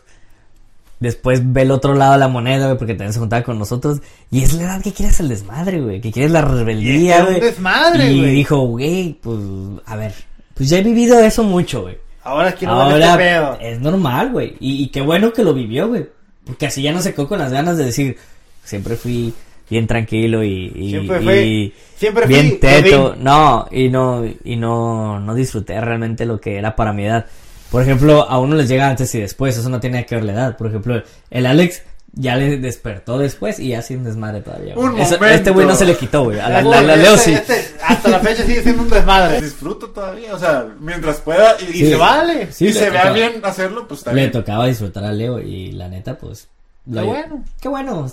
Después 0.99 1.41
ve 1.53 1.62
el 1.62 1.69
otro 1.71 1.93
lado 1.93 2.13
de 2.13 2.17
la 2.19 2.27
moneda, 2.27 2.65
güey, 2.65 2.77
porque 2.80 2.93
también 2.95 3.13
se 3.13 3.19
juntaba 3.19 3.43
con 3.43 3.60
nosotros. 3.60 3.99
Y 4.32 4.41
es 4.43 4.53
la 4.53 4.63
edad 4.63 4.82
que 4.82 4.91
quieres 4.93 5.19
el 5.19 5.30
desmadre, 5.30 5.80
güey, 5.80 6.01
que 6.01 6.12
quieres 6.12 6.32
la 6.32 6.41
rebeldía, 6.41 7.19
un 7.19 7.25
güey. 7.25 7.39
desmadre, 7.39 8.12
Y 8.12 8.19
güey. 8.19 8.32
dijo, 8.34 8.58
güey, 8.62 9.13
pues, 9.21 9.38
a 9.86 9.95
ver, 9.95 10.13
pues 10.56 10.69
ya 10.69 10.80
he 10.80 10.84
vivido 10.84 11.19
eso 11.19 11.43
mucho, 11.43 11.84
güey. 11.84 11.99
Ahora 12.23 12.51
quiero 12.53 12.73
Ahora 12.73 12.97
este 13.13 13.17
pedo. 13.19 13.58
es 13.62 13.80
normal, 13.80 14.32
güey. 14.32 14.56
Y, 14.60 14.84
y 14.84 14.88
qué 14.89 15.01
bueno 15.01 15.32
que 15.32 15.43
lo 15.43 15.53
vivió, 15.53 15.88
güey. 15.88 16.08
Porque 16.45 16.65
así 16.65 16.82
ya 16.82 16.91
no 16.91 17.01
se 17.01 17.13
quedó 17.13 17.27
con 17.27 17.38
las 17.39 17.51
ganas 17.51 17.77
de 17.77 17.86
decir, 17.86 18.17
siempre 18.63 18.95
fui 18.95 19.34
bien 19.69 19.88
tranquilo 19.88 20.43
y, 20.43 20.71
y, 20.75 20.89
Siempre 20.91 21.45
y 21.45 21.73
siempre 21.97 22.25
fui 22.25 22.34
bien 22.34 22.60
teto. 22.60 23.15
No, 23.19 23.67
y 23.71 23.89
no, 23.89 24.23
y 24.43 24.56
no, 24.56 25.19
no 25.19 25.34
disfruté 25.36 25.80
realmente 25.82 26.25
lo 26.25 26.39
que 26.39 26.58
era 26.58 26.75
para 26.75 26.93
mi 26.93 27.06
edad. 27.06 27.25
Por 27.71 27.82
ejemplo, 27.84 28.23
a 28.30 28.39
uno 28.39 28.56
les 28.56 28.69
llega 28.69 28.88
antes 28.88 29.13
y 29.15 29.19
después, 29.19 29.58
eso 29.58 29.69
no 29.69 29.80
tiene 29.80 30.06
que 30.06 30.15
ver 30.15 30.23
la 30.23 30.32
edad. 30.34 30.58
Por 30.58 30.67
ejemplo, 30.67 31.01
el 31.30 31.45
Alex 31.45 31.84
ya 32.13 32.36
le 32.38 32.58
despertó 32.58 33.17
después 33.19 33.60
y 33.60 33.67
ya 33.69 33.82
sin 33.82 34.03
desmadre 34.06 34.41
todavía. 34.41 34.73
güey. 34.73 34.88
Un 34.88 34.99
Eso- 35.01 35.15
momento. 35.15 35.36
este 35.36 35.51
güey 35.51 35.67
no 35.67 35.75
se 35.75 35.86
le 35.86 35.95
quitó, 35.97 36.23
güey. 36.23 36.39
A 36.39 36.47
la, 36.49 36.62
la- 36.62 36.82
la 36.82 36.95
Leo 36.95 37.13
este- 37.15 37.25
sí. 37.25 37.34
este 37.34 37.65
hasta 37.84 38.10
la 38.10 38.19
fecha 38.21 38.43
sigue 38.43 38.63
siendo 38.63 38.84
un 38.84 38.89
desmadre. 38.89 39.41
Disfruto 39.41 39.89
todavía, 39.89 40.34
o 40.34 40.39
sea, 40.39 40.65
mientras 40.80 41.17
pueda 41.19 41.58
y, 41.60 41.65
Y 41.65 41.73
Sí. 41.73 41.88
se 41.89 41.95
vale. 41.95 42.51
Sí, 42.53 42.67
y 42.67 42.73
se 42.73 42.89
vea 42.89 43.01
tocaba. 43.01 43.15
bien 43.15 43.32
hacerlo, 43.43 43.86
pues 43.88 43.99
está 43.99 44.13
Le 44.13 44.30
tocaba 44.30 44.65
disfrutar 44.67 45.03
a 45.03 45.12
Leo 45.12 45.39
y 45.41 45.73
la 45.73 45.89
neta, 45.89 46.17
pues. 46.17 46.47
Qué 46.93 47.02
bueno. 47.02 47.43
Qué 47.62 47.67
bueno. 47.69 48.12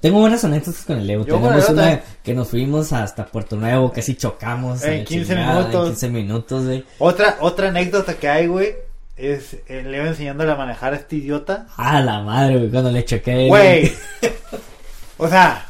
Tengo 0.00 0.20
buenas 0.20 0.44
anécdotas 0.44 0.84
con 0.84 0.98
el 0.98 1.06
Leo. 1.06 1.24
Yo 1.24 1.36
Tenemos 1.36 1.68
una 1.68 2.00
que 2.22 2.34
nos 2.34 2.48
fuimos 2.48 2.92
hasta 2.92 3.26
Puerto 3.26 3.56
Nuevo, 3.56 3.92
casi 3.92 4.16
chocamos. 4.16 4.82
En 4.82 4.98
la 5.00 5.04
15 5.04 5.34
chingada, 5.34 5.58
minutos. 5.60 5.82
En 5.84 5.90
15 5.92 6.08
minutos, 6.08 6.64
güey. 6.64 6.84
Otra, 6.98 7.36
otra 7.40 7.68
anécdota 7.68 8.14
que 8.14 8.28
hay, 8.28 8.46
güey, 8.48 8.74
es 9.16 9.56
el 9.68 9.90
Leo 9.92 10.06
enseñándole 10.06 10.50
a 10.52 10.56
manejar 10.56 10.92
a 10.94 10.96
este 10.96 11.16
idiota. 11.16 11.66
Ah, 11.76 12.00
la 12.00 12.20
madre, 12.20 12.56
güey, 12.58 12.70
cuando 12.70 12.90
le 12.90 13.04
choqué. 13.04 13.46
Güey. 13.48 13.92
o 15.18 15.28
sea, 15.28 15.66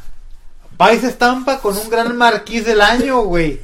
va 0.80 0.92
y 0.94 0.98
se 1.00 1.08
estampa 1.08 1.60
con 1.60 1.76
un 1.76 1.90
gran 1.90 2.16
marquís 2.16 2.64
del 2.64 2.80
año, 2.80 3.22
güey. 3.22 3.60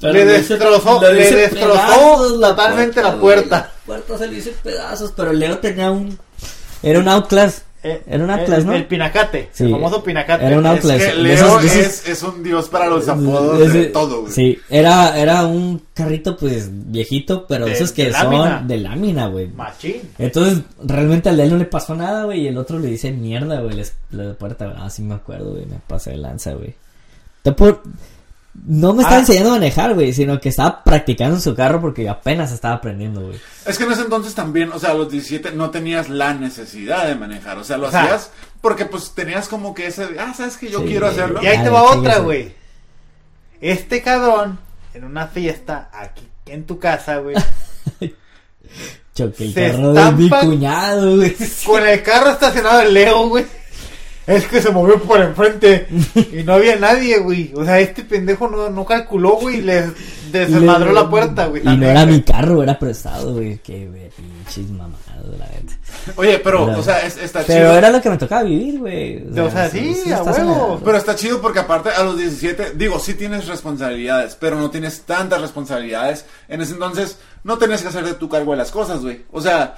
Le 0.00 0.24
destrozó- 0.26 1.00
le 1.00 1.30
destrozó 1.30 1.74
pedazos 1.74 2.40
totalmente 2.40 3.02
la 3.02 3.16
puerta. 3.16 3.56
La 3.56 3.84
puerta 3.86 4.18
se 4.18 4.26
le 4.26 4.36
hizo 4.38 4.50
pedazos, 4.62 5.12
pero 5.16 5.32
Leo 5.32 5.58
tenía 5.58 5.90
un. 5.90 6.18
Era 6.84 6.98
un 7.00 7.08
Outclass. 7.08 7.62
Eh, 7.86 8.02
Era 8.06 8.24
un 8.24 8.30
el- 8.30 8.40
Atlas, 8.40 8.64
¿no? 8.64 8.72
El 8.72 8.86
pinacate. 8.86 9.50
Sí. 9.52 9.64
El 9.64 9.72
famoso 9.72 10.02
pinacate. 10.02 10.46
Era 10.46 10.58
un 10.58 10.64
Es 10.64 10.80
que 10.80 10.88
de 10.88 11.14
Leo 11.16 11.34
esos- 11.34 11.62
de 11.62 11.68
esos- 11.68 11.76
es, 11.86 12.08
es 12.08 12.22
un 12.22 12.42
dios 12.42 12.68
para 12.70 12.86
los 12.86 13.06
apodos 13.06 13.58
de 13.58 13.66
Ese- 13.66 13.84
todo, 13.90 14.22
güey. 14.22 14.32
Sí, 14.32 14.58
era, 14.70 15.18
era 15.18 15.44
un 15.46 15.82
carrito, 15.92 16.34
pues, 16.34 16.70
viejito, 16.72 17.46
pero 17.46 17.66
De- 17.66 17.72
esos 17.74 17.92
que 17.92 18.06
de 18.06 18.12
son 18.14 18.66
de 18.66 18.78
lámina, 18.78 19.26
güey. 19.26 19.48
Machín. 19.48 19.96
Entonces, 20.18 20.60
realmente 20.82 21.28
al 21.28 21.36
de 21.36 21.42
él 21.42 21.50
no 21.50 21.58
le 21.58 21.66
pasó 21.66 21.94
nada, 21.94 22.24
güey, 22.24 22.40
y 22.44 22.48
el 22.48 22.56
otro 22.56 22.78
le 22.78 22.88
dice 22.88 23.12
mierda, 23.12 23.60
güey, 23.60 23.82
la 24.12 24.32
puerta. 24.32 24.74
Ah, 24.78 24.88
sí 24.88 25.02
me 25.02 25.16
acuerdo, 25.16 25.50
güey, 25.50 25.66
me 25.66 25.76
pasé 25.86 26.12
de 26.12 26.16
lanza, 26.16 26.54
güey. 26.54 26.74
Te 27.42 27.52
por- 27.52 27.82
No 28.66 28.92
me 28.94 29.02
estaba 29.02 29.16
Ah. 29.16 29.20
enseñando 29.20 29.50
a 29.50 29.54
manejar, 29.54 29.94
güey, 29.94 30.12
sino 30.12 30.40
que 30.40 30.48
estaba 30.50 30.84
practicando 30.84 31.34
en 31.36 31.42
su 31.42 31.54
carro 31.56 31.80
porque 31.80 32.08
apenas 32.08 32.52
estaba 32.52 32.76
aprendiendo, 32.76 33.20
güey. 33.26 33.40
Es 33.66 33.76
que 33.76 33.84
en 33.84 33.92
ese 33.92 34.02
entonces 34.02 34.34
también, 34.34 34.70
o 34.72 34.78
sea, 34.78 34.92
a 34.92 34.94
los 34.94 35.10
17 35.10 35.50
no 35.52 35.70
tenías 35.70 36.08
la 36.08 36.34
necesidad 36.34 37.06
de 37.06 37.16
manejar. 37.16 37.58
O 37.58 37.64
sea, 37.64 37.76
lo 37.78 37.88
O 37.88 37.90
sea, 37.90 38.04
hacías 38.04 38.30
porque 38.60 38.84
pues 38.86 39.12
tenías 39.14 39.48
como 39.48 39.74
que 39.74 39.88
ese, 39.88 40.06
ah, 40.20 40.32
sabes 40.36 40.56
que 40.56 40.70
yo 40.70 40.80
Sí, 40.80 40.86
quiero 40.86 41.08
hacerlo. 41.08 41.42
Y 41.42 41.46
ahí 41.46 41.56
Ah, 41.58 41.64
te 41.64 41.70
va 41.70 41.82
otra, 41.82 42.18
güey. 42.18 42.54
Este 43.60 44.02
cabrón, 44.02 44.58
en 44.94 45.04
una 45.04 45.26
fiesta 45.26 45.90
aquí 45.92 46.26
en 46.46 46.64
tu 46.64 46.78
casa, 46.78 47.16
güey, 47.18 47.34
Choqué 49.14 49.44
el 49.44 49.54
Se 49.54 49.70
carro 49.70 49.92
de 49.92 50.12
mi 50.12 50.24
estampa- 50.28 50.40
cuñado, 50.40 51.16
güey. 51.16 51.36
con 51.66 51.86
el 51.86 52.02
carro 52.02 52.30
estacionado 52.30 52.80
el 52.80 52.94
Leo, 52.94 53.28
güey. 53.28 53.46
Es 54.26 54.46
que 54.46 54.62
se 54.62 54.70
movió 54.70 55.00
por 55.02 55.20
enfrente 55.20 55.86
y 56.32 56.42
no 56.44 56.54
había 56.54 56.76
nadie, 56.76 57.18
güey. 57.18 57.52
O 57.54 57.64
sea, 57.64 57.80
este 57.80 58.02
pendejo 58.02 58.48
no, 58.48 58.70
no 58.70 58.84
calculó, 58.86 59.36
güey. 59.36 59.60
Le 59.60 59.84
Desmadró 60.40 60.92
la 60.92 61.08
puerta, 61.08 61.46
güey. 61.46 61.62
Y 61.62 61.76
no 61.76 61.86
era 61.86 62.04
mi 62.06 62.22
carro, 62.22 62.62
era 62.62 62.78
prestado, 62.78 63.34
güey. 63.34 63.58
Qué 63.58 63.86
güey, 63.86 64.10
pinches 64.10 64.70
mamadas, 64.70 64.98
la 65.38 65.46
neta. 65.46 65.74
Oye, 66.16 66.38
pero, 66.38 66.64
o 66.64 66.82
sea, 66.82 67.00
es- 67.06 67.16
está 67.16 67.42
Pero 67.46 67.66
chido. 67.68 67.78
era 67.78 67.90
lo 67.90 68.00
que 68.02 68.10
me 68.10 68.18
tocaba 68.18 68.42
vivir, 68.42 68.78
güey. 68.80 69.26
O 69.38 69.50
sea, 69.50 69.70
sí, 69.70 69.94
a 70.12 70.22
huevo. 70.22 70.80
Pero 70.84 70.96
está 70.98 71.14
chido 71.16 71.40
porque 71.40 71.60
aparte 71.60 71.90
a 71.90 72.02
los 72.04 72.18
17, 72.18 72.72
digo, 72.76 72.98
sí 72.98 73.14
tienes 73.14 73.46
responsabilidades, 73.46 74.36
pero 74.38 74.56
no 74.58 74.70
tienes 74.70 75.02
tantas 75.02 75.40
responsabilidades. 75.40 76.24
En 76.48 76.60
ese 76.60 76.72
entonces 76.74 77.18
no 77.44 77.58
tenías 77.58 77.82
que 77.82 77.88
hacer 77.88 78.04
de 78.04 78.14
tu 78.14 78.28
cargo 78.28 78.52
de 78.52 78.58
las 78.58 78.70
cosas, 78.70 79.00
güey. 79.02 79.22
O 79.32 79.40
sea, 79.40 79.76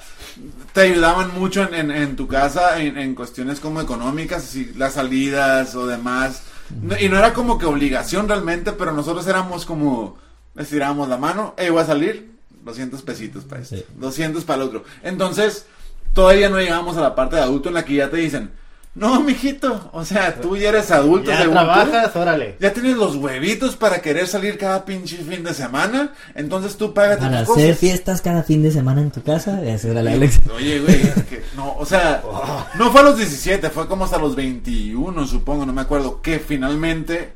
te 0.73 0.81
ayudaban 0.81 1.33
mucho 1.39 1.63
en, 1.63 1.73
en- 1.73 1.91
en 1.91 2.15
tu 2.15 2.27
casa 2.27 2.81
en, 2.81 2.97
en 2.97 3.15
cuestiones 3.15 3.59
como 3.59 3.79
económicas, 3.81 4.43
así, 4.43 4.71
las 4.75 4.93
salidas 4.93 5.75
o 5.75 5.85
demás. 5.87 6.41
No- 6.81 6.97
y 6.99 7.07
no 7.07 7.17
era 7.17 7.33
como 7.33 7.57
que 7.57 7.65
obligación 7.65 8.27
realmente, 8.27 8.73
pero 8.73 8.91
nosotros 8.91 9.25
éramos 9.27 9.65
como, 9.65 10.17
estirábamos 10.57 11.07
la 11.09 11.17
mano, 11.17 11.53
hey, 11.57 11.69
voy 11.69 11.81
a 11.81 11.85
salir, 11.85 12.31
200 12.63 13.01
pesitos 13.01 13.43
para 13.45 13.61
esto, 13.61 13.75
Sí. 13.77 13.85
200 13.95 14.43
para 14.43 14.61
el 14.63 14.67
otro. 14.69 14.83
Entonces, 15.03 15.65
todavía 16.13 16.49
no 16.49 16.57
llegamos 16.59 16.97
a 16.97 17.01
la 17.01 17.15
parte 17.15 17.35
de 17.37 17.41
adulto 17.43 17.69
en 17.69 17.75
la 17.75 17.85
que 17.85 17.95
ya 17.95 18.09
te 18.09 18.17
dicen, 18.17 18.51
no, 18.95 19.21
mijito, 19.21 19.91
o 19.93 20.03
sea, 20.03 20.41
tú 20.41 20.57
ya 20.57 20.69
eres 20.69 20.89
adulto, 20.89 21.29
Ya 21.29 21.37
según 21.37 21.53
tú. 21.53 21.63
trabajas, 21.63 22.15
órale. 22.15 22.55
Ya 22.59 22.73
tienes 22.73 22.97
los 22.97 23.15
huevitos 23.15 23.75
para 23.75 24.01
querer 24.01 24.25
salir 24.27 24.57
cada 24.57 24.85
pinche 24.85 25.17
fin 25.17 25.43
de 25.43 25.53
semana. 25.53 26.13
Entonces 26.33 26.77
tú 26.77 26.95
págate 26.95 27.21
Para 27.21 27.45
tus 27.45 27.51
hacer 27.55 27.65
cosas. 27.67 27.79
fiestas 27.79 28.21
cada 28.23 28.41
fin 28.41 28.63
de 28.63 28.71
semana 28.71 29.01
en 29.01 29.11
tu 29.11 29.21
casa, 29.21 29.61
ese 29.63 29.91
era 29.91 29.99
el 29.99 30.07
Alex. 30.07 30.39
Oye, 30.55 30.79
güey, 30.79 30.95
es 30.99 31.23
que 31.25 31.43
no, 31.55 31.75
o 31.77 31.85
sea, 31.85 32.23
no 32.79 32.91
fue 32.91 33.01
a 33.01 33.03
los 33.03 33.17
17, 33.17 33.69
fue 33.69 33.87
como 33.87 34.05
hasta 34.05 34.17
los 34.17 34.35
21, 34.35 35.27
supongo, 35.27 35.67
no 35.67 35.73
me 35.73 35.81
acuerdo, 35.81 36.19
que 36.23 36.39
finalmente, 36.39 37.33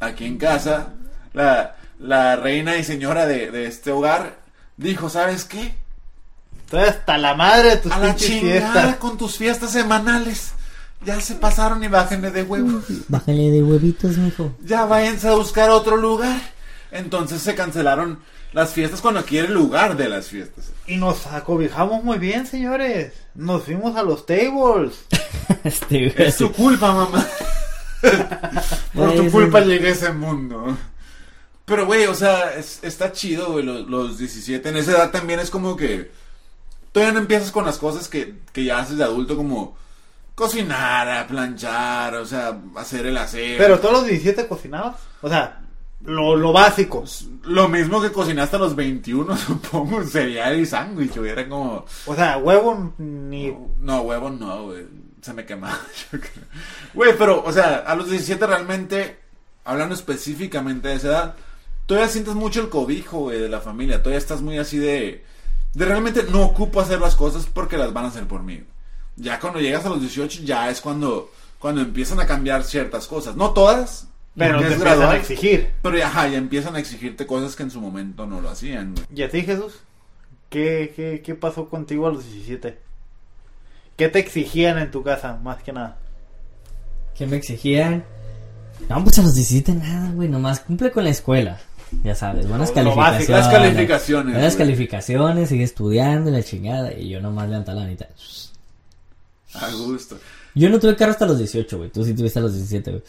aquí 0.00 0.24
en 0.24 0.36
casa, 0.36 0.94
la, 1.32 1.76
la 1.98 2.36
reina 2.36 2.76
y 2.76 2.84
señora 2.84 3.26
de, 3.26 3.50
de 3.50 3.66
este 3.66 3.90
hogar 3.92 4.38
dijo, 4.76 5.08
¿sabes 5.08 5.44
qué? 5.44 5.74
Estoy 6.64 6.82
hasta 6.84 7.18
la 7.18 7.34
madre 7.34 7.70
de 7.70 7.76
tus 7.76 7.92
A 7.92 7.98
la 7.98 8.16
chingada 8.16 8.70
fiestas. 8.72 8.96
con 8.96 9.18
tus 9.18 9.36
fiestas 9.36 9.70
semanales. 9.72 10.52
Ya 11.04 11.20
se 11.20 11.34
pasaron 11.34 11.84
y 11.84 11.88
bájenle 11.88 12.30
de 12.30 12.42
huevo. 12.42 12.80
Bájale 13.08 13.50
de 13.50 13.62
huevitos, 13.62 14.16
mijo. 14.16 14.54
ya 14.64 14.86
váyanse 14.86 15.28
a 15.28 15.34
buscar 15.34 15.68
otro 15.70 15.96
lugar. 15.96 16.40
Entonces 16.90 17.42
se 17.42 17.54
cancelaron 17.54 18.20
las 18.52 18.72
fiestas 18.72 19.00
cuando 19.02 19.20
aquí 19.20 19.36
era 19.36 19.48
el 19.48 19.54
lugar 19.54 19.96
de 19.96 20.08
las 20.08 20.26
fiestas. 20.28 20.70
Y 20.86 20.96
nos 20.96 21.26
acobijamos 21.26 22.02
muy 22.04 22.18
bien, 22.18 22.46
señores. 22.46 23.12
Nos 23.34 23.64
fuimos 23.64 23.96
a 23.96 24.02
los 24.02 24.24
tables. 24.26 24.92
Este. 25.64 26.26
Es 26.26 26.38
tu 26.38 26.50
culpa, 26.52 26.92
mamá. 26.92 27.26
Por 28.94 29.14
tu 29.14 29.30
culpa 29.30 29.60
llegué 29.60 29.88
a 29.88 29.92
ese 29.92 30.12
mundo. 30.12 30.76
Pero, 31.64 31.86
güey, 31.86 32.06
o 32.06 32.14
sea, 32.14 32.54
es- 32.54 32.80
está 32.82 33.12
chido, 33.12 33.52
güey, 33.52 33.64
los, 33.64 33.88
los 33.88 34.18
17. 34.18 34.68
En 34.68 34.76
esa 34.76 34.92
edad 34.92 35.10
también 35.10 35.40
es 35.40 35.50
como 35.50 35.76
que... 35.76 36.10
Todavía 36.92 37.12
no 37.14 37.20
empiezas 37.20 37.50
con 37.50 37.64
las 37.64 37.78
cosas 37.78 38.08
que, 38.08 38.36
que 38.52 38.64
ya 38.64 38.78
haces 38.78 38.98
de 38.98 39.04
adulto, 39.04 39.36
como 39.36 39.76
cocinar, 40.34 41.08
a 41.08 41.26
planchar, 41.26 42.14
o 42.16 42.26
sea, 42.26 42.58
hacer 42.76 43.06
el 43.06 43.16
aseo. 43.16 43.58
Pero 43.58 43.80
todos 43.80 43.94
los 43.94 44.06
17 44.06 44.46
cocinabas. 44.46 44.96
O 45.22 45.28
sea, 45.28 45.60
lo, 46.04 46.36
lo 46.36 46.52
básico. 46.52 47.04
Lo 47.44 47.68
mismo 47.68 48.00
que 48.00 48.12
cocinaste 48.12 48.56
a 48.56 48.58
los 48.60 48.76
21, 48.76 49.36
supongo, 49.36 50.04
cereal 50.04 50.58
y 50.60 50.66
sándwich, 50.66 51.16
güey. 51.16 51.30
Era 51.30 51.48
como... 51.48 51.84
O 52.06 52.14
sea, 52.14 52.36
huevo 52.38 52.92
ni. 52.98 53.52
No, 53.80 54.02
huevo 54.02 54.30
no, 54.30 54.64
güey. 54.66 54.86
Se 55.22 55.32
me 55.32 55.44
quemaba, 55.46 55.80
yo 56.12 56.20
creo. 56.20 56.44
Güey, 56.94 57.16
pero, 57.18 57.42
o 57.44 57.52
sea, 57.52 57.76
a 57.86 57.94
los 57.96 58.08
17 58.10 58.46
realmente, 58.46 59.18
hablando 59.64 59.94
específicamente 59.94 60.88
de 60.88 60.94
esa 60.94 61.08
edad, 61.08 61.34
todavía 61.86 62.08
sientes 62.08 62.34
mucho 62.34 62.60
el 62.60 62.68
cobijo, 62.68 63.20
güey, 63.20 63.40
de 63.40 63.48
la 63.48 63.60
familia. 63.60 63.98
Todavía 63.98 64.18
estás 64.18 64.42
muy 64.42 64.58
así 64.58 64.78
de... 64.78 65.24
De 65.74 65.84
realmente 65.84 66.22
no 66.30 66.42
ocupo 66.42 66.80
hacer 66.80 67.00
las 67.00 67.16
cosas 67.16 67.46
porque 67.52 67.76
las 67.76 67.92
van 67.92 68.04
a 68.04 68.08
hacer 68.08 68.26
por 68.26 68.42
mí. 68.42 68.62
Ya 69.16 69.40
cuando 69.40 69.60
llegas 69.60 69.84
a 69.84 69.88
los 69.88 70.00
18 70.00 70.42
ya 70.44 70.70
es 70.70 70.80
cuando, 70.80 71.32
cuando 71.58 71.80
empiezan 71.80 72.20
a 72.20 72.26
cambiar 72.26 72.62
ciertas 72.62 73.08
cosas. 73.08 73.34
No 73.34 73.50
todas, 73.50 74.06
Pero 74.36 74.60
te 74.60 74.66
empiezan 74.72 75.02
a 75.02 75.16
exigir. 75.16 75.70
Pero 75.82 75.98
ya, 75.98 76.06
ajá, 76.06 76.28
ya 76.28 76.38
empiezan 76.38 76.76
a 76.76 76.78
exigirte 76.78 77.26
cosas 77.26 77.56
que 77.56 77.64
en 77.64 77.72
su 77.72 77.80
momento 77.80 78.24
no 78.24 78.40
lo 78.40 78.50
hacían, 78.50 78.94
güey. 78.94 79.04
¿Y 79.14 79.22
a 79.22 79.28
ti, 79.28 79.42
Jesús? 79.42 79.80
¿Qué, 80.48 80.92
qué, 80.94 81.22
qué 81.24 81.34
pasó 81.34 81.68
contigo 81.68 82.06
a 82.06 82.12
los 82.12 82.24
17? 82.24 82.78
¿Qué 83.96 84.08
te 84.08 84.18
exigían 84.20 84.78
en 84.78 84.92
tu 84.92 85.02
casa, 85.02 85.40
más 85.42 85.62
que 85.62 85.72
nada? 85.72 85.98
¿Qué 87.16 87.26
me 87.26 87.36
exigían? 87.36 88.04
No, 88.88 89.02
pues 89.02 89.18
a 89.18 89.22
los 89.22 89.34
17 89.34 89.72
nada, 89.74 90.10
güey. 90.12 90.28
Nomás 90.28 90.60
cumple 90.60 90.90
con 90.90 91.04
la 91.04 91.10
escuela. 91.10 91.60
Ya 92.02 92.14
sabes, 92.14 92.48
buenas 92.48 92.74
Lo- 92.74 92.82
lo 92.82 92.94
básico, 92.96 93.32
calificaciones. 93.32 93.44
las 93.46 93.48
calificaciones, 93.48 94.34
Buenas 94.34 94.56
güey. 94.56 94.66
calificaciones, 94.66 95.48
sigue 95.48 95.64
estudiando 95.64 96.30
y 96.30 96.32
la 96.32 96.42
chingada. 96.42 96.92
Y 96.92 97.08
yo 97.08 97.20
nomás 97.20 97.48
levantaba 97.48 97.80
la 97.82 97.86
mitad. 97.86 98.06
A 99.54 99.70
gusto. 99.72 100.18
Yo 100.54 100.68
no 100.70 100.78
tuve 100.80 100.96
carro 100.96 101.12
hasta 101.12 101.26
los 101.26 101.38
18, 101.38 101.78
güey. 101.78 101.90
Tú 101.90 102.04
sí 102.04 102.14
tuviste 102.14 102.38
a 102.38 102.42
los 102.42 102.52
17, 102.54 102.90
güey. 102.90 103.02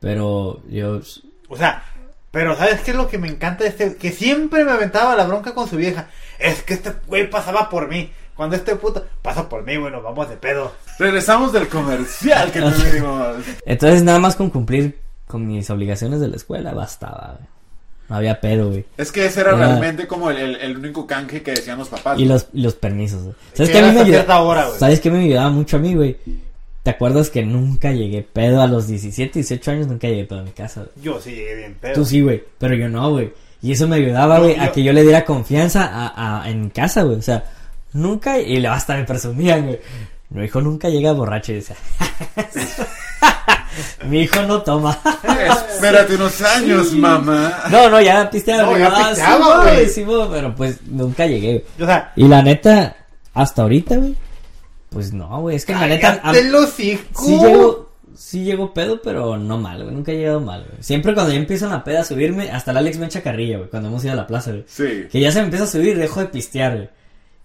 Pero 0.00 0.62
yo. 0.68 1.00
O 1.48 1.56
sea, 1.56 1.84
pero 2.30 2.56
¿sabes 2.56 2.80
qué 2.80 2.90
es 2.92 2.96
lo 2.96 3.08
que 3.08 3.18
me 3.18 3.28
encanta 3.28 3.64
de 3.64 3.70
este? 3.70 3.96
Que 3.96 4.10
siempre 4.10 4.64
me 4.64 4.72
aventaba 4.72 5.14
la 5.16 5.24
bronca 5.24 5.54
con 5.54 5.68
su 5.68 5.76
vieja. 5.76 6.08
Es 6.38 6.62
que 6.62 6.74
este 6.74 6.92
güey 7.06 7.30
pasaba 7.30 7.68
por 7.68 7.88
mí. 7.88 8.10
Cuando 8.34 8.56
este 8.56 8.74
puto 8.76 9.04
pasa 9.20 9.48
por 9.48 9.62
mí, 9.64 9.76
bueno, 9.76 10.02
vamos 10.02 10.28
de 10.28 10.36
pedo. 10.36 10.72
Regresamos 10.98 11.52
del 11.52 11.68
comercial 11.68 12.50
que 12.50 12.60
tuvimos. 12.60 13.36
Entonces, 13.66 14.02
nada 14.02 14.18
más 14.18 14.36
con 14.36 14.50
cumplir 14.50 14.98
con 15.26 15.46
mis 15.46 15.68
obligaciones 15.70 16.20
de 16.20 16.28
la 16.28 16.36
escuela, 16.36 16.72
bastaba, 16.72 17.36
güey. 17.38 17.48
No 18.12 18.18
había 18.18 18.38
pedo, 18.42 18.68
güey. 18.68 18.84
Es 18.98 19.10
que 19.10 19.24
ese 19.24 19.40
era 19.40 19.50
Era- 19.56 19.58
realmente 19.68 20.06
como 20.06 20.30
el, 20.30 20.36
el- 20.36 20.56
el 20.56 20.76
único 20.76 21.06
canje 21.06 21.42
que 21.42 21.52
decían 21.52 21.78
los 21.78 21.88
papás. 21.88 22.20
Y 22.20 22.26
los, 22.26 22.46
y 22.52 22.60
los 22.60 22.74
permisos, 22.74 23.22
güey. 23.22 23.34
¿Sabes 23.54 23.70
Que 23.70 23.78
qué 23.78 23.84
a 23.84 23.88
mí 23.88 23.94
me 23.94 24.00
ayudaba? 24.02 24.40
hora. 24.42 24.66
¿Sabes 24.78 25.00
qué 25.00 25.10
me 25.10 25.20
ayudaba 25.20 25.48
mucho 25.48 25.78
a 25.78 25.80
mí, 25.80 25.94
güey? 25.94 26.18
¿Te 26.82 26.90
acuerdas 26.90 27.30
que 27.30 27.42
nunca 27.42 27.90
llegué 27.92 28.20
pedo 28.22 28.60
a 28.60 28.66
los 28.66 28.86
17, 28.86 29.38
18 29.38 29.70
años? 29.70 29.86
Nunca 29.86 30.08
llegué 30.08 30.24
pedo 30.26 30.40
a 30.40 30.42
mi 30.42 30.50
casa, 30.50 30.80
güey. 30.82 30.92
Yo 31.02 31.18
sí 31.22 31.30
llegué 31.30 31.54
bien 31.54 31.74
pedo. 31.80 31.94
Tú 31.94 32.04
sí, 32.04 32.20
güey. 32.20 32.44
Pero 32.58 32.74
yo 32.74 32.88
no, 32.90 33.10
güey. 33.12 33.32
Y 33.62 33.72
eso 33.72 33.88
me 33.88 33.96
ayudaba, 33.96 34.40
güey, 34.40 34.56
yo- 34.56 34.62
a 34.62 34.72
que 34.72 34.82
yo 34.82 34.92
le 34.92 35.02
diera 35.04 35.24
confianza 35.24 35.86
a, 35.90 36.42
a- 36.42 36.50
en 36.50 36.64
mi 36.64 36.70
casa, 36.70 37.02
güey. 37.04 37.16
O 37.16 37.22
sea, 37.22 37.44
nunca, 37.94 38.38
y 38.38 38.60
le 38.60 38.68
hasta 38.68 38.94
me 38.96 39.04
presumían, 39.04 39.64
güey. 39.64 39.80
Mi 40.28 40.44
hijo 40.44 40.60
nunca 40.60 40.90
llega 40.90 41.12
borracho 41.12 41.52
y 41.52 41.56
decía, 41.56 41.76
mi 44.08 44.20
hijo 44.22 44.42
no 44.42 44.62
toma. 44.62 44.98
Espérate 45.74 46.14
unos 46.16 46.40
años, 46.42 46.92
mamá. 46.92 47.64
no, 47.70 47.88
no, 47.88 48.00
ya 48.00 48.28
pisteaba. 48.30 48.62
No, 48.70 48.78
ya 48.78 48.94
pisteaba, 49.08 49.62
güey. 49.62 49.88
sí, 49.88 50.04
pero 50.06 50.54
pues 50.54 50.80
nunca 50.86 51.26
llegué, 51.26 51.48
güey. 51.58 51.64
O 51.80 51.86
sea, 51.86 52.12
Y 52.16 52.28
la 52.28 52.42
neta, 52.42 52.96
hasta 53.34 53.62
ahorita, 53.62 53.96
güey, 53.96 54.14
pues 54.90 55.12
no, 55.12 55.40
güey. 55.40 55.56
Es 55.56 55.64
que 55.64 55.72
la 55.74 55.86
neta, 55.86 56.20
a- 56.22 56.32
el 56.32 56.54
hocico. 56.54 57.24
sí 57.24 57.38
llego, 57.38 57.92
sí 58.14 58.44
llego 58.44 58.74
pedo, 58.74 59.00
pero 59.02 59.36
no 59.38 59.58
mal, 59.58 59.82
güey. 59.82 59.94
Nunca 59.94 60.12
he 60.12 60.16
llegado 60.18 60.40
mal, 60.40 60.64
güey. 60.68 60.82
Siempre 60.82 61.14
cuando 61.14 61.32
ya 61.32 61.38
empiezo 61.38 61.64
en 61.66 61.72
la 61.72 61.82
peda 61.84 62.02
a 62.02 62.04
subirme, 62.04 62.50
hasta 62.50 62.70
el 62.72 62.76
Alex 62.76 62.98
me 62.98 63.06
echa 63.06 63.22
carrilla, 63.22 63.56
güey, 63.58 63.70
cuando 63.70 63.88
hemos 63.88 64.04
ido 64.04 64.12
a 64.12 64.16
la 64.16 64.26
plaza, 64.26 64.50
güey. 64.50 64.64
Sí. 64.68 65.06
Que 65.10 65.20
ya 65.20 65.32
se 65.32 65.38
me 65.38 65.44
empieza 65.46 65.64
a 65.64 65.68
subir, 65.68 65.96
dejo 65.98 66.20
de 66.20 66.26
pistear, 66.26 66.74
güey. 66.76 66.90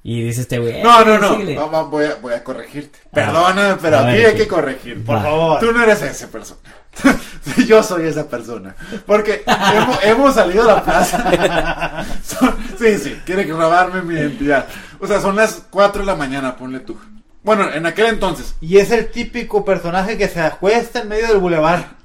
Y 0.09 0.21
dice 0.23 0.39
este 0.39 0.57
güey, 0.57 0.81
No, 0.81 1.01
"Eh, 1.01 1.05
no, 1.05 1.17
no. 1.17 1.31
síguele". 1.33 1.57
Va- 1.57 1.65
va- 1.65 1.83
voy, 1.83 2.05
a, 2.05 2.15
voy 2.21 2.33
a 2.33 2.41
corregirte. 2.41 2.97
Perdóname, 3.11 3.75
pero 3.81 3.97
A 3.97 4.07
aquí 4.07 4.23
hay 4.23 4.35
que 4.35 4.47
corregir. 4.47 5.03
Por 5.03 5.17
Va. 5.17 5.21
favor. 5.21 5.59
Tú 5.59 5.73
no 5.73 5.83
eres 5.83 6.01
esa 6.01 6.27
persona. 6.27 6.61
Yo 7.67 7.83
soy 7.83 8.07
esa 8.07 8.25
persona. 8.29 8.73
Porque 9.05 9.43
hemos, 9.45 9.99
hemos 10.03 10.33
salido 10.35 10.63
a 10.63 10.75
la 10.75 10.83
plaza. 10.85 12.05
Son- 12.23 12.55
sí, 12.79 12.97
sí, 12.97 13.19
quiere 13.25 13.43
robarme 13.47 14.01
mi 14.01 14.13
identidad. 14.15 14.65
O 15.01 15.07
sea, 15.07 15.19
son 15.19 15.35
las 15.35 15.63
4 15.69 16.03
de 16.03 16.05
la 16.05 16.15
mañana, 16.15 16.55
ponle 16.55 16.79
tú. 16.79 16.97
Bueno, 17.43 17.69
en 17.69 17.85
aquel 17.85 18.05
entonces. 18.05 18.55
Y 18.61 18.77
es 18.77 18.91
el 18.91 19.11
típico 19.11 19.65
personaje 19.65 20.17
que 20.17 20.29
se 20.29 20.39
acuesta 20.39 21.01
en 21.01 21.09
medio 21.09 21.27
del 21.27 21.39
bulevar. 21.39 21.97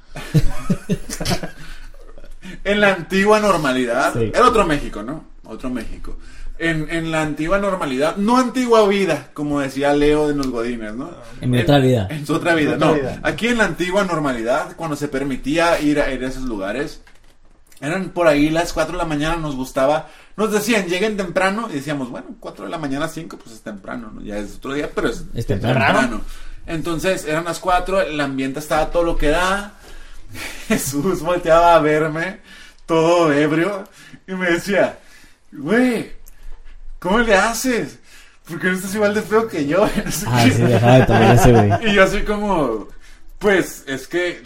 En 2.65 2.81
la 2.81 2.95
antigua 2.95 3.39
normalidad. 3.39 4.13
Sí. 4.13 4.33
Era 4.35 4.49
otro 4.49 4.67
México, 4.67 5.03
¿no? 5.05 5.25
Otro 5.45 5.71
México. 5.71 6.17
En, 6.59 6.89
en 6.91 7.11
la 7.11 7.23
antigua 7.23 7.59
normalidad, 7.59 8.17
no 8.17 8.37
antigua 8.37 8.87
vida, 8.87 9.31
como 9.35 9.61
decía 9.61 9.95
Leo 9.95 10.29
de 10.29 10.35
los 10.35 10.49
Godines, 10.49 10.95
¿no? 10.95 11.11
En 11.41 11.51
mi 11.51 11.59
otra 11.59 11.79
vida. 11.79 12.07
En 12.09 12.25
su 12.25 12.35
otra 12.35 12.55
vida, 12.55 12.77
no. 12.77 12.95
vida. 12.95 13.19
Aquí 13.25 13.49
en 13.49 13.59
la 13.59 13.65
antigua 13.65 14.05
normalidad, 14.05 14.77
cuando 14.77 14.95
se 14.95 15.09
permitía 15.09 15.81
ir 15.81 15.99
a, 15.99 16.13
ir 16.13 16.25
a 16.25 16.29
esos 16.29 16.45
lugares, 16.45 17.01
eran 17.83 18.11
por 18.11 18.29
ahí 18.29 18.49
las 18.49 18.73
4 18.73 18.93
de 18.93 18.99
la 18.99 19.05
mañana, 19.05 19.37
nos 19.37 19.57
gustaba. 19.57 20.09
Nos 20.37 20.53
decían, 20.53 20.87
lleguen 20.87 21.17
temprano, 21.17 21.69
y 21.69 21.75
decíamos, 21.75 22.11
bueno, 22.11 22.29
4 22.39 22.67
de 22.67 22.71
la 22.71 22.79
mañana, 22.79 23.09
5, 23.09 23.37
pues 23.39 23.57
es 23.57 23.63
temprano, 23.63 24.13
¿no? 24.15 24.23
Ya 24.23 24.39
es 24.39 24.55
otro 24.55 24.73
día, 24.73 24.89
pero 24.95 25.09
es, 25.09 25.25
Es 25.35 25.47
temprano. 25.47 26.21
Entonces, 26.65 27.25
eran 27.25 27.45
las 27.45 27.59
4, 27.59 28.03
el 28.03 28.21
ambiente 28.21 28.61
estaba 28.61 28.89
todo 28.91 29.03
lo 29.03 29.17
que 29.17 29.31
da. 29.31 29.75
Jesús 30.69 31.23
volteaba 31.23 31.75
a 31.75 31.81
verme, 31.81 32.39
todo 32.87 33.33
ebrio, 33.33 33.83
y 34.29 34.33
me 34.35 34.53
decía, 34.53 35.01
güey, 35.51 36.13
¿cómo 37.03 37.19
le 37.19 37.35
haces? 37.35 37.99
Porque 38.49 38.69
no 38.69 38.75
estás 38.75 38.95
igual 38.95 39.13
de 39.15 39.23
feo 39.23 39.49
que 39.49 39.67
yo. 39.67 39.87
No 40.05 40.11
sé 40.13 40.27
Ah, 40.29 40.43
qué. 40.45 40.51
sí, 40.53 40.63
dejaba 40.63 40.99
de 41.01 41.07
tomar 41.07 41.35
ese, 41.37 41.53
güey. 41.53 41.91
Y 41.91 41.95
yo 41.95 42.05
así 42.05 42.23
como, 42.23 42.89
pues, 43.39 43.85
es 43.87 44.07
que, 44.09 44.43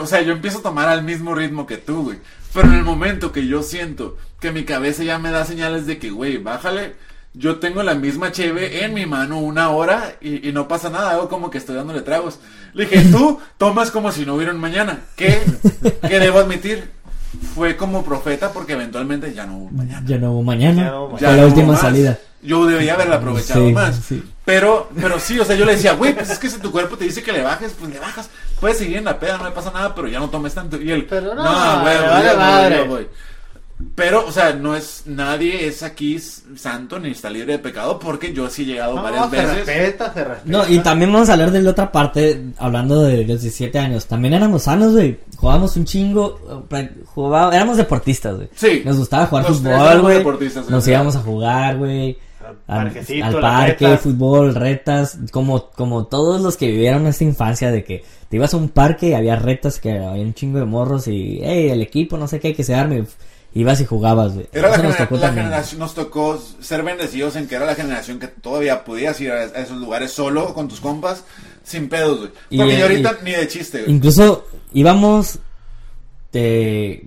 o 0.00 0.06
sea, 0.06 0.20
yo 0.22 0.32
empiezo 0.32 0.58
a 0.58 0.62
tomar 0.62 0.88
al 0.88 1.02
mismo 1.02 1.34
ritmo 1.34 1.66
que 1.66 1.78
tú, 1.78 2.04
güey. 2.04 2.18
Pero 2.54 2.68
en 2.68 2.74
el 2.74 2.84
momento 2.84 3.32
que 3.32 3.46
yo 3.46 3.62
siento 3.62 4.16
que 4.40 4.52
mi 4.52 4.64
cabeza 4.64 5.02
ya 5.04 5.18
me 5.18 5.30
da 5.30 5.44
señales 5.44 5.86
de 5.86 5.98
que, 5.98 6.10
güey, 6.10 6.38
bájale, 6.38 6.94
yo 7.34 7.56
tengo 7.58 7.82
la 7.82 7.94
misma 7.94 8.32
cheve 8.32 8.82
en 8.84 8.94
mi 8.94 9.04
mano 9.04 9.38
una 9.38 9.68
hora 9.68 10.14
y, 10.22 10.48
y 10.48 10.52
no 10.52 10.66
pasa 10.68 10.88
nada, 10.88 11.10
hago 11.10 11.28
como 11.28 11.50
que 11.50 11.58
estoy 11.58 11.76
dándole 11.76 12.00
tragos. 12.00 12.38
Le 12.72 12.86
dije, 12.86 13.04
tú 13.10 13.38
tomas 13.58 13.90
como 13.90 14.10
si 14.12 14.24
no 14.24 14.34
hubiera 14.34 14.52
un 14.52 14.60
mañana. 14.60 15.00
¿Qué? 15.16 15.42
¿Qué 16.08 16.18
debo 16.18 16.38
admitir? 16.38 16.90
Fue 17.54 17.76
como 17.76 18.04
profeta 18.04 18.52
porque 18.52 18.72
eventualmente 18.74 19.32
ya 19.34 19.46
no 19.46 19.56
hubo 19.58 19.70
mañana. 19.70 20.02
Ya 20.06 20.18
no 20.18 20.32
hubo 20.32 20.42
mañana. 20.42 20.82
Ya 20.84 20.90
no 20.90 21.04
hubo 21.04 21.10
Fue 21.12 21.20
Ya 21.20 21.30
la 21.32 21.42
no 21.42 21.46
última 21.48 21.76
salida. 21.76 22.18
Yo 22.42 22.64
debería 22.66 22.94
haberla 22.94 23.16
aprovechado 23.16 23.66
Sí, 23.66 23.72
más. 23.72 23.96
sí. 24.06 24.22
Pero, 24.44 24.88
pero 25.00 25.18
sí, 25.18 25.38
o 25.40 25.44
sea, 25.44 25.56
yo 25.56 25.64
le 25.64 25.72
decía, 25.74 25.94
güey, 25.94 26.14
pues 26.14 26.30
es 26.30 26.38
que 26.38 26.48
si 26.48 26.58
tu 26.58 26.70
cuerpo 26.70 26.96
te 26.96 27.04
dice 27.04 27.22
que 27.22 27.32
le 27.32 27.42
bajes, 27.42 27.72
pues 27.78 27.92
le 27.92 27.98
bajas. 27.98 28.30
Puedes 28.60 28.78
seguir 28.78 28.98
en 28.98 29.04
la 29.06 29.18
peda, 29.18 29.38
no 29.38 29.44
le 29.44 29.50
pasa 29.50 29.72
nada, 29.72 29.92
pero 29.94 30.06
ya 30.06 30.20
no 30.20 30.30
tomes 30.30 30.54
tanto. 30.54 30.80
Y 30.80 30.90
él, 30.92 31.06
Pero 31.10 31.34
no, 31.34 31.42
güey, 31.42 31.96
pues, 31.96 32.10
vale 32.10 32.24
ya 32.24 32.32
voy, 32.34 32.36
madre. 32.38 32.76
ya 32.76 32.84
voy". 32.84 33.08
Pero, 33.94 34.24
o 34.26 34.32
sea, 34.32 34.54
no 34.54 34.74
es, 34.74 35.02
nadie 35.04 35.66
es 35.66 35.82
aquí 35.82 36.18
santo 36.18 36.98
ni 36.98 37.10
está 37.10 37.28
libre 37.28 37.52
de 37.52 37.58
pecado 37.58 37.98
porque 37.98 38.32
yo 38.32 38.48
sí 38.48 38.62
he 38.62 38.64
llegado 38.66 38.96
No, 38.96 39.02
varias 39.02 39.28
se 39.28 39.36
veces. 39.36 39.56
respeta, 39.56 40.14
se 40.14 40.24
respeta. 40.24 40.42
No, 40.50 40.66
y 40.66 40.78
también 40.78 41.12
vamos 41.12 41.28
a 41.28 41.34
hablar 41.34 41.50
de 41.50 41.60
la 41.62 41.70
otra 41.72 41.92
parte, 41.92 42.42
hablando 42.56 43.02
de 43.02 43.18
los 43.26 43.42
17 43.42 43.78
años. 43.78 44.06
También 44.06 44.32
éramos 44.32 44.62
sanos, 44.62 44.92
güey. 44.94 45.18
Jugábamos 45.36 45.76
un 45.76 45.84
chingo. 45.84 46.66
eh, 46.72 46.90
Jugaba, 47.04 47.54
éramos 47.54 47.76
deportistas, 47.76 48.36
güey. 48.36 48.48
Sí. 48.54 48.80
Nos 48.82 48.96
gustaba 48.98 49.26
jugar 49.26 49.46
Los 49.48 49.62
tres 49.62 49.76
fútbol, 49.78 50.00
güey. 50.02 50.16
deportistas, 50.18 50.70
Nos 50.70 50.84
sí. 50.84 50.90
íbamos 50.92 51.16
a 51.16 51.20
jugar, 51.20 51.76
güey. 51.76 52.16
Al 52.68 52.78
Al, 52.78 52.84
parquecito, 52.84 53.24
al 53.26 53.32
las 53.34 53.42
parque, 53.42 53.84
retas. 53.88 54.00
fútbol, 54.00 54.54
retas, 54.54 55.18
como, 55.32 55.66
como 55.70 56.06
todos 56.06 56.40
los 56.40 56.56
que 56.56 56.68
vivieron 56.68 57.06
esta 57.08 57.24
infancia 57.24 57.70
de 57.72 57.84
que 57.84 58.04
te 58.30 58.36
ibas 58.36 58.54
a 58.54 58.56
un 58.56 58.68
parque 58.70 59.08
y 59.08 59.12
había 59.14 59.36
retas 59.36 59.80
que 59.80 59.98
había 59.98 60.22
un 60.22 60.32
chingo 60.32 60.58
de 60.60 60.64
morros 60.64 61.08
y, 61.08 61.40
hey, 61.42 61.68
el 61.70 61.82
equipo, 61.82 62.16
no 62.16 62.26
sé 62.28 62.40
qué, 62.40 62.48
hay 62.48 62.54
que 62.54 62.64
se 62.64 62.74
arme. 62.74 63.04
Ibas 63.58 63.80
y 63.80 63.86
jugabas, 63.86 64.34
güey. 64.34 64.46
Era 64.52 64.68
la, 64.70 64.76
nos 64.78 64.96
tocó 64.98 65.16
la 65.16 65.32
generación, 65.32 65.78
nos 65.80 65.94
tocó 65.94 66.38
ser 66.60 66.82
bendecidos 66.82 67.36
en 67.36 67.48
que 67.48 67.54
era 67.54 67.64
la 67.64 67.74
generación 67.74 68.18
que 68.18 68.28
todavía 68.28 68.84
podías 68.84 69.18
ir 69.20 69.32
a, 69.32 69.36
a 69.36 69.44
esos 69.62 69.78
lugares 69.78 70.12
solo 70.12 70.52
con 70.52 70.68
tus 70.68 70.80
compas, 70.80 71.24
sin 71.64 71.88
pedos, 71.88 72.18
güey. 72.18 72.30
Y, 72.50 72.58
Porque 72.58 72.74
eh, 72.74 72.78
yo 72.78 72.84
ahorita 72.84 73.16
y- 73.20 73.24
ni 73.24 73.30
de 73.32 73.48
chiste, 73.48 73.80
güey. 73.82 73.92
Incluso 73.92 74.46
íbamos 74.74 75.38
de 76.32 77.06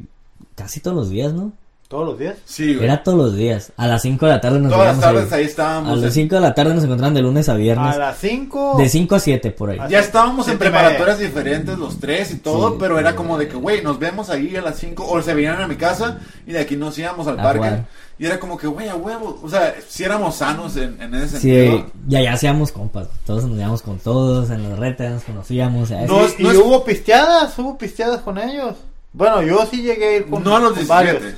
casi 0.55 0.79
todos 0.79 0.97
los 0.97 1.09
días, 1.09 1.33
¿no? 1.33 1.53
¿Todos 1.89 2.05
los 2.05 2.19
días? 2.19 2.35
Sí, 2.45 2.75
güey. 2.75 2.85
Era 2.85 3.01
todos 3.01 3.17
los 3.17 3.35
días. 3.35 3.71
A 3.75 3.87
las 3.87 4.03
5 4.03 4.23
de 4.27 4.31
la 4.33 4.39
tarde 4.39 4.59
nos 4.59 4.71
Todas 4.71 4.87
las 4.95 4.99
tardes 4.99 5.33
ahí 5.33 5.41
A 5.43 5.47
estábamos. 5.47 5.97
las 5.97 6.05
en- 6.05 6.11
5 6.11 6.35
de 6.35 6.41
la 6.41 6.53
tarde 6.53 6.75
nos 6.75 6.83
encontraban 6.83 7.15
de 7.15 7.21
lunes 7.23 7.49
a 7.49 7.55
viernes. 7.55 7.95
A 7.95 7.97
las 7.97 8.17
5. 8.19 8.75
De 8.77 8.87
5 8.87 9.15
a 9.15 9.19
7 9.19 9.49
por 9.49 9.71
ahí. 9.71 9.79
Ah, 9.81 9.87
Ya 9.89 9.99
estábamos 9.99 10.47
en 10.49 10.59
preparatorias 10.59 11.17
diferentes 11.17 11.79
los 11.79 11.99
tres 11.99 12.29
y 12.31 12.37
todo, 12.37 12.69
Sí. 12.69 12.75
pero 12.79 12.99
era 12.99 13.15
como 13.15 13.39
de 13.39 13.47
que, 13.47 13.55
güey, 13.55 13.81
nos 13.81 13.97
vemos 13.97 14.29
ahí 14.29 14.55
a 14.55 14.61
las 14.61 14.77
5 14.77 15.03
o 15.09 15.19
se 15.23 15.33
venían 15.33 15.59
a 15.59 15.67
mi 15.67 15.77
casa 15.77 16.19
y 16.45 16.51
de 16.51 16.59
aquí 16.59 16.75
nos 16.75 16.95
íbamos 16.99 17.25
al 17.27 17.39
A 17.39 17.43
parque. 17.43 17.57
jugar. 17.57 17.85
Y 18.19 18.25
era 18.27 18.39
como 18.39 18.55
que, 18.55 18.67
güey, 18.67 18.87
a 18.87 18.93
huevo. 18.95 19.39
O 19.41 19.49
sea, 19.49 19.73
si 19.87 20.03
éramos 20.03 20.35
sanos 20.35 20.75
en, 20.77 21.01
en 21.01 21.15
ese 21.15 21.39
Sí, 21.39 21.49
sentido. 21.49 21.85
y 22.07 22.15
allá 22.17 22.33
hacíamos 22.33 22.71
compas. 22.71 23.07
Todos 23.25 23.45
nos 23.45 23.57
íbamos 23.57 23.81
con 23.81 23.97
todos, 23.97 24.51
en 24.51 24.69
las 24.69 24.77
retas 24.77 25.11
nos 25.11 25.23
conocíamos. 25.23 25.89
No, 25.89 25.97
y 26.37 26.43
no 26.43 26.51
es- 26.51 26.57
hubo 26.57 26.83
pisteadas, 26.85 27.57
hubo 27.57 27.79
pisteadas 27.79 28.21
con 28.21 28.37
ellos. 28.37 28.75
Bueno, 29.11 29.41
yo 29.41 29.65
sí 29.71 29.81
llegué 29.81 30.07
a 30.09 30.17
ir 30.17 30.27
con 30.27 30.43
No 30.43 30.55
a 30.55 30.59
los 30.59 30.73
con 30.73 30.79
17. 30.85 31.13
varios. 31.13 31.33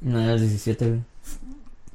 No, 0.00 0.20
los 0.26 0.40
17, 0.40 0.86
güey. 0.86 1.00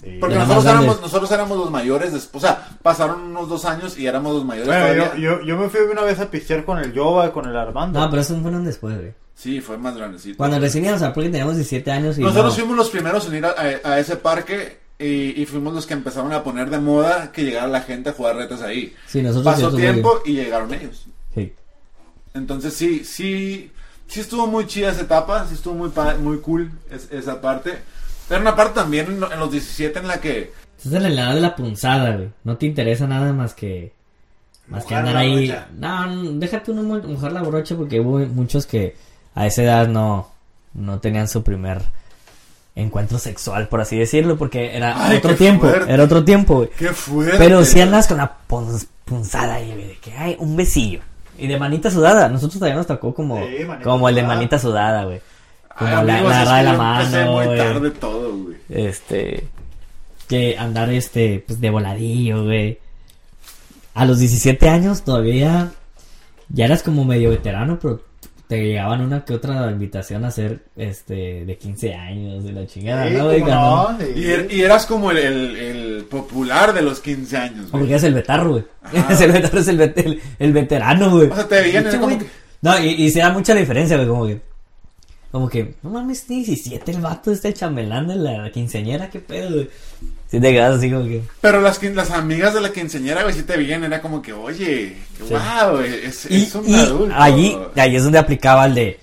Sí. 0.04 0.18
Porque 0.20 0.36
Era 0.36 0.44
nosotros 0.46 0.48
más 0.48 0.64
grande. 0.66 0.84
éramos, 0.88 1.02
nosotros 1.02 1.32
éramos 1.32 1.58
los 1.58 1.72
mayores, 1.72 2.12
después, 2.12 2.44
o 2.44 2.48
sea, 2.48 2.70
pasaron 2.82 3.22
unos 3.22 3.48
dos 3.48 3.64
años 3.64 3.98
y 3.98 4.06
éramos 4.06 4.34
los 4.36 4.44
mayores 4.46 4.68
Bueno, 4.68 5.04
todavía. 5.06 5.14
yo, 5.22 5.40
yo, 5.40 5.46
yo 5.46 5.58
me 5.58 5.70
fui 5.70 5.80
una 5.90 6.02
vez 6.02 6.20
a 6.20 6.30
pistear 6.30 6.66
con 6.66 6.78
el 6.80 6.92
Yoba, 6.92 7.32
con 7.32 7.48
el 7.48 7.56
Armando. 7.56 8.00
No, 8.02 8.10
pero 8.10 8.22
esos 8.22 8.42
fueron 8.42 8.66
después, 8.66 8.98
güey. 8.98 9.14
Sí, 9.36 9.62
fue 9.62 9.78
más 9.78 9.96
grandecito. 9.96 10.38
Cuando 10.38 10.60
recién 10.60 10.84
íbamos 10.84 11.02
al 11.02 11.14
parque 11.14 11.30
teníamos 11.30 11.56
17 11.56 11.90
años 11.92 12.18
y 12.18 12.22
Nosotros 12.22 12.54
no. 12.54 12.60
fuimos 12.60 12.78
los 12.78 12.90
primeros 12.90 13.28
en 13.28 13.36
ir 13.36 13.46
a, 13.46 13.52
a- 13.52 13.92
a 13.94 14.00
ese 14.00 14.18
parque 14.18 14.78
y, 15.00 15.42
y 15.42 15.46
fuimos 15.46 15.74
los 15.74 15.86
que 15.88 15.94
empezaron 15.94 16.32
a 16.34 16.44
poner 16.44 16.70
de 16.70 16.80
moda 16.80 17.32
que 17.32 17.44
llegara 17.44 17.68
la 17.68 17.82
gente 17.82 18.10
a 18.10 18.14
jugar 18.14 18.36
retas 18.36 18.62
ahí. 18.62 18.94
Sí, 19.08 19.22
nosotros 19.22 19.56
Pasó 19.56 19.74
tiempo 19.76 20.22
y 20.26 20.34
llegaron 20.34 20.74
ellos. 20.74 21.06
Sí. 21.34 21.54
Entonces 22.34 22.74
sí, 22.74 23.04
sí, 23.06 23.72
sí 24.08 24.20
estuvo 24.20 24.48
muy 24.48 24.68
chida 24.68 24.92
esa 24.92 25.02
etapa, 25.02 25.46
sí 25.48 25.56
estuvo 25.56 25.74
muy, 25.76 25.90
pa- 25.90 26.16
muy 26.16 26.40
cool 26.40 26.72
es- 26.92 27.08
esa 27.12 27.42
parte. 27.42 27.78
Pero 28.30 28.42
una 28.42 28.56
parte 28.56 28.76
también 28.76 29.08
en, 29.08 29.20
lo- 29.20 29.32
en 29.32 29.40
los 29.40 29.52
17 29.52 30.00
en 30.00 30.08
la 30.08 30.20
que... 30.22 30.52
Estás 30.78 30.94
en 30.94 31.04
la 31.04 31.10
edad 31.10 31.36
de 31.36 31.42
la 31.42 31.56
punzada, 31.56 32.16
güey. 32.16 32.30
No 32.44 32.58
te 32.58 32.66
interesa 32.66 33.08
nada 33.08 33.32
más 33.34 33.54
que. 33.54 33.94
Más 34.68 34.86
que 34.86 34.96
andar 34.96 35.16
ahí. 35.18 35.48
brocha. 35.48 35.68
No, 35.78 36.06
no, 36.08 36.32
déjate 36.40 36.72
uno 36.72 36.84
mo- 36.84 37.00
mojar 37.08 37.32
la 37.34 37.42
brocha 37.42 37.76
porque 37.76 38.00
hubo 38.00 38.20
muchos 38.20 38.66
que 38.66 38.96
a 39.36 39.46
esa 39.46 39.64
edad 39.64 39.88
no, 39.88 40.30
no 40.74 41.00
tenían 41.00 41.28
su 41.28 41.44
primer 41.44 41.82
encuentro 42.76 43.20
sexual, 43.20 43.68
por 43.68 43.82
así 43.82 43.98
decirlo, 43.98 44.38
porque 44.38 44.76
era 44.76 45.06
Ay, 45.08 45.18
otro 45.18 45.36
tiempo. 45.36 45.68
fuerte. 45.70 45.94
Era 45.94 46.04
otro 46.04 46.24
tiempo, 46.24 46.56
güey. 46.56 46.70
¡Qué 46.78 46.90
fuerte! 46.90 47.38
Pero 47.38 47.64
si 47.66 47.80
andas 47.82 48.08
con 48.08 48.18
la 48.18 48.38
pun- 48.48 48.88
punzada 49.06 49.56
ahí, 49.56 49.72
güey, 49.74 49.88
de 49.90 49.98
que 50.00 50.14
hay 50.14 50.36
un 50.40 50.56
besillo. 50.56 51.02
Y 51.38 51.48
de 51.48 51.58
manita 51.58 51.90
sudada. 51.90 52.30
Nosotros 52.30 52.60
también 52.60 52.78
nos 52.78 52.88
tocó 52.88 53.14
como, 53.14 53.38
Sí, 53.40 53.66
como 53.84 54.10
el 54.10 54.16
de 54.16 54.24
manita 54.24 54.60
sudada, 54.60 55.04
güey. 55.06 55.22
Como 55.78 55.90
Ay, 55.90 56.06
la, 56.06 56.14
amigos, 56.14 56.30
la 56.30 56.42
agarrada 56.42 56.58
de 56.58 56.64
la 56.64 56.74
mano, 56.74 57.32
muy 57.32 57.58
tarde 57.58 57.92
todo, 57.92 58.38
güey. 58.38 58.58
Este. 58.70 59.48
Que 60.28 60.58
andar, 60.58 60.90
este, 60.90 61.44
pues 61.46 61.60
de 61.60 61.70
voladillo, 61.70 62.46
güey. 62.46 62.80
A 63.94 64.06
los 64.06 64.20
17 64.20 64.70
años 64.70 65.04
todavía. 65.04 65.72
Ya 66.50 66.66
eras 66.66 66.84
como 66.84 67.06
medio 67.06 67.32
veterano, 67.32 67.80
pero 67.82 68.02
te 68.54 68.64
llegaban 68.64 69.02
una 69.02 69.26
que 69.26 69.34
otra 69.34 69.72
invitación 69.72 70.24
a 70.26 70.28
hacer, 70.28 70.60
este, 70.76 71.44
de 71.44 71.58
15 71.58 71.96
años, 71.96 72.44
de 72.44 72.52
la 72.52 72.68
chingada, 72.68 73.08
Sí, 73.08 73.16
¿no. 73.16 73.98
Y, 74.16 74.26
er- 74.26 74.48
y 74.52 74.62
eras 74.62 74.86
como 74.86 75.10
el, 75.10 75.18
el- 75.18 75.56
el 75.58 76.04
popular 76.06 76.72
de 76.74 76.84
los 76.84 77.00
15 77.00 77.36
años, 77.38 77.72
Como 77.72 77.80
güey. 77.84 77.90
que 77.90 77.96
es 77.96 78.04
el 78.04 78.14
vetarro, 78.14 78.52
güey. 78.52 78.64
Es 79.10 79.22
el 79.22 79.32
vetarro, 79.32 79.60
es 79.60 79.68
el, 79.68 79.80
vet- 79.80 79.98
el, 80.06 80.22
el 80.38 80.54
veterano, 80.54 81.10
güey. 81.10 81.30
O 81.30 81.36
sea, 81.36 81.48
te 81.48 81.62
veían, 81.62 81.86
como 82.00 82.08
que- 82.20 82.28
No, 82.62 82.78
y, 82.80 82.90
y 82.90 83.10
se 83.10 83.20
da 83.22 83.32
mucha 83.32 83.56
diferencia, 83.56 83.96
güey, 83.98 84.08
como 84.08 84.28
que... 84.28 84.42
Como 85.32 85.50
que, 85.50 85.74
no 85.82 85.90
mames, 85.90 86.26
tiene 86.28 86.46
17 86.46 86.92
el 86.92 87.02
vato 87.02 87.32
este 87.32 87.52
chambelán 87.56 88.08
de 88.08 88.18
la 88.18 88.52
quinceañera, 88.52 89.10
qué 89.10 89.20
pedo, 89.20 89.50
güey. 89.52 89.70
Si 90.34 90.40
te 90.42 90.52
quedas 90.52 90.78
así 90.80 90.90
como 90.90 91.04
que... 91.04 91.22
Pero 91.42 91.62
las, 91.62 91.84
las 91.84 92.10
amigas 92.10 92.56
de 92.56 92.62
la 92.62 92.72
quinceañera, 92.72 93.22
güey, 93.22 93.36
si 93.36 93.44
te 93.44 93.56
veían, 93.56 93.84
era 93.84 94.02
como 94.02 94.20
que, 94.20 94.34
oye, 94.34 94.98
Sí. 95.16 95.32
wow, 95.32 95.80
es, 95.82 96.26
Y, 96.28 96.42
es 96.42 96.56
un 96.56 96.68
y 96.68 96.74
adulto. 96.74 97.16
allí, 97.16 97.56
ahí 97.76 97.96
es 97.96 98.04
donde 98.04 98.18
aplicaba 98.18 98.66
el 98.66 98.74
de... 98.74 99.00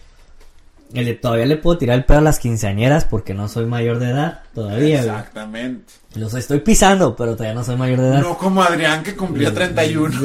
El 0.92 1.04
de 1.04 1.14
todavía 1.14 1.46
le 1.46 1.56
puedo 1.56 1.78
tirar 1.78 1.96
el 1.96 2.04
pedo 2.04 2.18
a 2.18 2.22
las 2.22 2.40
quinceañeras 2.40 3.04
porque 3.04 3.32
no 3.32 3.46
soy 3.46 3.64
mayor 3.66 4.00
de 4.00 4.10
edad 4.10 4.42
todavía, 4.52 5.04
güey. 5.04 5.08
Exactamente. 5.08 5.92
Los 6.16 6.34
estoy 6.34 6.58
pisando, 6.58 7.14
pero 7.14 7.34
todavía 7.36 7.54
no 7.54 7.62
soy 7.62 7.76
mayor 7.76 8.00
de 8.00 8.08
edad. 8.08 8.22
No 8.22 8.36
como 8.36 8.60
Adrián 8.64 9.04
que 9.04 9.14
cumplía 9.14 9.54
31 9.54 10.12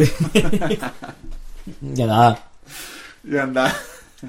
Ya 1.81 2.07
nada. 2.07 2.39
y 3.23 3.37
anda. 3.37 3.75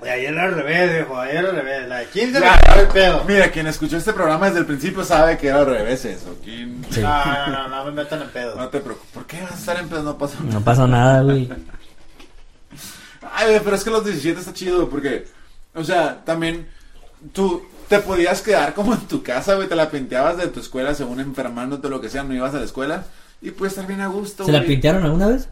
Y 0.05 0.09
ayer 0.09 0.33
era 0.33 0.45
al 0.45 0.55
revés, 0.55 0.93
viejo, 0.93 1.19
ayer 1.19 1.37
era 1.37 1.49
al 1.51 1.57
revés. 1.57 1.89
La 1.89 1.99
de 1.99 2.07
15 2.07 2.33
Ya, 2.41 2.53
me 2.53 2.59
cagó 2.61 2.81
el 2.81 2.89
pedo. 2.89 3.25
Mira, 3.27 3.51
quien 3.51 3.67
escuchó 3.67 3.97
este 3.97 4.13
programa 4.13 4.47
desde 4.47 4.61
el 4.61 4.67
principio 4.67 5.05
sabe 5.05 5.37
que 5.39 5.49
era 5.49 5.59
al 5.61 5.67
revés 5.67 6.05
eso. 6.05 6.37
¿Quién- 6.45 6.85
Sí. 6.91 7.01
No, 7.01 7.25
no, 7.25 7.47
no, 7.49 7.69
no 7.69 7.85
me 7.87 7.91
metan 7.93 8.23
en 8.23 8.29
pedo. 8.31 8.55
No 8.57 8.69
te 8.69 8.81
preocupes. 8.81 9.11
¿Por 9.13 9.27
qué 9.27 9.41
vas 9.43 9.53
a 9.53 9.55
estar 9.57 9.79
en 9.79 9.89
pedo? 9.89 10.03
No 10.03 10.19
pasa 10.19 10.37
nada. 10.41 10.53
No 10.55 10.61
pasó 10.61 10.87
nada, 10.87 11.23
güey. 11.23 11.49
Ay, 13.33 13.49
güey, 13.49 13.61
pero 13.65 13.77
es 13.77 13.85
que 13.85 13.91
los 13.91 14.05
17 14.05 14.39
está 14.41 14.53
chido, 14.53 14.89
porque, 14.89 15.27
o 15.75 15.83
sea, 15.85 16.23
también 16.25 16.67
tú 17.33 17.63
te 17.89 17.99
podías 17.99 18.41
quedar 18.43 18.75
como 18.75 18.95
en 18.95 19.01
tu 19.01 19.23
casa, 19.23 19.55
güey, 19.55 19.69
te 19.69 19.77
la 19.77 19.91
pinteabas 19.91 20.37
de 20.37 20.47
tu 20.49 20.61
escuela 20.61 20.95
según 20.95 21.21
enfermándote 21.21 21.87
o 21.87 21.91
lo 21.91 22.01
que 22.01 22.09
sea, 22.09 22.23
no 22.23 22.35
ibas 22.35 22.55
a 22.55 22.59
la 22.59 22.65
escuela 22.65 23.05
y 23.43 23.51
puedes 23.51 23.73
estar 23.75 23.87
bien 23.87 24.01
a 24.01 24.07
gusto, 24.09 24.45
¿Se 24.45 24.53
la 24.53 24.63
pintearon 24.63 25.05
alguna 25.05 25.29
vez? 25.29 25.49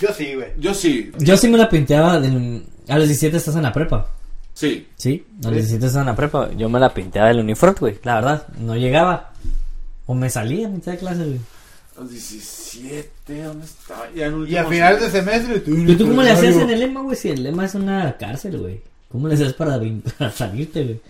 Yo 0.00 0.08
sí, 0.12 0.34
güey. 0.34 0.48
Yo 0.58 0.74
sí, 0.74 1.10
Yo 1.18 1.36
sí 1.36 1.48
me 1.48 1.58
la 1.58 1.68
pinteaba 1.68 2.20
del- 2.20 2.64
a 2.88 2.98
los 2.98 3.08
17 3.08 3.36
estás 3.36 3.56
en 3.56 3.62
la 3.62 3.72
prepa. 3.72 4.06
sí. 4.54 4.86
Sí, 4.96 5.24
a 5.42 5.46
los 5.46 5.54
17 5.54 5.86
estás 5.86 6.00
en 6.00 6.06
la 6.06 6.16
prepa. 6.16 6.50
Yo 6.56 6.68
me 6.68 6.80
la 6.80 6.92
pinteaba 6.92 7.28
del 7.28 7.40
uniforme, 7.40 7.76
güey. 7.78 7.98
La 8.02 8.16
verdad, 8.16 8.46
no 8.58 8.76
llegaba. 8.76 9.32
O 10.06 10.14
me 10.14 10.30
salía 10.30 10.66
a 10.66 10.70
mitad 10.70 10.92
de 10.92 10.98
clase, 10.98 11.24
güey. 11.24 11.40
Los 11.98 12.10
17, 12.10 13.42
¿dónde 13.42 13.64
estaba? 13.66 14.08
Ya 14.14 14.26
en 14.26 14.46
Y 14.48 14.56
a 14.56 14.64
final 14.64 15.00
de 15.00 15.10
semestre 15.10 15.60
tú. 15.60 15.76
¿Y 15.76 15.96
tú 15.96 16.06
cómo 16.08 16.22
le 16.22 16.30
hacías 16.30 16.56
en 16.56 16.70
el 16.70 16.80
lema, 16.80 17.02
güey? 17.02 17.16
Si 17.16 17.28
el 17.28 17.42
lema 17.42 17.64
es 17.64 17.74
una 17.74 18.16
cárcel, 18.16 18.58
güey. 18.58 18.80
¿Cómo 19.10 19.26
le 19.28 19.34
hacías 19.34 19.52
para, 19.54 19.80
para 20.18 20.30
salirte, 20.30 20.84
güey? 20.84 21.00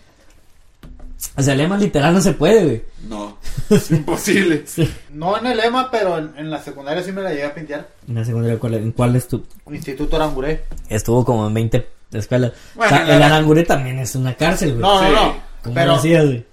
O 1.37 1.43
sea, 1.43 1.53
el 1.53 1.59
lema 1.59 1.77
literal 1.77 2.15
no 2.15 2.21
se 2.21 2.33
puede, 2.33 2.65
güey. 2.65 2.85
No, 3.09 3.39
es 3.71 3.91
imposible. 3.91 4.65
No 5.11 5.37
en 5.39 5.47
el 5.47 5.59
EMA, 5.61 5.91
pero 5.91 6.19
en, 6.19 6.33
en 6.37 6.51
la 6.51 6.63
secundaria 6.63 7.03
sí 7.03 7.11
me 7.13 7.23
la 7.23 7.31
llegué 7.31 7.45
a 7.45 7.55
pintear. 7.55 7.89
En 8.07 8.15
la 8.15 8.25
secundaria, 8.25 8.59
¿cuál, 8.59 8.75
¿en 8.75 8.93
cuál 8.93 9.17
es 9.17 9.27
tu? 9.29 9.45
Instituto 9.71 10.17
Aranguré. 10.17 10.65
Estuvo 10.89 11.25
como 11.25 11.47
en 11.49 11.55
20 11.55 11.89
escuelas. 12.13 12.53
Bueno, 12.75 12.95
o 12.95 12.97
sea, 12.97 13.07
la- 13.07 13.17
el 13.17 13.23
Arangure 13.23 13.63
también 13.65 13.99
es 13.99 14.15
una 14.15 14.35
cárcel, 14.35 14.71
güey. 14.75 14.81
No, 14.83 14.99
Sí. 15.01 15.05
no, 15.07 15.13
no. 15.27 15.37
¿Cómo 15.63 15.75
Pero, 15.75 15.87
lo 15.89 15.95
hacías, 15.95 16.25
güey? 16.25 16.47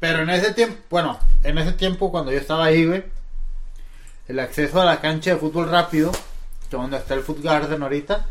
pero 0.00 0.18
en 0.22 0.30
ese 0.30 0.52
tiempo, 0.52 0.76
bueno, 0.90 1.18
en 1.44 1.56
ese 1.58 1.72
tiempo 1.72 2.10
cuando 2.10 2.30
yo 2.32 2.38
estaba 2.38 2.64
ahí, 2.66 2.84
güey, 2.86 3.04
el 4.28 4.40
acceso 4.40 4.80
a 4.80 4.84
la 4.84 5.00
cancha 5.00 5.30
de 5.30 5.36
fútbol 5.36 5.70
rápido, 5.70 6.10
que 6.68 6.76
donde 6.76 6.96
está 6.96 7.14
el 7.14 7.22
Foot 7.22 7.40
Garden 7.42 7.82
ahorita, 7.82 8.26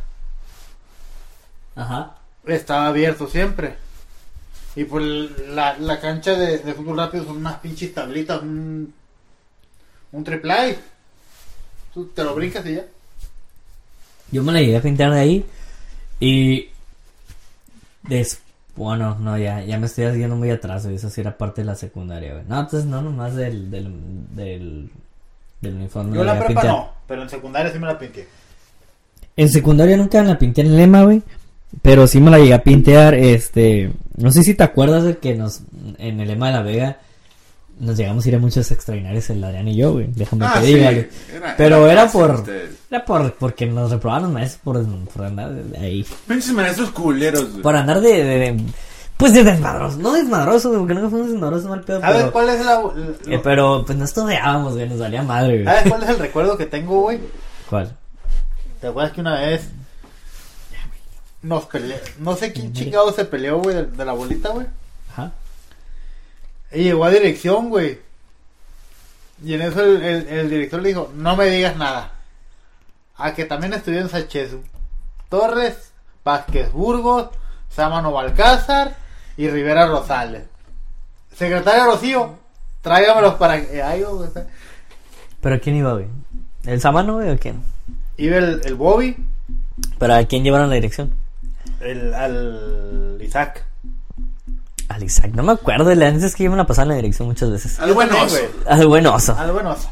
Ajá. 1.75 2.15
estaba 2.45 2.87
abierto 2.87 3.27
siempre. 3.27 3.77
Y 4.75 4.83
pues 4.83 5.03
la, 5.49 5.77
la 5.77 5.99
cancha 5.99 6.33
de, 6.33 6.59
de 6.59 6.73
fútbol 6.73 6.97
rápido 6.97 7.25
son 7.25 7.37
unas 7.37 7.59
pinches 7.59 7.93
tablitas, 7.93 8.41
un, 8.41 8.93
un 10.11 10.23
triple 10.23 10.77
Tú 11.93 12.07
te 12.07 12.23
lo 12.23 12.35
brincas 12.35 12.65
y 12.65 12.75
ya. 12.75 12.85
Yo 14.31 14.43
me 14.43 14.51
la 14.51 14.59
llegué 14.59 14.77
a 14.77 14.81
pintar 14.81 15.13
de 15.13 15.19
ahí 15.19 15.45
y 16.19 16.69
des 18.03 18.41
bueno, 18.75 19.17
no, 19.19 19.37
ya, 19.37 19.63
ya 19.63 19.79
me 19.79 19.85
estoy 19.85 20.03
haciendo 20.05 20.35
muy 20.35 20.49
atrás, 20.49 20.83
güey. 20.83 20.97
Eso 20.97 21.09
sí 21.09 21.21
era 21.21 21.37
parte 21.37 21.61
de 21.61 21.65
la 21.65 21.75
secundaria, 21.75 22.33
güey. 22.33 22.45
No, 22.45 22.59
entonces 22.59 22.85
no, 22.85 23.01
nomás 23.01 23.33
del, 23.35 23.71
del, 23.71 23.89
del, 24.35 24.89
del 25.61 25.75
uniforme. 25.75 26.17
Yo 26.17 26.23
la 26.25 26.33
prepa 26.33 26.47
pintar. 26.47 26.65
no, 26.65 26.89
pero 27.07 27.21
en 27.21 27.29
secundaria 27.29 27.71
sí 27.71 27.79
me 27.79 27.87
la 27.87 27.97
pinté. 27.97 28.27
En 29.37 29.49
secundaria 29.49 29.95
nunca 29.95 30.21
me 30.21 30.27
la 30.27 30.37
pinté 30.37 30.61
en 30.61 30.75
lema, 30.75 31.03
güey. 31.03 31.23
Pero 31.81 32.07
sí 32.07 32.19
me 32.19 32.31
la 32.31 32.39
llegué 32.39 32.53
a 32.53 32.63
pintear, 32.63 33.13
este... 33.13 33.91
No 34.17 34.31
sé 34.31 34.43
si 34.43 34.53
te 34.55 34.63
acuerdas 34.63 35.03
de 35.03 35.17
que 35.17 35.35
nos... 35.35 35.61
En 35.97 36.19
el 36.19 36.27
lema 36.27 36.47
de 36.47 36.53
la 36.53 36.61
Vega... 36.61 36.97
Nos 37.77 37.97
llegamos 37.97 38.25
a 38.25 38.29
ir 38.29 38.35
a 38.35 38.39
muchos 38.39 38.71
extraordinarios 38.71 39.29
el 39.29 39.43
Adrián 39.43 39.67
y 39.67 39.75
yo, 39.75 39.91
güey. 39.91 40.07
Déjame 40.15 40.45
Ah, 40.45 40.53
que 40.61 40.65
sí, 40.65 40.73
diga, 40.75 40.91
era- 40.91 41.55
Pero 41.57 41.83
era 41.89 42.03
era 42.03 42.11
por... 42.11 42.31
ustedes. 42.35 42.69
Era 42.89 43.03
por... 43.03 43.33
Porque 43.33 43.65
nos 43.65 43.91
reprobaban 43.91 44.23
los 44.23 44.31
maestros 44.31 44.61
por, 44.63 45.05
por 45.13 45.25
andar 45.25 45.51
de 45.53 45.77
ahí. 45.77 46.05
Pinches 46.25 46.53
maestros 46.53 46.91
culeros, 46.91 47.49
güey. 47.51 47.61
Por 47.61 47.75
andar 47.75 47.99
de... 47.99 48.23
de- 48.23 48.39
de- 48.53 48.63
pues 49.17 49.33
de 49.33 49.43
desmadrosos. 49.43 49.97
No 49.99 50.13
desmadrosos, 50.13 50.67
güey. 50.71 50.79
Porque 50.79 50.93
nunca 50.93 51.09
fuimos 51.09 51.31
desmadrosos 51.31 51.69
mal 51.69 51.81
pedo. 51.81 51.99
¿Sabes 51.99 52.17
Pero, 52.21 52.31
cuál 52.31 52.49
es 52.49 52.65
la, 52.65 52.81
eh, 53.27 53.39
pero 53.43 53.83
pues 53.85 53.97
no 53.97 54.05
estudiábamos, 54.05 54.73
güey. 54.75 54.87
Nos 54.89 54.99
valía 54.99 55.23
madre, 55.23 55.63
güey. 55.63 55.65
¿Sabes 55.65 55.89
cuál 55.91 56.03
es 56.03 56.09
el 56.09 56.19
recuerdo 56.19 56.57
que 56.57 56.65
tengo, 56.67 57.01
güey? 57.01 57.19
¿Cuál? 57.69 57.91
¿Te 58.79 58.87
acuerdas 58.87 59.11
que 59.13 59.21
una 59.21 59.39
vez 59.41 59.69
nos 61.45 61.65
peleó? 61.65 61.97
No 62.19 62.35
sé 62.35 62.51
quién 62.53 62.73
chingado 62.73 63.11
se 63.13 63.25
peleó, 63.25 63.59
güey, 63.59 63.75
de, 63.75 63.85
de 63.85 64.05
la 64.05 64.13
bolita, 64.13 64.49
güey. 64.49 64.67
Ajá. 65.11 65.31
Y 66.71 66.83
llegó 66.83 67.05
a 67.05 67.09
dirección, 67.11 67.69
güey. 67.69 67.99
Y 69.43 69.53
en 69.53 69.61
eso 69.61 69.81
el, 69.83 70.01
el- 70.03 70.27
el 70.27 70.49
director 70.49 70.81
le 70.81 70.89
dijo, 70.89 71.11
no 71.15 71.35
me 71.35 71.45
digas 71.45 71.75
nada. 71.77 72.11
A 73.17 73.33
que 73.33 73.45
también 73.45 73.73
estudió 73.73 74.01
en 74.01 74.09
Sánchez 74.09 74.55
Torres, 75.29 75.91
Vázquez 76.23 76.71
Burgos, 76.71 77.29
Sámano 77.69 78.11
Balcázar 78.11 78.95
y 79.37 79.47
Rivera 79.49 79.85
Rosales. 79.87 80.43
Secretario 81.35 81.85
Rocío, 81.85 82.37
tráigamelos 82.81 83.35
para 83.35 83.61
que... 83.61 83.81
Ay, 83.83 84.03
güey, 84.03 84.27
está- 84.27 84.47
¿Pero 85.41 85.59
quién 85.61 85.75
iba, 85.75 85.93
güey? 85.93 86.07
¿El 86.65 86.81
Samano, 86.81 87.15
güey, 87.15 87.29
o 87.29 87.37
quién? 87.37 87.61
Iba 88.17 88.37
el, 88.37 88.61
el 88.65 88.75
Bobby, 88.75 89.15
¿Para 89.99 90.23
quién 90.25 90.43
llevaron 90.43 90.69
la 90.69 90.75
dirección? 90.75 91.13
El, 91.87 92.13
al 92.13 93.17
Isaac. 93.21 93.65
Al 94.89 95.03
Isaac. 95.03 95.31
No 95.33 95.43
me 95.43 95.53
acuerdo. 95.53 95.93
La 95.95 96.11
neta 96.11 96.25
es 96.25 96.35
que 96.35 96.43
yo 96.43 96.51
me 96.51 96.57
la 96.57 96.65
pasaba 96.65 96.83
en 96.83 96.89
la 96.89 96.95
dirección 96.95 97.27
muchas 97.27 97.51
veces. 97.51 97.79
Al 97.79 97.93
buen 97.93 98.11
oso. 98.11 98.37
güey. 98.37 98.49
Al 98.67 98.87
buen 98.87 99.07
oso. 99.07 99.35
Al 99.37 99.51
buen 99.51 99.65
oso. 99.67 99.89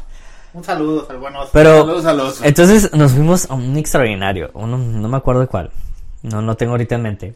Un 0.52 0.62
saludo 0.62 1.06
al 1.10 1.18
buen 1.18 1.34
oso. 1.34 1.50
Pero... 1.52 1.80
Saludos 1.80 2.04
al 2.06 2.20
oso. 2.20 2.44
Entonces 2.44 2.92
nos 2.92 3.12
fuimos 3.12 3.50
a 3.50 3.54
un 3.54 3.76
extraordinario. 3.76 4.50
Uno, 4.54 4.78
no 4.78 5.08
me 5.08 5.16
acuerdo 5.16 5.40
de 5.40 5.48
cuál. 5.48 5.70
No, 6.22 6.40
no 6.40 6.56
tengo 6.56 6.72
ahorita 6.72 6.94
en 6.94 7.02
mente. 7.02 7.34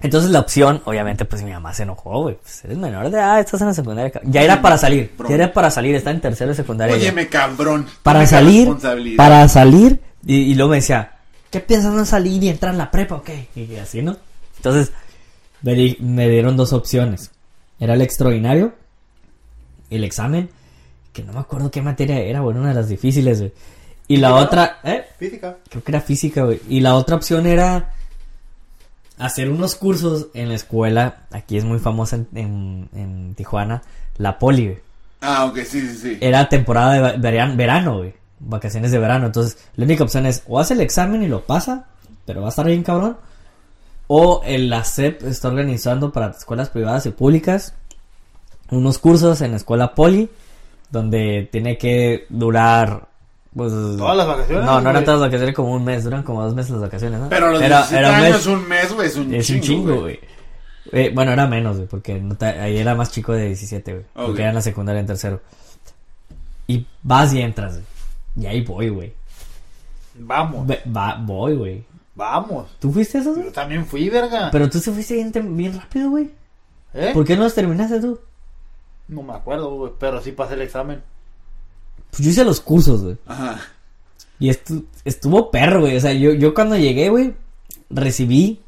Entonces 0.00 0.30
la 0.30 0.38
opción, 0.38 0.80
obviamente, 0.84 1.24
pues 1.24 1.42
mi 1.42 1.50
mamá 1.50 1.74
se 1.74 1.82
enojó, 1.82 2.22
güey. 2.22 2.36
Pues 2.36 2.64
eres 2.64 2.78
menor 2.78 3.10
de 3.10 3.18
edad, 3.18 3.40
estás 3.40 3.60
en 3.60 3.66
la 3.66 3.74
secundaria. 3.74 4.12
Ya 4.24 4.42
era 4.42 4.62
para 4.62 4.78
salir. 4.78 5.12
Ya 5.28 5.34
era 5.34 5.52
para 5.52 5.70
salir. 5.70 5.96
Está 5.96 6.12
en 6.12 6.20
tercero 6.20 6.50
de 6.50 6.54
secundaria. 6.54 6.94
Óyeme, 6.94 7.26
cabrón. 7.26 7.86
para 8.04 8.24
salir, 8.24 8.68
para 9.16 9.48
salir, 9.48 10.00
y, 10.24 10.36
y 10.36 10.54
luego 10.54 10.70
me 10.70 10.76
decía, 10.76 11.17
¿qué 11.50 11.60
piensas 11.60 11.92
no 11.94 12.04
salir 12.04 12.42
y 12.42 12.48
entrar 12.48 12.72
en 12.72 12.78
la 12.78 12.90
prepa 12.90 13.16
o 13.16 13.22
qué? 13.22 13.48
Y 13.56 13.76
así, 13.76 14.02
¿no? 14.02 14.16
Entonces, 14.56 14.92
me, 15.62 15.74
di- 15.74 15.96
me 16.00 16.28
dieron 16.28 16.56
dos 16.56 16.72
opciones. 16.72 17.30
Era 17.80 17.94
el 17.94 18.02
extraordinario, 18.02 18.74
el 19.90 20.04
examen, 20.04 20.50
que 21.12 21.22
no 21.22 21.32
me 21.32 21.40
acuerdo 21.40 21.70
qué 21.70 21.80
materia 21.82 22.18
era, 22.18 22.40
bueno, 22.40 22.60
una 22.60 22.70
de 22.70 22.74
las 22.74 22.88
difíciles, 22.88 23.38
güey. 23.40 23.52
Y 24.08 24.16
la 24.16 24.28
Física, 24.28 24.44
otra, 24.44 24.78
¿eh? 24.84 25.04
Física. 25.18 25.56
Creo 25.68 25.84
que 25.84 25.92
era 25.92 26.00
física, 26.00 26.42
güey. 26.44 26.60
Y 26.68 26.80
la 26.80 26.94
otra 26.94 27.16
opción 27.16 27.46
era 27.46 27.92
hacer 29.18 29.50
unos 29.50 29.74
cursos 29.74 30.28
en 30.34 30.48
la 30.48 30.54
escuela, 30.54 31.22
aquí 31.30 31.56
es 31.58 31.64
muy 31.64 31.78
famosa 31.78 32.16
en, 32.16 32.28
en- 32.34 32.88
en 32.94 33.34
Tijuana, 33.34 33.82
la 34.16 34.38
poli, 34.38 34.64
güey 34.66 34.78
Ah, 35.20 35.46
ok, 35.46 35.56
sí, 35.66 35.80
sí, 35.80 35.96
sí. 35.96 36.18
era 36.20 36.48
temporada 36.48 37.12
de 37.14 37.46
verano, 37.56 37.98
güey. 37.98 38.14
Vacaciones 38.40 38.90
de 38.92 38.98
verano. 38.98 39.26
Entonces, 39.26 39.58
la 39.76 39.84
única 39.84 40.04
opción 40.04 40.26
es 40.26 40.42
o 40.46 40.58
hace 40.60 40.74
el 40.74 40.80
examen 40.80 41.22
y 41.22 41.28
lo 41.28 41.44
pasa, 41.46 41.86
pero 42.26 42.40
va 42.40 42.46
a 42.48 42.50
estar 42.50 42.66
bien 42.66 42.82
cabrón. 42.82 43.16
O 44.06 44.42
el 44.44 44.70
la 44.70 44.84
SEP 44.84 45.22
está 45.24 45.48
organizando 45.48 46.12
para 46.12 46.28
escuelas 46.28 46.70
privadas 46.70 47.04
y 47.06 47.10
públicas 47.10 47.74
unos 48.70 48.98
cursos 48.98 49.40
en 49.42 49.50
la 49.52 49.56
escuela 49.58 49.94
poli, 49.94 50.30
donde 50.90 51.48
tiene 51.52 51.76
que 51.78 52.26
durar. 52.28 53.06
Pues, 53.54 53.72
Todas 53.72 54.16
las 54.16 54.26
vacaciones, 54.26 54.64
No, 54.64 54.80
no 54.80 54.90
eran 54.90 55.04
todas 55.04 55.20
las 55.20 55.28
vacaciones, 55.28 55.54
como 55.54 55.72
un 55.74 55.84
mes, 55.84 56.04
duran 56.04 56.22
como 56.22 56.42
dos 56.42 56.54
meses 56.54 56.70
las 56.72 56.82
vacaciones, 56.82 57.18
¿no? 57.18 57.28
Pero 57.28 57.50
los 57.50 57.60
Era- 57.62 57.78
17 57.78 57.98
era 57.98 58.10
un 58.14 58.16
mes. 58.20 58.24
años, 58.32 58.46
un 58.46 58.68
mes, 58.68 58.92
güey, 58.94 59.08
es 59.08 59.16
un 59.16 59.34
Es 59.34 59.50
un 59.50 59.60
chingo, 59.60 59.66
chingo, 59.90 60.00
güey. 60.02 60.20
Eh, 60.92 61.10
bueno, 61.14 61.32
era 61.32 61.46
menos, 61.46 61.76
güey, 61.76 61.88
porque 61.88 62.14
no 62.20 62.34
te- 62.36 62.46
ahí 62.46 62.78
era 62.78 62.94
más 62.94 63.10
chico 63.10 63.32
de 63.32 63.46
17, 63.46 63.92
güey. 63.92 64.04
Porque 64.14 64.40
era 64.42 64.50
en 64.50 64.54
la 64.54 64.60
secundaria 64.62 65.00
en 65.00 65.06
tercero. 65.06 65.40
Y 66.66 66.86
vas 67.02 67.32
y 67.32 67.40
entras, 67.40 67.72
güey. 67.74 67.84
Y 68.36 68.46
ahí 68.46 68.62
voy, 68.62 68.88
güey. 68.88 69.12
Vamos. 70.14 70.66
Ve- 70.66 70.82
Va, 70.94 71.16
voy, 71.20 71.54
güey. 71.56 71.84
Vamos. 72.14 72.68
¿Tú 72.80 72.90
fuiste 72.92 73.18
a 73.18 73.20
eso? 73.20 73.36
Yo 73.36 73.52
también 73.52 73.86
fui, 73.86 74.08
verga. 74.08 74.50
Pero 74.50 74.68
tú 74.68 74.78
se 74.80 74.90
fuiste 74.92 75.14
bien, 75.14 75.32
tem- 75.32 75.54
bien 75.56 75.78
rápido, 75.78 76.10
güey. 76.10 76.30
¿Eh? 76.94 77.10
¿Por 77.14 77.24
qué 77.24 77.36
no 77.36 77.44
los 77.44 77.54
terminaste 77.54 78.00
tú? 78.00 78.18
No 79.08 79.22
me 79.22 79.34
acuerdo, 79.34 79.74
güey. 79.76 79.92
Pero 79.98 80.20
sí 80.20 80.32
pasé 80.32 80.54
el 80.54 80.62
examen. 80.62 81.02
Pues 82.10 82.22
yo 82.24 82.30
hice 82.30 82.44
los 82.44 82.60
cursos, 82.60 83.02
güey. 83.02 83.16
Ajá. 83.26 83.60
Y 84.40 84.48
estu- 84.50 84.84
estuvo 85.04 85.50
perro, 85.50 85.80
güey. 85.82 85.96
O 85.96 86.00
sea, 86.00 86.12
yo, 86.12 86.32
yo 86.32 86.54
cuando 86.54 86.76
llegué, 86.76 87.08
güey, 87.08 87.34
recibí, 87.90 88.60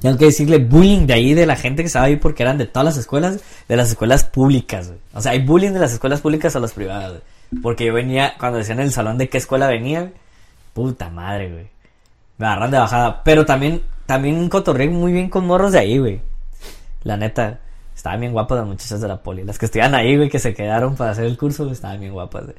tengo 0.00 0.18
que 0.18 0.26
decirle, 0.26 0.58
bullying 0.58 1.06
de 1.06 1.14
ahí 1.14 1.34
de 1.34 1.46
la 1.46 1.56
gente 1.56 1.82
que 1.82 1.86
estaba 1.86 2.06
ahí 2.06 2.16
porque 2.16 2.42
eran 2.42 2.58
de 2.58 2.66
todas 2.66 2.84
las 2.84 2.96
escuelas, 2.98 3.40
de 3.68 3.76
las 3.76 3.90
escuelas 3.90 4.24
públicas, 4.24 4.88
güey. 4.88 4.98
O 5.14 5.20
sea, 5.22 5.32
hay 5.32 5.42
bullying 5.44 5.72
de 5.72 5.80
las 5.80 5.92
escuelas 5.92 6.20
públicas 6.20 6.54
a 6.56 6.60
las 6.60 6.72
privadas, 6.72 7.10
güey. 7.12 7.22
Porque 7.62 7.86
yo 7.86 7.92
venía, 7.92 8.34
cuando 8.38 8.58
decían 8.58 8.78
en 8.80 8.86
el 8.86 8.92
salón 8.92 9.18
de 9.18 9.28
qué 9.28 9.38
escuela 9.38 9.66
venía, 9.68 10.12
puta 10.72 11.10
madre, 11.10 11.50
güey. 11.50 11.66
Me 12.38 12.46
agarran 12.46 12.70
de 12.70 12.78
bajada. 12.78 13.22
Pero 13.24 13.46
también, 13.46 13.82
también 14.06 14.48
cotorré 14.48 14.88
muy 14.88 15.12
bien 15.12 15.28
con 15.28 15.46
morros 15.46 15.72
de 15.72 15.78
ahí, 15.78 15.98
güey. 15.98 16.20
La 17.02 17.16
neta, 17.16 17.60
estaban 17.94 18.20
bien 18.20 18.32
guapas 18.32 18.58
las 18.58 18.66
muchachas 18.66 19.00
de 19.00 19.08
la 19.08 19.22
poli. 19.22 19.44
Las 19.44 19.58
que 19.58 19.66
estudian 19.66 19.94
ahí, 19.94 20.16
güey, 20.16 20.28
que 20.28 20.38
se 20.38 20.54
quedaron 20.54 20.96
para 20.96 21.12
hacer 21.12 21.24
el 21.24 21.36
curso, 21.36 21.64
güey, 21.64 21.74
estaban 21.74 22.00
bien 22.00 22.12
guapas, 22.12 22.44
güey. 22.44 22.56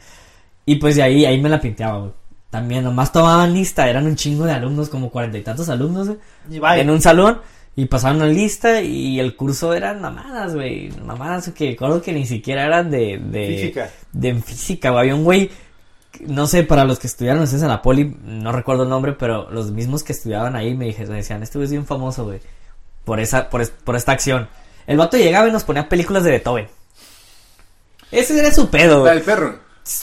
Y 0.66 0.76
pues 0.76 0.96
de 0.96 1.04
ahí, 1.04 1.26
ahí 1.26 1.40
me 1.42 1.50
la 1.50 1.60
pinteaba, 1.60 2.00
güey. 2.00 2.12
También 2.50 2.84
nomás 2.84 3.12
tomaban 3.12 3.54
lista, 3.54 3.90
eran 3.90 4.06
un 4.06 4.16
chingo 4.16 4.46
de 4.46 4.54
alumnos, 4.54 4.88
como 4.90 5.10
cuarenta 5.10 5.38
y 5.38 5.42
tantos 5.42 5.68
alumnos, 5.70 6.08
güey. 6.08 6.20
Y. 6.50 6.80
En 6.80 6.90
un 6.90 7.02
salón, 7.02 7.42
y 7.76 7.86
pasaban 7.86 8.18
una 8.18 8.28
lista, 8.28 8.82
y 8.82 9.20
el 9.20 9.36
curso 9.36 9.74
eran 9.74 10.00
mamadas, 10.02 10.56
güey. 10.56 10.92
Mamadas 11.04 11.50
que 11.50 11.72
recuerdo 11.72 12.02
que 12.02 12.14
ni 12.14 12.26
siquiera 12.26 12.66
eran 12.66 12.90
de... 12.90 13.20
de 13.22 13.48
Física. 13.48 13.90
De 14.14 14.36
física, 14.36 14.90
güey. 14.92 15.02
Había 15.02 15.16
un 15.16 15.24
güey, 15.26 15.52
no 16.22 16.48
sé, 16.48 16.64
para 16.64 16.86
los 16.86 17.00
que 17.00 17.08
estudiaron 17.08 17.44
ustedes 17.44 17.64
en 17.64 17.68
la 17.70 17.82
poli, 17.82 18.16
no 18.24 18.52
recuerdo 18.54 18.84
el 18.84 18.90
nombre, 18.90 19.12
pero 19.14 19.50
los 19.52 19.72
mismos 19.72 20.04
que 20.04 20.14
estudiaban 20.14 20.56
ahí 20.56 20.74
me, 20.74 20.86
dije- 20.86 21.06
me 21.08 21.18
decían, 21.18 21.44
este 21.44 21.58
güey 21.58 21.66
es 21.66 21.72
bien 21.72 21.86
famoso, 21.86 22.24
güey. 22.24 22.40
Por 23.04 23.20
esa, 23.20 23.50
por, 23.50 23.62
es- 23.62 23.72
por 23.72 23.96
esta 23.98 24.14
acción. 24.14 24.48
El 24.88 24.98
vato 24.98 25.18
llegaba 25.18 25.48
y 25.50 25.52
nos 25.52 25.64
ponía 25.66 25.90
películas 25.90 26.24
de 26.24 26.32
Beethoven. 26.32 26.68
Ese 28.12 28.40
era 28.40 28.52
su 28.54 28.70
pedo, 28.70 28.96
La 28.98 29.02
güey. 29.02 29.14
del 29.16 29.24
perro. 29.24 29.60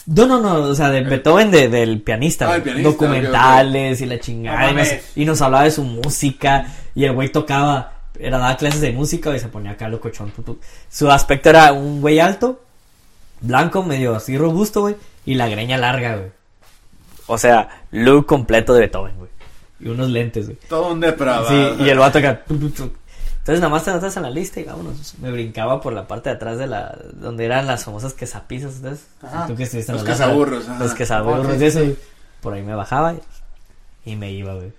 No, 0.07 0.27
no, 0.27 0.41
no, 0.41 0.55
o 0.57 0.75
sea, 0.75 0.91
de 0.91 1.01
Beethoven, 1.03 1.51
de- 1.51 1.69
del 1.69 2.03
pianista, 2.03 2.53
Ah, 2.53 2.59
pianista, 2.63 2.91
documentales 2.91 4.01
y 4.01 4.07
la 4.07 4.21
chingada. 4.21 4.73
Nos, 4.73 4.89
y 5.17 5.25
nos 5.25 5.41
hablaba 5.43 5.65
de 5.65 5.71
su 5.71 5.83
música. 5.83 6.67
Y 6.95 7.05
el 7.05 7.13
güey 7.13 7.31
tocaba, 7.31 7.93
era 8.19 8.39
daba 8.39 8.57
clases 8.57 8.81
de 8.81 8.93
música 8.93 9.35
y 9.35 9.39
se 9.39 9.49
ponía 9.49 9.73
acá 9.73 9.89
locochón. 9.89 10.33
Su 10.91 11.11
aspecto 11.11 11.51
era 11.51 11.73
un 11.73 12.01
güey 12.01 12.21
alto, 12.21 12.61
blanco, 13.41 13.83
medio 13.83 14.15
así 14.15 14.37
robusto, 14.37 14.83
güey. 14.83 14.97
Y 15.25 15.35
la 15.35 15.49
greña 15.49 15.79
larga, 15.79 16.17
güey. 16.17 16.31
O 17.27 17.39
sea, 17.39 17.85
look 17.93 18.27
completo 18.27 18.75
de 18.75 18.81
Beethoven, 18.81 19.17
güey. 19.17 19.31
Y 19.81 19.89
unos 19.89 20.09
lentes, 20.11 20.47
güey. 20.47 20.59
Todo 20.69 20.93
un 20.93 21.01
depravado. 21.01 21.49
Sí, 21.49 21.85
y 21.85 21.89
el 21.89 21.99
vato 21.99 22.19
acá. 22.19 22.43
Entonces 22.49 23.61
nada 23.61 23.71
más 23.71 23.85
te 23.85 23.91
notas 23.91 24.17
en 24.17 24.23
la 24.23 24.31
lista 24.31 24.61
y 24.61 24.65
vámonos. 24.65 25.15
Me 25.21 25.33
brincaba 25.33 25.81
por 25.81 25.93
la 25.93 26.07
parte 26.07 26.31
de 26.31 26.37
atrás 26.37 26.59
de 26.59 26.69
la... 26.69 26.97
Donde 27.15 27.45
eran 27.45 27.67
las 27.67 27.85
famosas 27.85 28.15
quesapizas, 28.15 28.75
¿sabes? 28.81 29.07
Ajá. 29.21 29.47
Tú 29.49 29.57
que 29.57 29.65
estuviste 29.65 29.91
en 29.91 29.99
Los 29.99 30.07
quesaburros. 30.07 30.65
Los 30.79 30.95
quesaburros, 30.95 31.47
Ah, 31.49 31.65
eso. 31.65 31.81
Por 32.41 32.55
ahí 32.55 32.63
me 32.63 32.75
bajaba 32.75 33.15
y, 33.15 34.13
y 34.13 34.17
me 34.17 34.31
iba, 34.31 34.55
güey. 34.55 34.73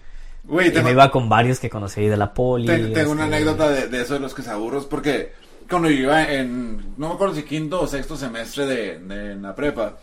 Güey, 0.44 0.68
Y 0.68 0.72
tengo, 0.72 0.86
me 0.86 0.92
iba 0.92 1.10
con 1.12 1.30
varios 1.30 1.60
que 1.60 1.70
conocí 1.70 2.02
ahí 2.02 2.08
de 2.08 2.18
la 2.18 2.34
poli. 2.34 2.66
te- 2.68 2.78
tengo 2.90 3.12
una 3.12 3.24
este, 3.26 3.36
anécdota 3.36 3.70
de, 3.70 3.88
de 3.88 4.02
eso 4.02 4.14
de 4.16 4.20
los 4.20 4.34
quesaburros, 4.34 4.86
porque 4.86 5.34
cuando 5.70 5.90
yo 5.90 6.02
iba 6.04 6.32
en, 6.32 6.94
no 6.98 7.10
me 7.10 7.14
acuerdo 7.16 7.36
si 7.36 7.44
quinto 7.44 7.82
o 7.82 7.88
sexto 7.88 8.18
semestre 8.18 8.66
de, 8.66 9.00
de 9.00 9.36
la 9.36 9.56
prepa, 9.56 9.98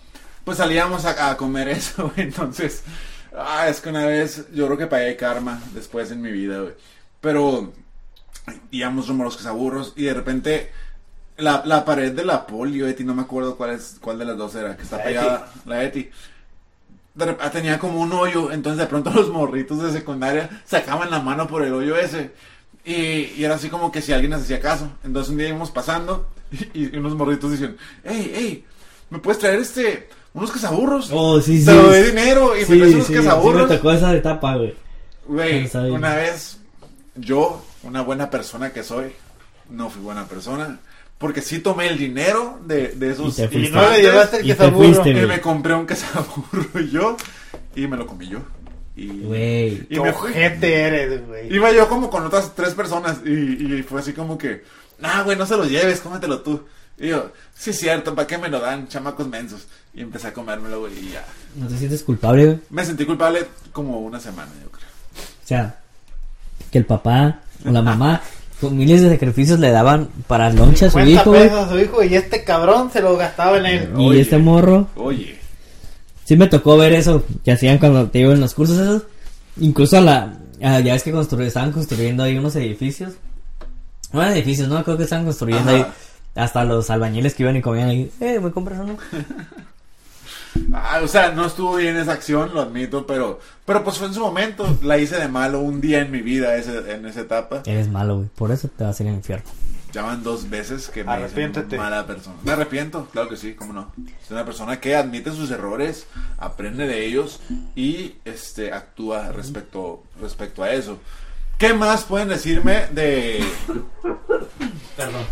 pues 0.45 0.57
salíamos 0.59 1.05
a, 1.05 1.31
a 1.31 1.37
comer 1.37 1.69
eso, 1.79 2.05
güey, 2.15 2.27
entonces, 2.29 2.83
ah, 3.37 3.69
es 3.69 3.81
que 3.81 3.91
una 3.91 4.07
vez, 4.07 4.47
yo 4.55 4.67
creo 4.67 4.79
que 4.79 4.87
pagué 4.87 5.15
karma 5.17 5.61
después 5.75 6.11
en 6.11 6.23
mi 6.23 6.33
vida, 6.33 6.61
güey, 6.61 6.75
pero 7.21 7.73
íbamos 8.71 9.09
rumbo 9.09 9.25
a 9.25 9.27
los 9.27 9.37
quesaburros 9.37 9.93
y 9.97 10.05
de 10.05 10.15
repente 10.15 10.71
la, 11.37 11.63
la 11.67 11.85
pared 11.85 12.13
de 12.13 12.25
la 12.25 12.47
polio, 12.47 12.87
Eti, 12.89 13.05
no 13.05 13.15
me 13.15 13.23
acuerdo 13.23 13.57
cuál 13.57 13.71
es 13.71 13.99
cuál 14.01 14.19
de 14.19 14.25
las 14.25 14.37
dos 14.39 14.55
era, 14.55 14.77
que 14.77 14.83
está 14.83 14.97
La 14.99 15.05
pegada, 15.05 15.53
la 15.67 15.85
Eti. 15.85 16.11
Tenía 17.53 17.79
como 17.79 18.01
un 18.01 18.13
hoyo, 18.13 18.51
entonces 18.53 18.79
de 18.79 18.87
pronto 18.87 19.11
los 19.15 19.31
morritos 19.31 19.83
de 19.83 19.93
secundaria 19.93 20.63
sacaban 20.65 21.11
la 21.11 21.21
mano 21.21 21.47
por 21.47 21.63
el 21.63 21.73
hoyo 21.73 21.97
ese. 21.97 22.33
Y, 22.85 22.95
y 23.37 23.45
era 23.45 23.57
así 23.57 23.69
como 23.69 23.93
que 23.93 24.01
si 24.03 24.13
alguien 24.13 24.31
nos 24.31 24.43
hacía 24.43 24.61
caso. 24.61 24.91
Entonces 25.05 25.31
un 25.31 25.37
día 25.39 25.49
íbamos 25.49 25.71
pasando 25.71 26.29
y, 26.75 26.95
y 26.95 26.97
unos 26.97 27.15
morritos 27.15 27.51
dicen, 27.53 27.77
hey, 28.05 28.33
hey, 28.35 28.65
¿me 29.11 29.19
puedes 29.19 29.39
traer 29.39 29.61
este, 29.61 30.09
unos 30.33 30.51
quesaburros? 30.51 31.11
Oh, 31.13 31.41
sí, 31.41 31.59
sí. 31.59 31.67
Te 31.67 31.73
doy 31.75 32.03
dinero 32.03 32.57
y 32.57 32.65
Sí, 32.65 32.73
me 32.73 32.79
traes 32.79 32.95
unos 32.95 33.07
sí, 33.07 33.13
sí, 33.13 33.19
quesaburros. 33.19 33.69
me 33.69 33.77
tocó 33.77 33.93
esa 33.93 34.15
etapa, 34.15 34.57
güey. 34.57 34.75
Güey, 35.27 35.71
una 35.91 36.17
vez 36.17 36.59
yo, 37.15 37.63
una 37.83 38.03
buena 38.03 38.31
persona 38.31 38.73
que 38.73 38.83
soy, 38.83 39.13
no 39.69 39.91
fui 39.91 40.03
buena 40.03 40.27
persona. 40.27 40.81
Porque 41.21 41.43
sí 41.43 41.59
tomé 41.59 41.87
el 41.89 41.99
dinero 41.99 42.59
de, 42.65 42.89
de 42.89 43.11
esos 43.13 43.39
Y 43.39 43.69
no 43.69 43.91
le 43.91 44.01
llevaste 44.01 44.39
el 44.39 44.47
Y 44.47 44.49
te 44.49 44.57
quesaburro. 44.57 44.85
fuiste. 44.95 45.11
y 45.11 45.27
me 45.27 45.41
compré 45.41 45.75
un 45.75 45.87
quesaburro 45.87 46.81
yo 46.91 47.17
y 47.77 47.87
me 47.87 47.97
lo 47.99 48.07
comí 48.07 48.27
yo. 48.27 48.39
Y, 48.97 49.07
Güey. 49.21 49.73
y 49.83 49.87
Qué 49.87 50.01
me 50.01 50.11
ojete 50.11 50.75
eres, 50.75 51.27
güey. 51.27 51.55
Iba 51.55 51.73
yo 51.73 51.89
como 51.89 52.09
con 52.11 52.25
otras 52.25 52.55
tres 52.55 52.73
personas 52.75 53.19
y, 53.25 53.31
y 53.31 53.83
fue 53.83 54.01
así 54.01 54.15
como 54.15 54.39
que, 54.39 54.65
nah, 54.99 55.23
güey, 55.23 55.37
no 55.37 55.45
se 55.47 55.57
lo 55.59 55.67
lleves, 55.67 56.01
cómetelo 56.01 56.41
tú. 56.41 56.65
Y 56.99 57.09
yo, 57.09 57.33
sí 57.55 57.71
es 57.71 57.79
cierto, 57.79 58.15
¿para 58.15 58.27
qué 58.27 58.39
me 58.39 58.49
lo 58.49 58.59
dan? 58.59 58.89
Chamacos 58.89 59.29
mensos. 59.29 59.67
Y 59.93 60.01
empecé 60.01 60.29
a 60.29 60.33
comérmelo, 60.33 60.81
güey, 60.81 60.99
y 60.99 61.11
ya. 61.13 61.25
¿No 61.57 61.67
te 61.69 61.77
sientes 61.77 62.03
culpable, 62.03 62.47
güey? 62.47 62.59
Me 62.71 62.85
sentí 62.85 63.05
culpable 63.05 63.47
como 63.73 64.01
una 64.01 64.21
semana, 64.21 64.51
yo 64.63 64.71
creo. 64.71 64.89
O 65.45 65.47
sea, 65.47 65.81
que 66.71 66.79
el 66.79 66.87
papá 66.87 67.41
o 67.67 67.71
la 67.71 67.83
mamá 67.83 68.21
con 68.61 68.77
miles 68.77 69.01
de 69.03 69.09
sacrificios 69.11 69.59
le 69.59 69.71
daban 69.71 70.09
para 70.27 70.51
loncha 70.51 70.87
a 70.87 70.91
su 70.91 70.99
50 70.99 71.11
hijo, 71.23 71.33
pesos 71.33 71.59
a 71.67 71.69
su 71.71 71.79
hijo 71.79 72.03
y 72.05 72.15
este 72.15 72.45
cabrón 72.45 72.91
se 72.93 73.01
lo 73.01 73.17
gastaba 73.17 73.59
en 73.59 73.67
él. 73.67 73.91
Y 73.99 74.07
Oye. 74.09 74.21
este 74.21 74.39
morro. 74.39 74.89
Oye, 74.97 75.37
Sí 76.25 76.37
me 76.37 76.47
tocó 76.47 76.77
ver 76.77 76.93
eso 76.93 77.25
que 77.45 77.51
hacían 77.53 77.79
cuando 77.79 78.09
te 78.09 78.21
iban 78.21 78.35
en 78.35 78.41
los 78.41 78.55
cursos 78.55 78.79
esos. 78.79 79.03
Incluso 79.59 79.97
a 79.99 80.01
la... 80.01 80.35
a- 80.63 80.79
ya 80.81 80.93
ves 80.93 81.03
que 81.03 81.13
constru- 81.13 81.43
estaban 81.43 81.73
construyendo 81.73 82.23
ahí 82.23 82.39
unos 82.39 82.55
edificios. 82.55 83.15
No 84.13 84.23
eran 84.23 84.35
edificios, 84.35 84.69
¿no? 84.69 84.83
Creo 84.85 84.97
que 84.97 85.05
estaban 85.05 85.25
construyendo 85.25 85.71
Ajá. 85.71 85.79
ahí. 85.79 85.87
Hasta 86.37 86.65
los 86.65 86.89
albañiles 86.91 87.35
que 87.35 87.43
iban 87.43 87.57
y 87.57 87.61
comían 87.63 87.89
ahí. 87.89 88.11
Eh, 88.21 88.39
¿me 88.41 88.53
compras 88.53 88.79
uno? 88.81 88.97
Ah, 90.73 91.01
o 91.03 91.09
sea, 91.09 91.31
no 91.33 91.47
estuvo 91.47 91.77
bien 91.77 91.97
esa 91.97 92.13
acción, 92.13 92.53
lo 92.55 92.61
admito, 92.63 93.07
pero, 93.07 93.41
pero 93.65 93.85
pues 93.85 93.99
fue 93.99 94.09
en 94.09 94.15
su 94.15 94.21
momento. 94.21 94.79
La 94.83 94.99
hice 94.99 95.17
de 95.17 95.29
malo 95.29 95.61
un 95.61 95.81
día 95.81 96.01
en 96.01 96.11
mi 96.11 96.23
vida 96.23 96.57
ese, 96.57 96.93
en 96.93 97.07
esa 97.07 97.21
etapa. 97.21 97.63
Eres 97.67 97.89
malo, 97.89 98.17
güey. 98.17 98.29
Por 98.35 98.51
eso 98.51 98.69
te 98.69 98.85
vas 98.85 98.99
a 98.99 99.03
ir 99.03 99.09
al 99.09 99.17
infierno. 99.17 99.45
Ya 99.93 100.03
van 100.03 100.23
dos 100.23 100.49
veces 100.49 100.89
que 100.89 101.03
me 101.03 101.11
Arrepiéntete. 101.13 101.77
mala 101.77 102.07
persona. 102.07 102.37
Me 102.45 102.53
arrepiento, 102.53 103.07
claro 103.13 103.29
que 103.29 103.37
sí, 103.37 103.55
cómo 103.55 103.73
no. 103.73 103.93
Es 104.25 104.31
una 104.31 104.45
persona 104.45 104.79
que 104.79 104.95
admite 104.95 105.33
sus 105.33 105.51
errores, 105.51 106.07
aprende 106.39 106.87
de 106.87 107.05
ellos 107.07 107.41
y 107.75 108.15
este 108.25 108.73
actúa 108.73 109.33
respecto, 109.33 110.05
respecto 110.21 110.63
a 110.63 110.71
eso. 110.73 110.99
¿Qué 111.59 111.75
más 111.75 112.05
pueden 112.05 112.29
decirme 112.29 112.87
de... 112.93 113.45
Perdón. 114.97 115.25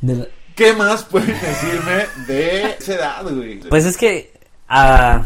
De 0.00 0.14
la- 0.16 0.26
¿Qué 0.56 0.72
más 0.72 1.04
pueden 1.04 1.28
decirme 1.40 2.06
de 2.26 2.70
esa 2.78 2.94
edad, 2.94 3.22
güey? 3.32 3.60
Pues 3.60 3.84
es 3.84 3.96
que, 3.96 4.32
a, 4.68 5.24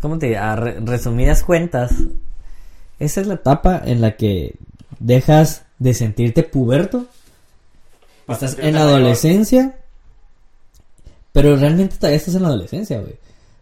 ¿cómo 0.00 0.18
te 0.18 0.28
digo? 0.28 0.40
A 0.40 0.56
re- 0.56 0.78
resumidas 0.80 1.42
cuentas, 1.42 1.92
esa 2.98 3.20
es 3.20 3.26
la 3.26 3.34
etapa 3.34 3.82
en 3.84 4.00
la 4.00 4.16
que 4.16 4.54
dejas 5.00 5.64
de 5.78 5.92
sentirte 5.94 6.42
puberto. 6.44 7.06
Estás 8.28 8.56
en 8.58 8.74
la 8.74 8.80
mayor. 8.84 8.88
adolescencia, 9.00 9.76
pero 11.32 11.56
realmente 11.56 11.96
todavía 11.96 12.16
estás 12.18 12.34
en 12.34 12.42
la 12.42 12.48
adolescencia, 12.48 13.00
güey. 13.00 13.14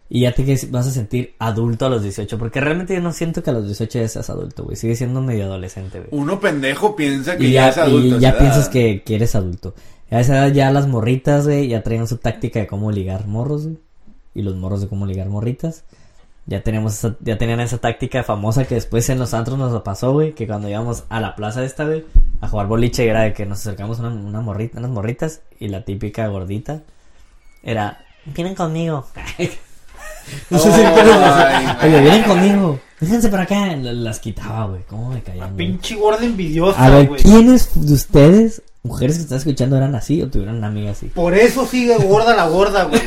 Y 0.09 0.21
ya 0.21 0.33
te 0.33 0.43
vas 0.69 0.87
a 0.87 0.91
sentir 0.91 1.35
adulto 1.39 1.85
a 1.85 1.89
los 1.89 2.01
18, 2.03 2.37
porque 2.37 2.61
realmente 2.61 2.93
yo 2.93 3.01
no 3.01 3.11
siento 3.11 3.43
que 3.43 3.49
a 3.49 3.53
los 3.53 3.65
18 3.65 3.99
ya 3.99 4.07
seas 4.07 4.29
adulto, 4.29 4.63
güey. 4.63 4.77
Sigue 4.77 4.95
siendo 4.95 5.21
medio 5.21 5.45
adolescente, 5.45 5.99
güey. 5.99 6.09
Uno 6.11 6.39
pendejo 6.39 6.95
piensa 6.95 7.35
que 7.37 7.45
Y 7.45 7.51
ya, 7.53 7.63
ya, 7.65 7.69
es 7.69 7.77
adulto. 7.79 8.17
y 8.17 8.19
ya 8.19 8.37
piensas 8.37 8.69
que, 8.69 9.03
que 9.03 9.15
eres 9.15 9.35
adulto. 9.35 9.73
A 10.09 10.19
esa 10.21 10.37
edad 10.37 10.53
ya 10.53 10.71
las 10.71 10.87
morritas, 10.87 11.45
güey, 11.45 11.67
ya 11.67 11.83
traían 11.83 12.07
su 12.07 12.17
táctica 12.17 12.59
de 12.59 12.67
cómo 12.67 12.91
ligar 12.91 13.27
morros, 13.27 13.65
güey. 13.65 13.77
Y 14.33 14.41
los 14.41 14.55
morros 14.55 14.81
de 14.81 14.87
cómo 14.87 15.05
ligar 15.05 15.27
morritas. 15.27 15.83
Ya 16.45 16.63
tenemos 16.63 16.93
esa- 16.93 17.17
ya 17.19 17.37
tenían 17.37 17.59
esa 17.59 17.77
táctica 17.79 18.23
famosa 18.23 18.65
que 18.65 18.75
después 18.75 19.09
en 19.09 19.19
los 19.19 19.33
antros 19.33 19.57
nos 19.59 19.81
pasó, 19.81 20.13
güey, 20.13 20.33
que 20.33 20.47
cuando 20.47 20.69
íbamos 20.69 21.03
a 21.09 21.19
la 21.19 21.35
plaza 21.35 21.63
esta, 21.65 21.85
güey, 21.85 22.05
a 22.39 22.47
jugar 22.47 22.67
boliche 22.67 23.05
era 23.07 23.23
de 23.23 23.33
que 23.33 23.45
nos 23.45 23.59
acercamos 23.59 23.99
una, 23.99 24.09
una 24.09 24.39
morrita, 24.41 24.79
unas 24.79 24.91
morritas 24.91 25.41
y 25.59 25.67
la 25.67 25.83
típica 25.83 26.27
gordita 26.27 26.83
era, 27.63 27.99
vienen 28.25 28.55
conmigo. 28.55 29.05
no 30.49 30.59
sé 30.59 30.71
si 30.71 30.81
güey. 30.81 30.87
Oye, 31.83 32.01
vienen 32.01 32.23
conmigo. 32.23 32.79
Déjense 32.99 33.29
para 33.29 33.43
acá. 33.43 33.75
Las 33.75 34.19
quitaba, 34.19 34.65
güey. 34.67 34.81
¿Cómo 34.87 35.11
me 35.11 35.21
caían? 35.21 35.55
Pinche 35.55 35.95
gorda 35.95 36.25
envidiosa, 36.25 36.83
A 36.83 36.89
ver, 36.89 37.07
güey. 37.07 37.21
¿quiénes 37.21 37.69
de 37.75 37.93
ustedes, 37.93 38.61
mujeres 38.83 39.17
que 39.17 39.23
están 39.23 39.37
escuchando, 39.37 39.77
eran 39.77 39.95
así 39.95 40.21
o 40.21 40.29
tuvieron 40.29 40.57
una 40.57 40.67
amiga 40.67 40.91
así? 40.91 41.07
Por 41.07 41.33
eso 41.35 41.65
sigue 41.65 41.95
gorda 41.97 42.35
la 42.35 42.47
gorda, 42.47 42.85
güey. 42.85 43.01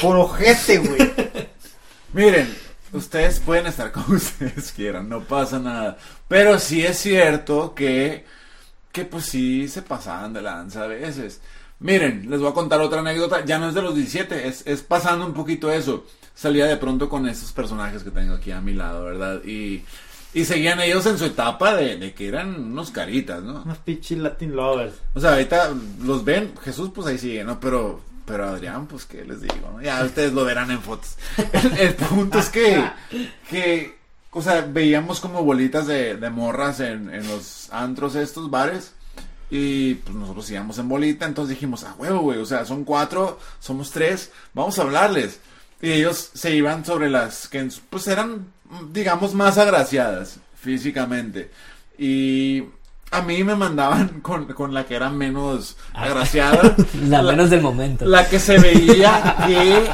Por 0.00 0.16
ojete, 0.16 0.78
güey. 0.78 1.12
Miren, 2.12 2.54
ustedes 2.92 3.40
pueden 3.40 3.66
estar 3.66 3.92
como 3.92 4.16
ustedes 4.16 4.72
quieran, 4.72 5.08
no 5.08 5.20
pasa 5.20 5.58
nada. 5.58 5.98
Pero 6.28 6.58
sí 6.58 6.84
es 6.84 6.98
cierto 6.98 7.74
que, 7.74 8.24
que 8.90 9.04
pues 9.04 9.26
sí 9.26 9.68
se 9.68 9.82
pasaban 9.82 10.32
de 10.32 10.42
lanza 10.42 10.84
a 10.84 10.86
veces. 10.86 11.40
Miren, 11.82 12.30
les 12.30 12.40
voy 12.40 12.48
a 12.48 12.54
contar 12.54 12.80
otra 12.80 13.00
anécdota, 13.00 13.44
ya 13.44 13.58
no 13.58 13.68
es 13.68 13.74
de 13.74 13.82
los 13.82 13.94
17, 13.94 14.46
es, 14.46 14.62
es 14.66 14.82
pasando 14.82 15.26
un 15.26 15.34
poquito 15.34 15.70
eso. 15.70 16.04
Salía 16.34 16.66
de 16.66 16.76
pronto 16.76 17.08
con 17.08 17.26
estos 17.28 17.52
personajes 17.52 18.04
que 18.04 18.10
tengo 18.10 18.34
aquí 18.34 18.52
a 18.52 18.60
mi 18.60 18.72
lado, 18.72 19.04
¿verdad? 19.04 19.42
Y, 19.44 19.82
y 20.32 20.44
seguían 20.44 20.80
ellos 20.80 21.04
en 21.06 21.18
su 21.18 21.26
etapa 21.26 21.74
de, 21.74 21.96
de 21.96 22.14
que 22.14 22.28
eran 22.28 22.54
unos 22.54 22.90
caritas, 22.90 23.42
¿no? 23.42 23.62
Unos 23.64 23.78
pinches 23.78 24.18
Latin 24.18 24.54
lovers. 24.54 24.94
O 25.14 25.20
sea, 25.20 25.32
ahorita 25.32 25.74
los 26.04 26.24
ven, 26.24 26.54
Jesús 26.62 26.90
pues 26.94 27.06
ahí 27.08 27.18
sigue, 27.18 27.42
¿no? 27.42 27.58
Pero, 27.58 28.00
pero 28.24 28.48
Adrián, 28.48 28.86
pues 28.86 29.04
qué 29.04 29.24
les 29.24 29.42
digo, 29.42 29.72
¿no? 29.72 29.82
Ya 29.82 30.02
ustedes 30.04 30.32
lo 30.32 30.44
verán 30.44 30.70
en 30.70 30.80
fotos. 30.80 31.16
El, 31.52 31.78
el 31.78 31.94
punto 31.94 32.38
es 32.38 32.48
que, 32.48 32.82
que, 33.50 33.98
o 34.30 34.40
sea, 34.40 34.62
veíamos 34.62 35.18
como 35.18 35.42
bolitas 35.44 35.88
de, 35.88 36.16
de 36.16 36.30
morras 36.30 36.78
en, 36.80 37.12
en 37.12 37.26
los 37.26 37.70
antros 37.72 38.14
estos 38.14 38.50
bares. 38.50 38.94
Y 39.54 39.96
pues 39.96 40.16
nosotros 40.16 40.50
íbamos 40.50 40.78
en 40.78 40.88
bolita, 40.88 41.26
entonces 41.26 41.56
dijimos, 41.56 41.84
ah, 41.84 41.94
huevo, 41.98 42.20
güey, 42.20 42.38
o 42.38 42.46
sea, 42.46 42.64
son 42.64 42.84
cuatro, 42.84 43.38
somos 43.60 43.90
tres, 43.90 44.30
vamos 44.54 44.78
a 44.78 44.82
hablarles. 44.82 45.40
Y 45.82 45.90
ellos 45.92 46.30
se 46.32 46.56
iban 46.56 46.86
sobre 46.86 47.10
las 47.10 47.48
que 47.48 47.68
pues 47.90 48.06
eran, 48.06 48.46
digamos, 48.92 49.34
más 49.34 49.58
agraciadas 49.58 50.38
físicamente. 50.54 51.50
Y 51.98 52.62
a 53.10 53.20
mí 53.20 53.44
me 53.44 53.54
mandaban 53.54 54.08
con, 54.22 54.46
con 54.46 54.72
la 54.72 54.86
que 54.86 54.94
era 54.94 55.10
menos 55.10 55.76
agraciada. 55.92 56.74
La 57.02 57.22
menos 57.22 57.50
del 57.50 57.60
momento. 57.60 58.06
La 58.06 58.26
que 58.26 58.40
se 58.40 58.58
veía 58.58 59.36
que 59.46 59.86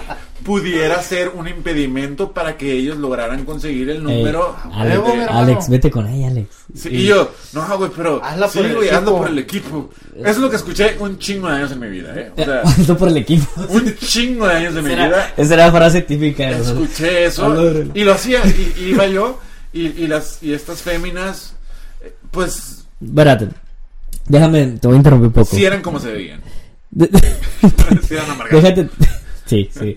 pudiera 0.45 1.03
ser 1.03 1.31
un 1.35 1.49
impedimento 1.49 2.33
para 2.33 2.57
que 2.57 2.73
ellos 2.73 2.97
lograran 2.97 3.45
conseguir 3.45 3.91
el 3.91 3.97
Ey, 3.99 4.03
número. 4.03 4.57
Alex, 4.73 5.03
mi 5.05 5.11
hermano. 5.13 5.39
Alex, 5.39 5.69
vete 5.69 5.91
con 5.91 6.07
ella, 6.07 6.29
Alex. 6.29 6.49
Sí, 6.75 6.89
y 6.91 7.07
yo, 7.07 7.33
no, 7.53 7.79
güey, 7.79 7.91
pero. 7.97 8.23
Hazla 8.25 8.49
sí, 8.49 8.59
por 8.59 8.67
el 8.67 8.77
hazlo 8.77 8.85
equipo. 9.01 9.19
por 9.19 9.29
el 9.29 9.39
equipo. 9.39 9.91
Eso 10.17 10.29
es 10.31 10.39
lo 10.39 10.51
que 10.51 10.57
escuché 10.57 10.97
un 10.99 11.19
chingo 11.19 11.49
de 11.49 11.57
años 11.57 11.73
en 11.73 11.81
mi 11.81 11.89
vida, 11.89 12.15
¿eh? 12.17 12.33
O 12.37 12.45
sea, 12.45 12.63
Esto 12.79 12.97
por 12.97 13.09
el 13.09 13.17
equipo. 13.17 13.47
un 13.69 13.95
chingo 13.97 14.47
de 14.47 14.55
años 14.55 14.75
de 14.75 14.83
mi 14.83 14.89
vida. 14.91 15.33
Esa 15.37 15.55
era 15.55 15.67
la 15.67 15.73
frase 15.73 16.03
típica. 16.03 16.49
Escuché 16.51 17.25
eso 17.27 17.75
y 17.95 18.05
lo 18.05 18.13
hacía. 18.13 18.41
Y, 18.47 18.75
y 18.81 18.85
iba 18.91 19.07
yo 19.07 19.39
y, 19.73 19.87
y, 19.89 20.07
las, 20.07 20.43
y 20.43 20.53
estas 20.53 20.81
féminas, 20.83 21.55
eh, 22.03 22.15
pues, 22.31 22.85
Espérate. 23.05 23.49
Déjame, 24.27 24.67
te 24.81 24.87
voy 24.89 24.95
a 24.95 24.99
interrumpir 24.99 25.27
un 25.29 25.33
poco. 25.33 25.57
sí 25.57 25.65
eran 25.65 25.81
como 25.83 25.99
se 26.01 26.13
veían. 26.13 26.41
De- 26.91 27.09
Sí 28.07 28.15
eran 28.15 28.31
amargadas. 28.31 28.63
Déjate. 28.63 28.89
Sí, 29.47 29.71
sí. 29.73 29.97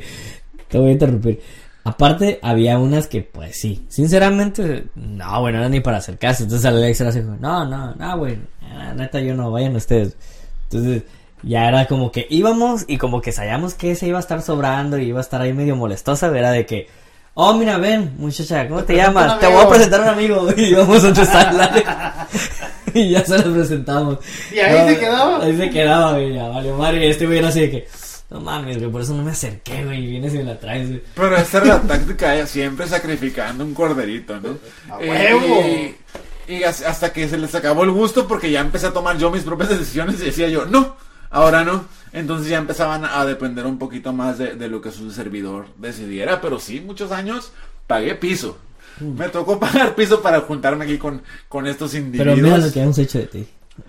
Te 0.72 0.78
voy 0.78 0.90
a 0.90 0.94
interrumpir. 0.94 1.42
Aparte, 1.84 2.40
había 2.42 2.78
unas 2.78 3.08
que, 3.08 3.22
pues 3.22 3.60
sí. 3.60 3.86
Sinceramente, 3.90 4.86
no, 4.96 5.42
bueno, 5.42 5.58
no 5.58 5.64
era 5.66 5.70
ni 5.70 5.80
para 5.80 5.98
hacer 5.98 6.18
caso. 6.18 6.44
Entonces 6.44 6.66
Alex 6.66 7.02
era 7.02 7.10
así, 7.10 7.22
no, 7.22 7.66
no, 7.66 7.96
no, 7.96 8.18
güey. 8.18 8.38
la 8.62 8.94
Neta, 8.94 9.20
yo 9.20 9.36
no, 9.36 9.52
vayan 9.52 9.76
ustedes. 9.76 10.16
Entonces, 10.70 11.04
ya 11.44 11.68
era 11.68 11.88
como 11.88 12.12
que 12.12 12.28
íbamos 12.30 12.86
y 12.88 12.98
como 12.98 13.22
que 13.22 13.32
sabíamos 13.32 13.74
que 13.74 13.92
ese 13.92 14.08
iba 14.08 14.18
a 14.18 14.22
estar 14.22 14.42
sobrando 14.42 14.98
y 14.98 15.06
iba 15.06 15.20
a 15.20 15.22
estar 15.22 15.42
ahí 15.42 15.54
medio 15.54 15.76
molestosa. 15.76 16.28
Era 16.28 16.52
de 16.52 16.66
que, 16.68 16.88
oh, 17.34 17.56
mira, 17.56 17.78
ven, 17.78 18.14
muchacha, 18.18 18.68
¿cómo 18.68 18.84
te, 18.84 18.96
llamas? 18.96 19.40
Te 19.40 19.48
voy 19.48 19.56
a 19.56 19.60
amigo". 19.62 19.74
presentar 19.74 20.00
a 20.02 20.04
un 20.04 20.10
amigo. 20.10 20.48
Y 20.58 20.64
íbamos 20.66 21.04
a 21.04 21.10
otro 21.10 21.26
sala. 21.26 22.28
y 22.94 23.10
ya 23.10 23.26
se 23.26 23.40
los 23.40 23.54
presentamos. 23.56 24.20
¿Y 24.54 24.60
ahí 24.60 24.94
se 24.94 25.00
quedaba? 25.00 25.44
Ahí 25.44 25.58
se 25.58 25.70
quedaba, 25.70 26.12
güey. 26.14 26.34
Ya, 26.36 26.48
vale, 26.48 26.72
madre. 26.74 27.10
Este 27.10 27.26
güey 27.26 27.40
era 27.40 27.48
así 27.48 27.62
de 27.62 27.72
que, 27.72 27.88
no 28.32 28.40
mames, 28.42 28.78
güey, 28.80 28.90
por 28.90 29.02
eso 29.02 29.14
no 29.14 29.24
me 29.24 29.32
acerqué, 29.32 29.84
güey. 29.86 30.04
y 30.06 30.08
Vienes 30.12 30.34
y 30.34 30.38
me 30.38 30.44
la 30.46 30.60
traes, 30.60 30.88
güey. 30.88 31.04
Pero 31.16 31.36
esa 31.38 31.58
era 31.60 31.68
la 31.68 31.82
táctica, 31.82 32.34
ella 32.36 32.48
siempre 32.48 32.88
sacrificando 32.88 33.64
un 33.64 33.74
corderito, 33.74 34.40
¿no? 34.40 34.58
¡A 34.94 35.02
Eh, 35.04 35.34
huevo! 35.36 35.62
y, 35.68 35.96
Y 36.54 36.64
as- 36.64 36.82
hasta 36.82 37.14
que 37.14 37.28
se 37.30 37.38
les 37.38 37.54
acabó 37.56 37.84
el 37.84 37.92
gusto 37.92 38.28
porque 38.28 38.50
ya 38.52 38.62
empecé 38.62 38.88
a 38.88 38.94
tomar 38.94 39.18
yo 39.18 39.30
mis 39.32 39.44
propias 39.44 39.70
decisiones 39.70 40.20
y 40.22 40.26
decía 40.26 40.50
yo, 40.50 40.66
no, 40.66 40.96
ahora 41.30 41.64
no. 41.64 41.86
Entonces 42.14 42.50
ya 42.50 42.58
empezaban 42.58 43.06
a 43.06 43.26
depender 43.26 43.66
un 43.66 43.78
poquito 43.78 44.12
más 44.12 44.38
de, 44.38 44.56
de 44.56 44.68
lo 44.68 44.82
que 44.82 44.92
su 44.92 45.12
servidor 45.12 45.68
decidiera. 45.78 46.42
Pero 46.42 46.60
sí, 46.60 46.82
muchos 46.82 47.12
años 47.14 47.52
pagué 47.88 48.16
piso. 48.16 48.58
Me 49.00 49.30
tocó 49.30 49.60
pagar 49.60 49.96
piso 49.96 50.22
para 50.22 50.42
juntarme 50.42 50.84
aquí 50.86 50.98
con, 50.98 51.22
con 51.48 51.68
estos 51.68 51.92
Pero 51.92 52.04
individuos. 52.06 52.38
mira 52.42 52.58
lo 52.58 52.72
que 52.74 52.82
hemos 52.82 52.98
hecho 52.98 53.20
de 53.20 53.28
ti. 53.28 53.48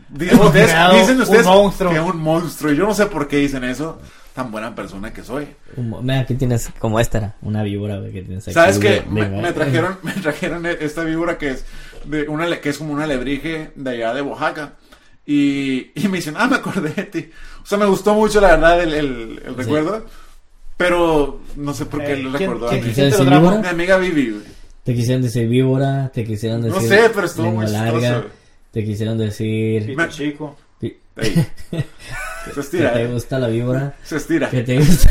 Dicen 0.09 0.38
ustedes, 0.40 0.66
dicen 0.93 1.16
un 1.16 1.22
ustedes 1.22 1.45
monstruo. 1.47 1.93
que 1.93 2.01
un 2.01 2.18
monstruo. 2.18 2.72
Y 2.72 2.76
yo 2.76 2.86
no 2.86 2.95
sé 2.95 3.07
por 3.07 3.26
qué 3.26 3.38
dicen 3.38 3.64
eso. 3.64 3.99
Tan 4.35 4.51
buena 4.51 4.74
persona 4.74 5.12
que 5.12 5.22
soy. 5.22 5.47
Mira, 5.76 6.20
aquí 6.20 6.35
tienes 6.35 6.70
como 6.78 6.99
esta 6.99 7.37
una 7.43 7.62
víbora, 7.62 7.99
güey, 7.99 8.12
que 8.12 8.22
tienes 8.22 8.45
aquí. 8.49 8.55
¿Sabes 8.55 8.78
qué? 8.78 9.03
Me, 9.11 9.28
me 9.28 9.53
trajeron, 9.53 9.99
me 10.03 10.12
trajeron 10.12 10.64
esta 10.66 11.05
víbora 11.05 11.37
que 11.37 11.51
es 11.51 11.64
de 12.07 12.28
una 12.28 12.59
que 12.61 12.70
es 12.70 12.78
como 12.78 12.93
una 12.95 13.07
lebrige 13.07 13.72
de 13.74 13.91
allá 13.91 14.14
de 14.14 14.22
Oaxaca. 14.22 14.74
Y, 15.26 15.91
y 15.95 16.09
me 16.09 16.16
dicen, 16.18 16.35
ah, 16.37 16.49
me 16.49 16.57
acordé 16.57 16.91
de 16.91 17.05
ti. 17.05 17.30
O 17.62 17.66
sea, 17.66 17.76
me 17.78 17.87
gustó 17.87 18.14
mucho, 18.14 18.41
la 18.41 18.49
verdad, 18.57 18.83
el, 18.83 18.93
el- 18.95 19.43
el 19.47 19.55
recuerdo. 19.55 20.07
Pero 20.76 21.41
no 21.57 21.74
sé 21.74 21.87
por 21.87 22.03
qué 22.05 22.14
Eh, 22.14 22.16
lo 22.16 22.33
¿quién- 22.33 22.51
recordó 22.51 22.66
a 22.66 22.70
quién 22.70 22.85
mí. 22.87 22.93
Mi 23.62 23.68
amiga 23.68 23.99
Vivi, 23.99 24.30
güey. 24.30 24.43
Te 24.83 24.95
quisieron 24.95 25.22
decir 25.22 25.47
víbora, 25.49 26.11
te 26.12 26.24
quisieron 26.24 26.62
No 26.66 26.74
decir. 26.74 26.89
sé, 26.89 27.11
pero 27.14 27.26
estuvo 27.26 27.53
muy 27.53 27.66
larga, 27.68 28.24
te 28.72 28.85
quisieron 28.85 29.16
decir. 29.18 29.87
Pito 29.87 30.07
chico. 30.09 30.57
pi- 30.80 30.97
Ey. 31.16 31.47
Se 32.47 32.51
que 32.53 32.61
estira, 32.61 32.93
te 32.93 33.03
eh. 33.03 33.07
gusta 33.09 33.38
la 33.38 33.49
víbora, 33.49 33.95
Se 34.05 34.16
estira. 34.16 34.51
que 34.51 34.62
te 34.62 34.78
gusta. 34.78 35.11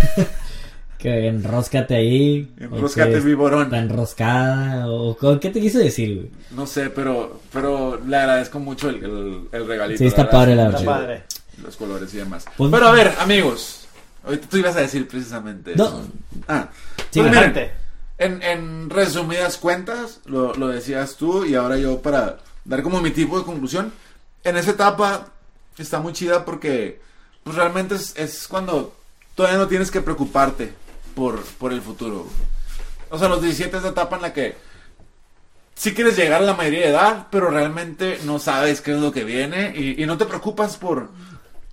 que 0.98 1.28
enróscate 1.28 1.96
ahí. 1.96 2.54
Enróscate, 2.60 3.14
que 3.14 3.20
víborón. 3.22 3.64
Está 3.64 3.80
enroscada, 3.80 4.88
o 4.90 5.18
¿qué 5.40 5.50
te 5.50 5.60
quiso 5.62 5.80
decir, 5.80 6.16
güey? 6.16 6.32
No 6.52 6.68
sé, 6.68 6.90
pero, 6.90 7.42
pero 7.52 8.00
le 8.06 8.18
agradezco 8.18 8.60
mucho 8.60 8.90
el, 8.90 9.04
el, 9.04 9.42
el 9.52 9.68
regalito. 9.68 9.98
Sí, 10.00 10.06
está 10.08 10.24
verdad, 10.24 10.38
padre 10.40 10.56
la 10.56 10.66
Está 10.68 10.78
chido. 10.80 10.92
padre. 10.92 11.24
Los 11.64 11.76
colores 11.78 12.14
y 12.14 12.18
demás. 12.18 12.46
Pues- 12.58 12.72
pero 12.72 12.88
a 12.88 12.92
ver, 12.92 13.12
amigos. 13.20 13.78
Ahorita 14.24 14.48
tú 14.50 14.58
ibas 14.58 14.76
a 14.76 14.82
decir 14.82 15.08
precisamente 15.08 15.74
No. 15.76 15.86
eso. 15.86 16.08
Ah, 16.48 16.70
Sí, 17.10 17.20
pues 17.20 17.32
miren, 17.32 17.72
en, 18.20 18.42
en 18.44 18.90
resumidas 18.92 19.58
cuentas, 19.58 20.20
lo, 20.26 20.54
lo 20.54 20.68
decías 20.68 21.16
tú 21.16 21.44
y 21.44 21.56
ahora 21.56 21.78
yo 21.78 22.02
para 22.04 22.38
dar 22.64 22.84
como 22.84 23.02
mi 23.02 23.10
tipo 23.12 23.40
de 23.40 23.46
conclusión. 23.46 23.92
En 24.44 24.58
esa 24.58 24.72
etapa 24.72 25.30
está 25.78 26.00
muy 26.00 26.14
chida 26.14 26.46
porque 26.46 27.02
pues 27.44 27.56
realmente 27.56 27.96
es, 27.96 28.14
es 28.16 28.48
cuando 28.48 28.94
todavía 29.36 29.58
no 29.60 29.68
tienes 29.68 29.92
que 29.92 30.02
preocuparte 30.02 30.74
por, 31.16 31.42
por 31.44 31.74
el 31.74 31.82
futuro. 31.82 32.28
O 33.10 33.18
sea, 33.20 33.28
los 33.30 33.42
17 33.42 33.78
es 33.78 33.84
la 33.84 33.90
etapa 33.90 34.16
en 34.16 34.22
la 34.22 34.34
que 34.34 34.56
sí 35.76 35.94
quieres 35.94 36.16
llegar 36.16 36.42
a 36.42 36.46
la 36.46 36.54
mayoría 36.54 36.82
de 36.82 36.90
edad, 36.90 37.28
pero 37.32 37.50
realmente 37.50 38.20
no 38.26 38.40
sabes 38.40 38.82
qué 38.82 38.92
es 38.94 39.00
lo 39.00 39.12
que 39.12 39.24
viene 39.24 39.74
y, 39.76 40.02
y 40.02 40.06
no 40.06 40.18
te 40.18 40.26
preocupas 40.26 40.78
por, 40.78 41.10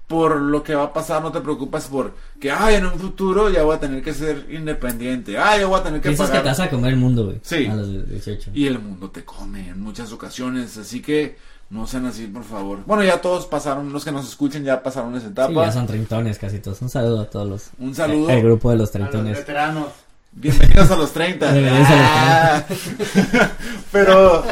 por 0.06 0.40
lo 0.40 0.62
que 0.62 0.74
va 0.74 0.84
a 0.84 0.92
pasar, 0.92 1.22
no 1.22 1.30
te 1.30 1.40
preocupas 1.40 1.86
por 1.86 2.14
que, 2.40 2.50
ay, 2.50 2.76
en 2.76 2.86
un 2.86 2.98
futuro 2.98 3.50
ya 3.50 3.62
voy 3.64 3.76
a 3.76 3.80
tener 3.80 4.02
que 4.02 4.14
ser 4.14 4.46
independiente, 4.50 5.36
ay, 5.38 5.60
ya 5.60 5.66
voy 5.66 5.78
a 5.78 5.82
tener 5.82 6.00
que 6.00 6.08
Piensas 6.08 6.28
que 6.30 6.38
pagar. 6.38 6.42
te 6.56 6.62
vas 6.62 6.68
a 6.68 6.70
comer 6.70 6.92
el 6.94 6.98
mundo, 6.98 7.26
güey. 7.26 7.38
Sí. 7.42 7.66
A 7.66 7.74
los 7.74 8.08
18. 8.08 8.52
Y 8.54 8.66
el 8.66 8.78
mundo 8.78 9.10
te 9.10 9.24
come 9.24 9.68
en 9.68 9.80
muchas 9.80 10.10
ocasiones, 10.12 10.76
así 10.78 11.02
que 11.02 11.36
no 11.70 11.86
sean 11.86 12.06
así, 12.06 12.26
por 12.26 12.44
favor. 12.44 12.78
Bueno, 12.86 13.02
ya 13.04 13.20
todos 13.20 13.46
pasaron, 13.46 13.92
los 13.92 14.04
que 14.04 14.12
nos 14.12 14.26
escuchen 14.28 14.64
ya 14.64 14.82
pasaron 14.82 15.14
esa 15.16 15.26
etapa. 15.28 15.48
Sí, 15.48 15.54
ya 15.54 15.72
son 15.72 15.86
treintones 15.86 16.38
casi 16.38 16.58
todos. 16.60 16.80
Un 16.82 16.88
saludo 16.88 17.20
a 17.22 17.30
todos 17.30 17.48
los. 17.48 17.70
Un 17.78 17.94
saludo. 17.94 18.30
El 18.30 18.42
grupo 18.42 18.70
de 18.70 18.76
los 18.76 18.94
A 18.94 18.98
los 18.98 19.10
treintones. 19.10 19.36
veteranos. 19.38 19.88
Bienvenidos 20.32 20.90
a 20.90 20.96
los 20.96 21.12
30. 21.12 21.52
Bienvenidos 21.52 21.88
a 21.88 21.96
los 21.96 22.06
Ah. 22.10 22.64
pero, 23.92 24.44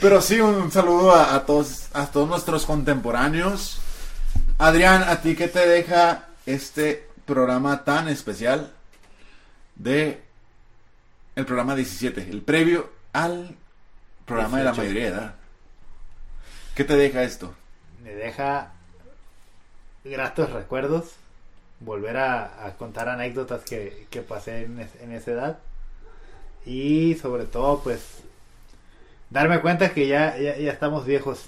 pero 0.00 0.20
sí, 0.20 0.40
un 0.40 0.70
saludo 0.72 1.12
a, 1.12 1.34
a 1.34 1.44
todos, 1.46 1.86
a 1.92 2.06
todos 2.06 2.28
nuestros 2.28 2.66
contemporáneos. 2.66 3.78
Adrián, 4.58 5.02
¿a 5.04 5.20
ti 5.20 5.34
qué 5.36 5.48
te 5.48 5.66
deja 5.68 6.26
este 6.46 7.08
programa 7.24 7.84
tan 7.84 8.08
especial 8.08 8.70
de 9.76 10.22
el 11.36 11.46
programa 11.46 11.74
17, 11.74 12.28
el 12.30 12.42
previo 12.42 12.90
al 13.12 13.56
programa 14.24 14.58
de 14.58 14.64
la 14.64 14.70
18. 14.72 14.82
mayoría 14.82 15.02
de 15.10 15.16
edad? 15.16 15.34
¿Qué 16.74 16.84
te 16.84 16.96
deja 16.96 17.22
esto? 17.22 17.54
Me 18.02 18.10
deja 18.14 18.72
gratos 20.04 20.50
recuerdos. 20.50 21.04
Volver 21.80 22.16
a, 22.16 22.66
a 22.66 22.72
contar 22.76 23.08
anécdotas 23.08 23.62
que, 23.62 24.06
que 24.10 24.20
pasé 24.22 24.64
en, 24.64 24.80
es- 24.80 24.94
en 25.02 25.12
esa 25.12 25.32
edad. 25.32 25.58
Y 26.66 27.14
sobre 27.20 27.44
todo, 27.44 27.80
pues, 27.82 28.00
darme 29.30 29.60
cuenta 29.60 29.92
que 29.92 30.06
ya, 30.08 30.36
ya, 30.38 30.56
ya 30.56 30.72
estamos 30.72 31.04
viejos. 31.04 31.40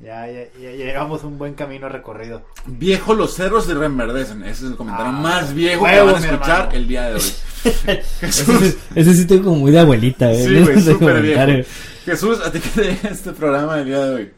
Ya, 0.00 0.26
ya, 0.26 0.44
ya- 0.60 0.70
llevamos 0.72 1.24
un 1.24 1.38
buen 1.38 1.54
camino 1.54 1.88
recorrido. 1.88 2.42
Viejo, 2.66 3.14
los 3.14 3.34
cerros 3.34 3.66
se 3.66 3.74
reverdecen. 3.74 4.42
Ese 4.42 4.64
es 4.64 4.70
el 4.72 4.76
comentario 4.76 5.12
Ah, 5.12 5.20
más 5.20 5.54
viejo 5.54 5.84
que 5.84 6.00
van 6.00 6.14
a 6.14 6.18
escuchar 6.18 6.74
el 6.74 6.88
día 6.88 7.04
de 7.10 7.14
hoy. 7.14 7.20
Ese, 7.64 8.02
Jesús, 8.20 8.60
sí- 8.60 8.78
ese 8.94 9.14
sí 9.14 9.20
estoy 9.22 9.40
como 9.42 9.56
muy 9.56 9.70
de 9.70 9.80
abuelita. 9.80 10.34
Sí, 10.34 10.60
güey, 10.64 10.80
súper 10.80 11.20
viejo. 11.22 11.68
Jesús, 12.06 12.40
¿a 12.44 12.50
ti 12.50 12.58
qué 12.60 12.68
te 12.70 12.80
deja 12.88 13.08
este 13.08 13.32
programa 13.32 13.76
del 13.76 13.84
día 13.86 13.98
de 14.06 14.14
hoy? 14.14 14.30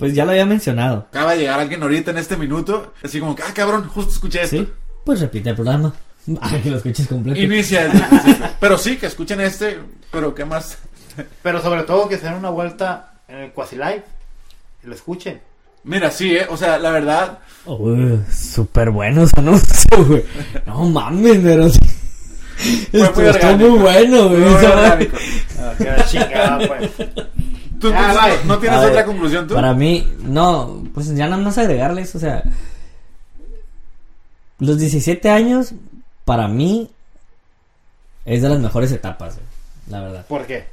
Pues 0.00 0.14
ya 0.14 0.24
lo 0.24 0.32
había 0.32 0.46
mencionado. 0.46 1.06
Acaba 1.10 1.32
de 1.32 1.38
llegar 1.38 1.60
alguien 1.60 1.82
ahorita 1.82 2.10
en 2.10 2.18
este 2.18 2.36
minuto, 2.36 2.92
así 3.04 3.20
como 3.20 3.36
que, 3.36 3.42
ah, 3.44 3.52
cabrón, 3.54 3.86
justo 3.88 4.10
escuché 4.12 4.42
esto. 4.42 4.56
¿Sí? 4.56 4.68
Pues 5.04 5.20
repite 5.20 5.50
el 5.50 5.54
programa. 5.54 5.92
Ah, 6.42 6.50
que 6.62 6.70
lo 6.70 6.76
escuches 6.76 7.06
completo. 7.08 7.40
Inicia. 7.40 7.90
Pero 8.60 8.76
sí, 8.76 8.96
que 8.98 9.06
escuchen 9.06 9.40
este, 9.40 9.78
pero 10.12 10.34
¿qué 10.34 10.44
más? 10.44 10.76
Pero 11.42 11.60
sobre 11.62 11.82
todo 11.84 12.08
que 12.08 12.18
se 12.18 12.26
den 12.26 12.34
una 12.34 12.50
vuelta 12.50 13.14
en 13.26 13.38
el 13.38 13.52
Quasi 13.52 13.76
Live. 13.76 14.04
Y 14.84 14.86
lo 14.86 14.94
escuchen. 14.94 15.40
Mira, 15.84 16.10
sí, 16.10 16.36
eh, 16.36 16.46
o 16.48 16.56
sea, 16.58 16.78
la 16.78 16.90
verdad, 16.90 17.38
Oh, 17.64 17.96
súper 18.30 18.90
bueno 18.90 19.22
ese 19.24 19.32
anuncio, 19.40 20.04
güey. 20.06 20.24
No 20.66 20.84
mames, 20.90 21.38
pero 21.42 21.68
sí. 21.70 21.78
muy 22.92 23.02
Esto 23.02 23.20
orgánico. 23.20 23.70
muy 23.70 23.78
bueno, 23.80 24.28
güey. 24.28 24.40
muy 24.42 24.64
orgánico. 24.64 25.16
Ah, 25.58 25.72
la 25.78 26.06
chingada, 26.06 26.58
pues. 26.68 26.90
¿Tú, 27.80 27.90
Ah, 27.94 28.12
tú- 28.12 28.36
bye. 28.38 28.44
¿No 28.46 28.58
tienes 28.58 28.78
A 28.78 28.82
otra 28.82 28.96
ver, 28.96 29.04
conclusión 29.06 29.46
tú? 29.48 29.54
Para 29.54 29.72
mí, 29.74 30.06
no, 30.22 30.84
pues 30.94 31.14
ya 31.14 31.26
nada 31.28 31.42
más 31.42 31.56
agregarles, 31.58 32.14
o 32.14 32.18
sea, 32.18 32.42
los 34.58 34.78
17 34.78 35.30
años, 35.30 35.72
para 36.24 36.46
mí, 36.48 36.90
es 38.24 38.42
de 38.42 38.48
las 38.48 38.60
mejores 38.60 38.92
etapas, 38.92 39.34
güey, 39.36 39.46
la 39.88 40.00
verdad. 40.02 40.26
¿Por 40.26 40.46
qué? 40.46 40.64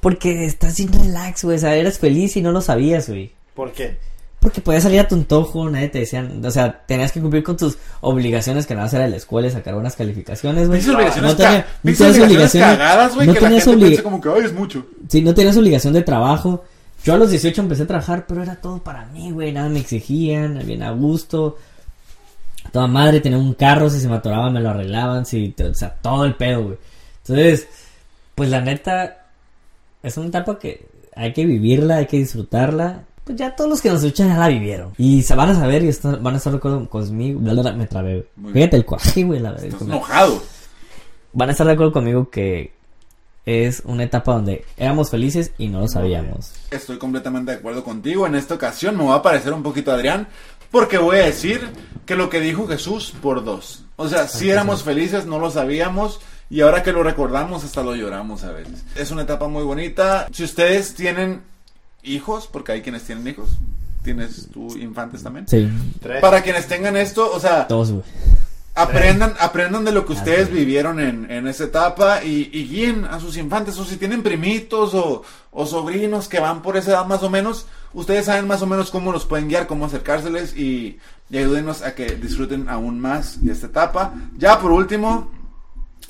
Porque 0.00 0.44
estás 0.44 0.74
sin 0.74 0.92
relax, 0.92 1.42
güey, 1.44 1.56
o 1.56 1.60
sea, 1.60 1.74
eres 1.74 1.98
feliz 1.98 2.36
y 2.36 2.42
no 2.42 2.52
lo 2.52 2.60
sabías, 2.60 3.08
güey. 3.08 3.32
¿Por 3.54 3.72
qué? 3.72 3.96
Porque 4.40 4.60
podías 4.60 4.84
salir 4.84 5.00
a 5.00 5.08
tu 5.08 5.14
antojo, 5.16 5.68
nadie 5.70 5.88
te 5.88 5.98
decían, 6.00 6.44
o 6.44 6.50
sea, 6.50 6.82
tenías 6.86 7.10
que 7.10 7.20
cumplir 7.20 7.42
con 7.42 7.56
tus 7.56 7.78
obligaciones 8.00 8.66
que 8.66 8.74
nada 8.74 8.86
más 8.86 8.94
era 8.94 9.08
la 9.08 9.16
escuela 9.16 9.48
y 9.48 9.50
sacar 9.50 9.74
buenas 9.74 9.96
calificaciones, 9.96 10.68
güey. 10.68 10.80
No 11.22 11.36
tenía- 11.36 11.66
tenías 11.96 12.16
obligaciones 12.28 12.68
cagadas, 12.78 13.14
güey, 13.14 13.26
no 13.26 13.32
que 13.34 13.40
la 13.40 13.46
tenías 13.48 13.64
gente 13.64 13.76
piensa 13.86 14.02
como 14.04 14.20
que, 14.20 14.28
ay, 14.28 14.44
es 14.44 14.52
mucho. 14.52 14.86
Sí, 15.08 15.22
no 15.22 15.34
tenías 15.34 15.56
obligación 15.56 15.92
de 15.94 16.02
trabajo. 16.02 16.64
Yo 17.04 17.14
a 17.14 17.16
los 17.18 17.30
18 17.30 17.60
empecé 17.60 17.82
a 17.84 17.86
trabajar, 17.86 18.26
pero 18.28 18.42
era 18.42 18.56
todo 18.56 18.78
para 18.82 19.06
mí, 19.06 19.30
güey. 19.32 19.52
Nada 19.52 19.68
me 19.68 19.80
exigían, 19.80 20.60
bien 20.64 20.82
a 20.82 20.90
gusto. 20.92 21.56
Toda 22.72 22.86
madre 22.86 23.20
tenía 23.20 23.38
un 23.38 23.54
carro, 23.54 23.88
si 23.90 24.00
se 24.00 24.08
me 24.08 24.16
atoraba 24.16 24.50
me 24.50 24.60
lo 24.60 24.70
arreglaban, 24.70 25.24
si, 25.24 25.54
o 25.68 25.74
sea, 25.74 25.90
todo 26.02 26.24
el 26.24 26.34
pedo, 26.34 26.64
güey. 26.64 26.76
Entonces, 27.22 27.68
pues 28.34 28.50
la 28.50 28.60
neta, 28.60 29.26
es 30.02 30.16
una 30.16 30.28
etapa 30.28 30.58
que 30.58 30.86
hay 31.14 31.32
que 31.32 31.44
vivirla, 31.46 31.96
hay 31.96 32.06
que 32.06 32.18
disfrutarla. 32.18 33.02
Pues 33.26 33.36
ya 33.38 33.54
todos 33.56 33.68
los 33.68 33.82
que 33.82 33.90
nos 33.90 34.02
escuchan 34.04 34.28
ya 34.28 34.36
la 34.38 34.46
vivieron. 34.48 34.92
Y 34.98 35.22
se 35.22 35.34
van 35.34 35.50
a 35.50 35.54
saber 35.54 35.82
y 35.82 35.88
están- 35.88 36.22
van 36.22 36.34
a 36.34 36.36
estar 36.38 36.52
de 36.52 36.58
acuerdo 36.58 36.88
conmigo. 36.88 37.40
Me 37.40 37.86
trabé, 37.86 38.26
güey. 38.36 38.54
Fíjate 38.54 38.76
el 38.76 38.84
cuaje, 38.86 39.24
güey. 39.24 39.40
La, 39.40 39.50
Estás 39.56 39.74
con- 39.74 39.88
enojado. 39.90 40.40
van 41.32 41.48
a 41.48 41.52
estar 41.52 41.66
de 41.66 41.72
acuerdo 41.72 41.92
conmigo 41.92 42.30
que 42.30 42.72
es 43.44 43.82
una 43.84 44.04
etapa 44.04 44.32
donde 44.32 44.64
éramos 44.76 45.10
felices 45.10 45.50
y 45.58 45.66
no 45.68 45.80
lo 45.80 45.88
sabíamos. 45.88 46.52
Estoy 46.70 46.98
completamente 46.98 47.50
de 47.52 47.58
acuerdo 47.58 47.82
contigo. 47.84 48.26
En 48.28 48.36
esta 48.36 48.54
ocasión 48.54 48.96
me 48.96 49.04
va 49.04 49.16
a 49.16 49.22
parecer 49.22 49.52
un 49.52 49.62
poquito 49.64 49.90
Adrián, 49.92 50.28
porque 50.70 50.98
voy 50.98 51.16
a 51.18 51.26
decir 51.26 51.68
que 52.06 52.14
lo 52.16 52.30
que 52.30 52.40
dijo 52.40 52.66
Jesús 52.68 53.12
por 53.20 53.44
dos. 53.44 53.84
O 53.96 54.08
sea, 54.08 54.28
si 54.28 54.50
éramos 54.50 54.82
felices, 54.84 55.26
no 55.26 55.38
lo 55.40 55.50
sabíamos, 55.50 56.20
y 56.48 56.60
ahora 56.60 56.82
que 56.84 56.92
lo 56.92 57.02
recordamos, 57.02 57.64
hasta 57.64 57.82
lo 57.82 57.96
lloramos 57.96 58.44
a 58.44 58.52
veces. 58.52 58.84
Es 58.94 59.10
una 59.10 59.22
etapa 59.22 59.48
muy 59.48 59.64
bonita. 59.64 60.28
Si 60.32 60.44
ustedes 60.44 60.94
tienen 60.94 61.42
hijos, 62.02 62.48
porque 62.50 62.72
hay 62.72 62.82
quienes 62.82 63.04
tienen 63.04 63.26
hijos, 63.28 63.50
¿tienes 64.02 64.48
tú 64.52 64.76
infantes 64.76 65.22
también? 65.22 65.48
Sí, 65.48 65.68
Tres. 66.00 66.20
Para 66.20 66.42
quienes 66.42 66.66
tengan 66.66 66.96
esto, 66.96 67.30
o 67.32 67.40
sea, 67.40 67.66
güey. 67.68 68.02
Aprendan, 68.78 69.32
aprendan 69.40 69.86
de 69.86 69.92
lo 69.92 70.04
que 70.04 70.12
ustedes 70.12 70.48
Así. 70.48 70.52
vivieron 70.52 71.00
en, 71.00 71.30
en 71.30 71.48
esa 71.48 71.64
etapa 71.64 72.22
y, 72.22 72.50
y 72.52 72.68
guíen 72.68 73.06
a 73.06 73.18
sus 73.20 73.38
infantes. 73.38 73.78
O 73.78 73.86
si 73.86 73.96
tienen 73.96 74.22
primitos 74.22 74.92
o, 74.92 75.22
o 75.50 75.64
sobrinos 75.66 76.28
que 76.28 76.40
van 76.40 76.60
por 76.60 76.76
esa 76.76 76.90
edad 76.90 77.06
más 77.06 77.22
o 77.22 77.30
menos, 77.30 77.66
ustedes 77.94 78.26
saben 78.26 78.46
más 78.46 78.60
o 78.60 78.66
menos 78.66 78.90
cómo 78.90 79.12
los 79.12 79.24
pueden 79.24 79.48
guiar, 79.48 79.66
cómo 79.66 79.86
acercárseles 79.86 80.54
y, 80.54 80.98
y 81.30 81.38
ayúdenos 81.38 81.80
a 81.80 81.94
que 81.94 82.16
disfruten 82.16 82.68
aún 82.68 83.00
más 83.00 83.42
de 83.42 83.52
esta 83.52 83.68
etapa. 83.68 84.12
Ya 84.36 84.60
por 84.60 84.72
último, 84.72 85.30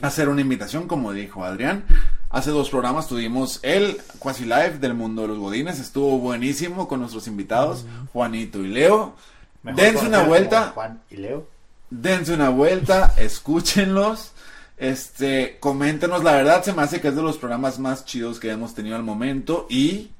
hacer 0.02 0.28
una 0.28 0.40
invitación, 0.40 0.88
como 0.88 1.12
dijo 1.12 1.44
Adrián, 1.44 1.84
Hace 2.30 2.50
dos 2.50 2.68
programas 2.70 3.06
tuvimos 3.08 3.60
el 3.62 3.98
Quasi 4.18 4.44
Live 4.44 4.78
del 4.80 4.94
Mundo 4.94 5.22
de 5.22 5.28
los 5.28 5.38
Godines. 5.38 5.78
Estuvo 5.80 6.18
buenísimo 6.18 6.88
con 6.88 7.00
nuestros 7.00 7.26
invitados, 7.28 7.86
Juanito 8.12 8.58
y 8.64 8.68
Leo. 8.68 9.14
Mejor 9.62 9.80
Dense 9.80 10.06
una 10.06 10.22
vuelta. 10.24 10.72
Juan 10.74 11.00
y 11.10 11.16
Leo. 11.16 11.46
dense 11.90 12.34
una 12.34 12.48
vuelta, 12.50 13.14
escúchenlos, 13.18 14.32
este, 14.76 15.56
coméntenos, 15.60 16.22
la 16.24 16.32
verdad 16.32 16.62
se 16.64 16.72
me 16.72 16.82
hace 16.82 17.00
que 17.00 17.08
es 17.08 17.16
de 17.16 17.22
los 17.22 17.36
programas 17.38 17.78
más 17.78 18.04
chidos 18.04 18.38
que 18.40 18.50
hemos 18.50 18.74
tenido 18.74 18.96
al 18.96 19.02
momento 19.04 19.66
y 19.70 20.10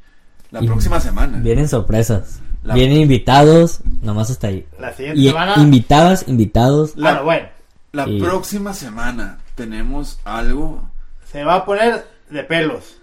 la 0.53 0.63
Y 0.63 0.67
próxima 0.67 1.01
semana. 1.01 1.39
Vienen 1.39 1.69
sorpresas. 1.69 2.41
La- 2.63 2.75
Vienen 2.75 2.99
invitados, 3.03 3.81
nomás 4.01 4.31
hasta 4.31 4.47
ahí. 4.49 4.67
La 4.79 4.93
siguiente 4.95 5.21
Y 5.21 5.27
semana. 5.29 5.55
invitadas, 5.59 6.25
invitados, 6.29 6.97
La, 6.97 7.11
Bueno, 7.21 7.25
bueno. 7.25 7.49
la 7.93 8.09
y- 8.09 8.21
próxima 8.21 8.73
semana 8.75 9.39
tenemos 9.57 10.19
algo 10.25 10.86
Se 11.37 11.45
va 11.45 11.57
a 11.57 11.65
poner 11.67 12.07
de 12.31 12.45
pelos. 12.45 12.97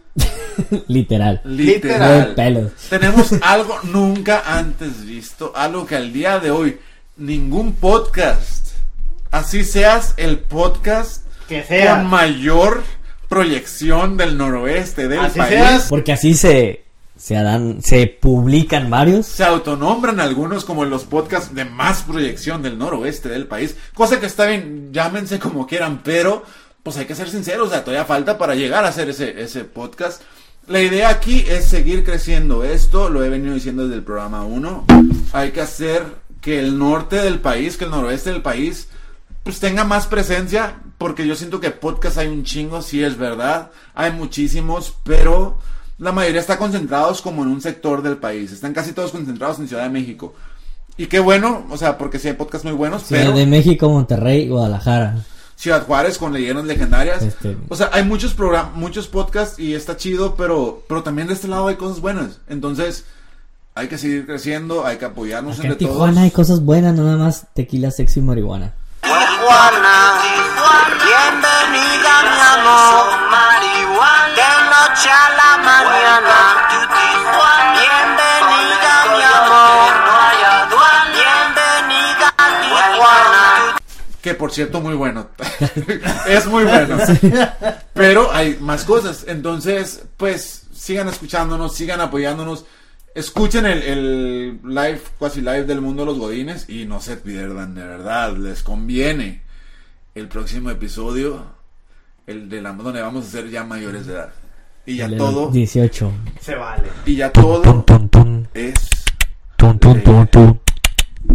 literal. 0.87 0.87
literal. 0.87 1.41
Literal. 1.45 2.29
De 2.29 2.33
pelos. 2.33 2.71
Tenemos 2.89 3.31
algo 3.43 3.77
nunca 3.83 4.41
antes 4.57 5.05
visto, 5.05 5.53
algo 5.55 5.85
que 5.85 5.95
al 5.95 6.11
día 6.11 6.39
de 6.39 6.49
hoy 6.49 6.79
ningún 7.15 7.73
podcast, 7.73 8.69
así 9.29 9.63
seas 9.63 10.15
el 10.17 10.39
podcast 10.39 11.27
Que 11.47 11.63
sea. 11.63 11.97
con 11.97 12.07
mayor 12.07 12.81
proyección 13.29 14.17
del 14.17 14.35
noroeste 14.35 15.07
del 15.07 15.19
Así 15.19 15.37
país. 15.37 15.49
seas. 15.53 15.85
Porque 15.89 16.13
así 16.13 16.33
se, 16.33 16.85
se 17.15 17.35
dan, 17.35 17.83
se 17.83 18.07
publican 18.07 18.89
varios. 18.89 19.27
Se 19.27 19.43
autonombran 19.43 20.19
algunos 20.19 20.65
como 20.65 20.85
los 20.85 21.03
podcasts 21.03 21.53
de 21.53 21.65
más 21.65 22.01
proyección 22.01 22.63
del 22.63 22.79
noroeste 22.79 23.29
del 23.29 23.45
país. 23.45 23.75
Cosa 23.93 24.19
que 24.19 24.25
está 24.25 24.47
bien, 24.47 24.89
llámense 24.91 25.37
como 25.37 25.67
quieran, 25.67 26.01
pero 26.03 26.43
pues 26.83 26.97
hay 26.97 27.05
que 27.05 27.15
ser 27.15 27.29
sinceros, 27.29 27.67
o 27.67 27.71
sea, 27.71 27.83
todavía 27.83 28.05
falta 28.05 28.37
para 28.37 28.55
llegar 28.55 28.83
a 28.83 28.89
hacer 28.89 29.09
ese, 29.09 29.41
ese 29.41 29.63
podcast. 29.63 30.21
La 30.67 30.81
idea 30.81 31.09
aquí 31.09 31.43
es 31.47 31.65
seguir 31.65 32.03
creciendo 32.03 32.63
esto, 32.63 33.09
lo 33.09 33.23
he 33.23 33.29
venido 33.29 33.53
diciendo 33.53 33.83
desde 33.83 33.95
el 33.95 34.03
programa 34.03 34.43
1. 34.43 34.85
Hay 35.33 35.51
que 35.51 35.61
hacer 35.61 36.03
que 36.41 36.59
el 36.59 36.77
norte 36.77 37.15
del 37.17 37.39
país, 37.39 37.77
que 37.77 37.85
el 37.85 37.91
noroeste 37.91 38.31
del 38.31 38.41
país, 38.41 38.89
pues 39.43 39.59
tenga 39.59 39.85
más 39.85 40.07
presencia, 40.07 40.75
porque 40.97 41.25
yo 41.25 41.35
siento 41.35 41.59
que 41.59 41.71
podcast 41.71 42.17
hay 42.17 42.27
un 42.27 42.43
chingo, 42.43 42.81
sí 42.81 43.03
es 43.03 43.17
verdad, 43.17 43.71
hay 43.93 44.11
muchísimos, 44.11 44.93
pero 45.03 45.59
la 45.97 46.11
mayoría 46.11 46.41
está 46.41 46.57
concentrados 46.57 47.21
como 47.21 47.43
en 47.43 47.49
un 47.49 47.61
sector 47.61 48.01
del 48.01 48.17
país, 48.17 48.51
están 48.51 48.73
casi 48.73 48.93
todos 48.93 49.11
concentrados 49.11 49.59
en 49.59 49.67
Ciudad 49.67 49.83
de 49.83 49.89
México. 49.89 50.33
Y 50.95 51.07
qué 51.07 51.19
bueno, 51.19 51.65
o 51.69 51.77
sea, 51.77 51.97
porque 51.97 52.19
sí 52.19 52.27
hay 52.27 52.35
podcasts 52.35 52.65
muy 52.65 52.73
buenos, 52.73 53.03
Ciudad 53.03 53.23
pero 53.23 53.35
de 53.35 53.45
México, 53.45 53.89
Monterrey, 53.89 54.47
Guadalajara. 54.47 55.25
Ciudad 55.55 55.85
Juárez 55.85 56.17
con 56.17 56.33
leyendas 56.33 56.65
legendarias. 56.65 57.21
Este- 57.23 57.55
O 57.69 57.75
sea, 57.75 57.89
hay 57.93 58.03
muchos 58.03 58.33
programas, 58.33 58.75
muchos 58.75 59.07
podcasts 59.07 59.59
y 59.59 59.73
está 59.75 59.95
chido, 59.97 60.35
pero, 60.35 60.83
pero 60.89 61.03
también 61.03 61.27
de 61.27 61.33
este 61.35 61.47
lado 61.47 61.67
hay 61.67 61.75
cosas 61.75 62.01
buenas. 62.01 62.39
Entonces, 62.49 63.05
hay 63.75 63.87
que 63.87 63.97
seguir 63.97 64.25
creciendo, 64.25 64.85
hay 64.85 64.97
que 64.97 65.05
apoyarnos 65.05 65.57
Acá 65.59 65.67
en 65.67 65.71
entre 65.73 65.87
Tijuana 65.87 66.13
todos. 66.13 66.23
hay 66.23 66.31
cosas 66.31 66.59
buenas, 66.61 66.93
no 66.95 67.03
nada 67.03 67.17
más 67.17 67.45
tequila, 67.53 67.91
sexo 67.91 68.19
y 68.19 68.23
marihuana. 68.23 68.73
Tijuana, 69.01 70.19
bienvenida 71.03 72.13
mi 72.23 72.39
amor, 72.59 73.05
de 74.35 74.49
noche 74.69 75.09
a 75.09 75.29
la 75.39 75.57
mañana, 75.63 76.37
bienvenida 76.69 78.22
Que 84.23 84.35
por 84.35 84.53
cierto, 84.53 84.79
muy 84.79 84.95
bueno. 84.95 85.27
es 86.29 86.45
muy 86.47 86.63
bueno. 86.63 86.97
Pero 87.93 88.31
hay 88.31 88.57
más 88.61 88.85
cosas. 88.85 89.25
Entonces, 89.27 90.05
pues, 90.15 90.67
sigan 90.71 91.09
escuchándonos, 91.09 91.75
sigan 91.75 91.99
apoyándonos. 91.99 92.63
Escuchen 93.13 93.65
el, 93.65 93.83
el 93.83 94.59
live, 94.63 95.01
casi 95.19 95.41
live 95.41 95.65
del 95.65 95.81
mundo 95.81 96.03
de 96.03 96.05
los 96.05 96.19
godines. 96.19 96.69
Y 96.69 96.85
no 96.85 97.01
se 97.01 97.17
pierdan, 97.17 97.75
de 97.75 97.83
verdad, 97.83 98.37
les 98.37 98.63
conviene. 98.63 99.41
El 100.15 100.29
próximo 100.29 100.69
episodio, 100.69 101.45
el 102.25 102.47
de 102.47 102.61
la 102.61 102.71
donde 102.71 103.01
vamos 103.01 103.25
a 103.25 103.29
ser 103.29 103.49
ya 103.49 103.65
mayores 103.65 104.07
de 104.07 104.13
edad. 104.13 104.31
Y 104.85 104.95
ya 104.97 105.05
El 105.07 105.17
todo, 105.17 105.49
18. 105.51 106.11
Se 106.39 106.55
vale. 106.55 106.87
y 107.05 107.15
ya 107.17 107.29
todo 107.29 107.83
es 108.53 108.93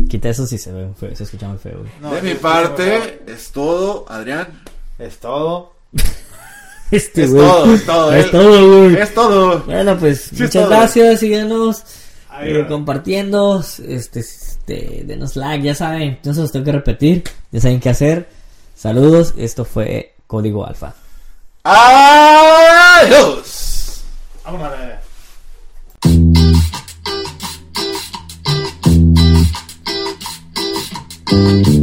Quita 0.08 0.28
eso 0.28 0.46
si 0.46 0.58
se 0.58 0.72
ve 0.72 0.88
feo, 0.98 1.14
se 1.14 1.24
escucha 1.24 1.48
muy 1.48 1.58
feo, 1.58 1.78
güey. 1.78 1.90
No, 2.00 2.14
de 2.14 2.22
mi 2.22 2.34
parte, 2.34 3.22
es 3.26 3.50
todo, 3.50 4.06
Adrián. 4.08 4.62
Es 4.98 5.18
todo. 5.18 5.74
Este, 6.90 7.24
Es 7.24 7.34
todo, 7.34 7.74
es 7.74 7.84
todo. 7.84 8.14
Es 8.14 8.24
eh. 8.24 8.28
todo, 8.30 8.78
güey. 8.80 8.96
Es 8.96 9.12
todo. 9.12 9.62
Bueno, 9.64 9.98
pues 9.98 10.32
es 10.32 10.40
muchas 10.40 10.70
gracias, 10.70 11.20
síganos 11.20 11.84
Ahí 12.30 12.56
eh, 12.56 12.66
compartiendo, 12.66 13.64
este, 13.86 14.20
este, 14.20 15.02
denos 15.04 15.36
like, 15.36 15.64
ya 15.64 15.74
saben, 15.74 16.18
no 16.22 16.32
se 16.32 16.40
los 16.40 16.52
tengo 16.52 16.64
que 16.64 16.72
repetir, 16.72 17.24
ya 17.50 17.60
saben 17.60 17.80
qué 17.80 17.90
hacer. 17.90 18.28
Saludos, 18.76 19.34
esto 19.36 19.64
fue 19.64 20.14
Código 20.26 20.64
Alfa. 20.64 20.94
Adiós. 21.64 23.24
Vámonos 24.44 24.70
a 31.30 31.36
ver. 31.36 31.77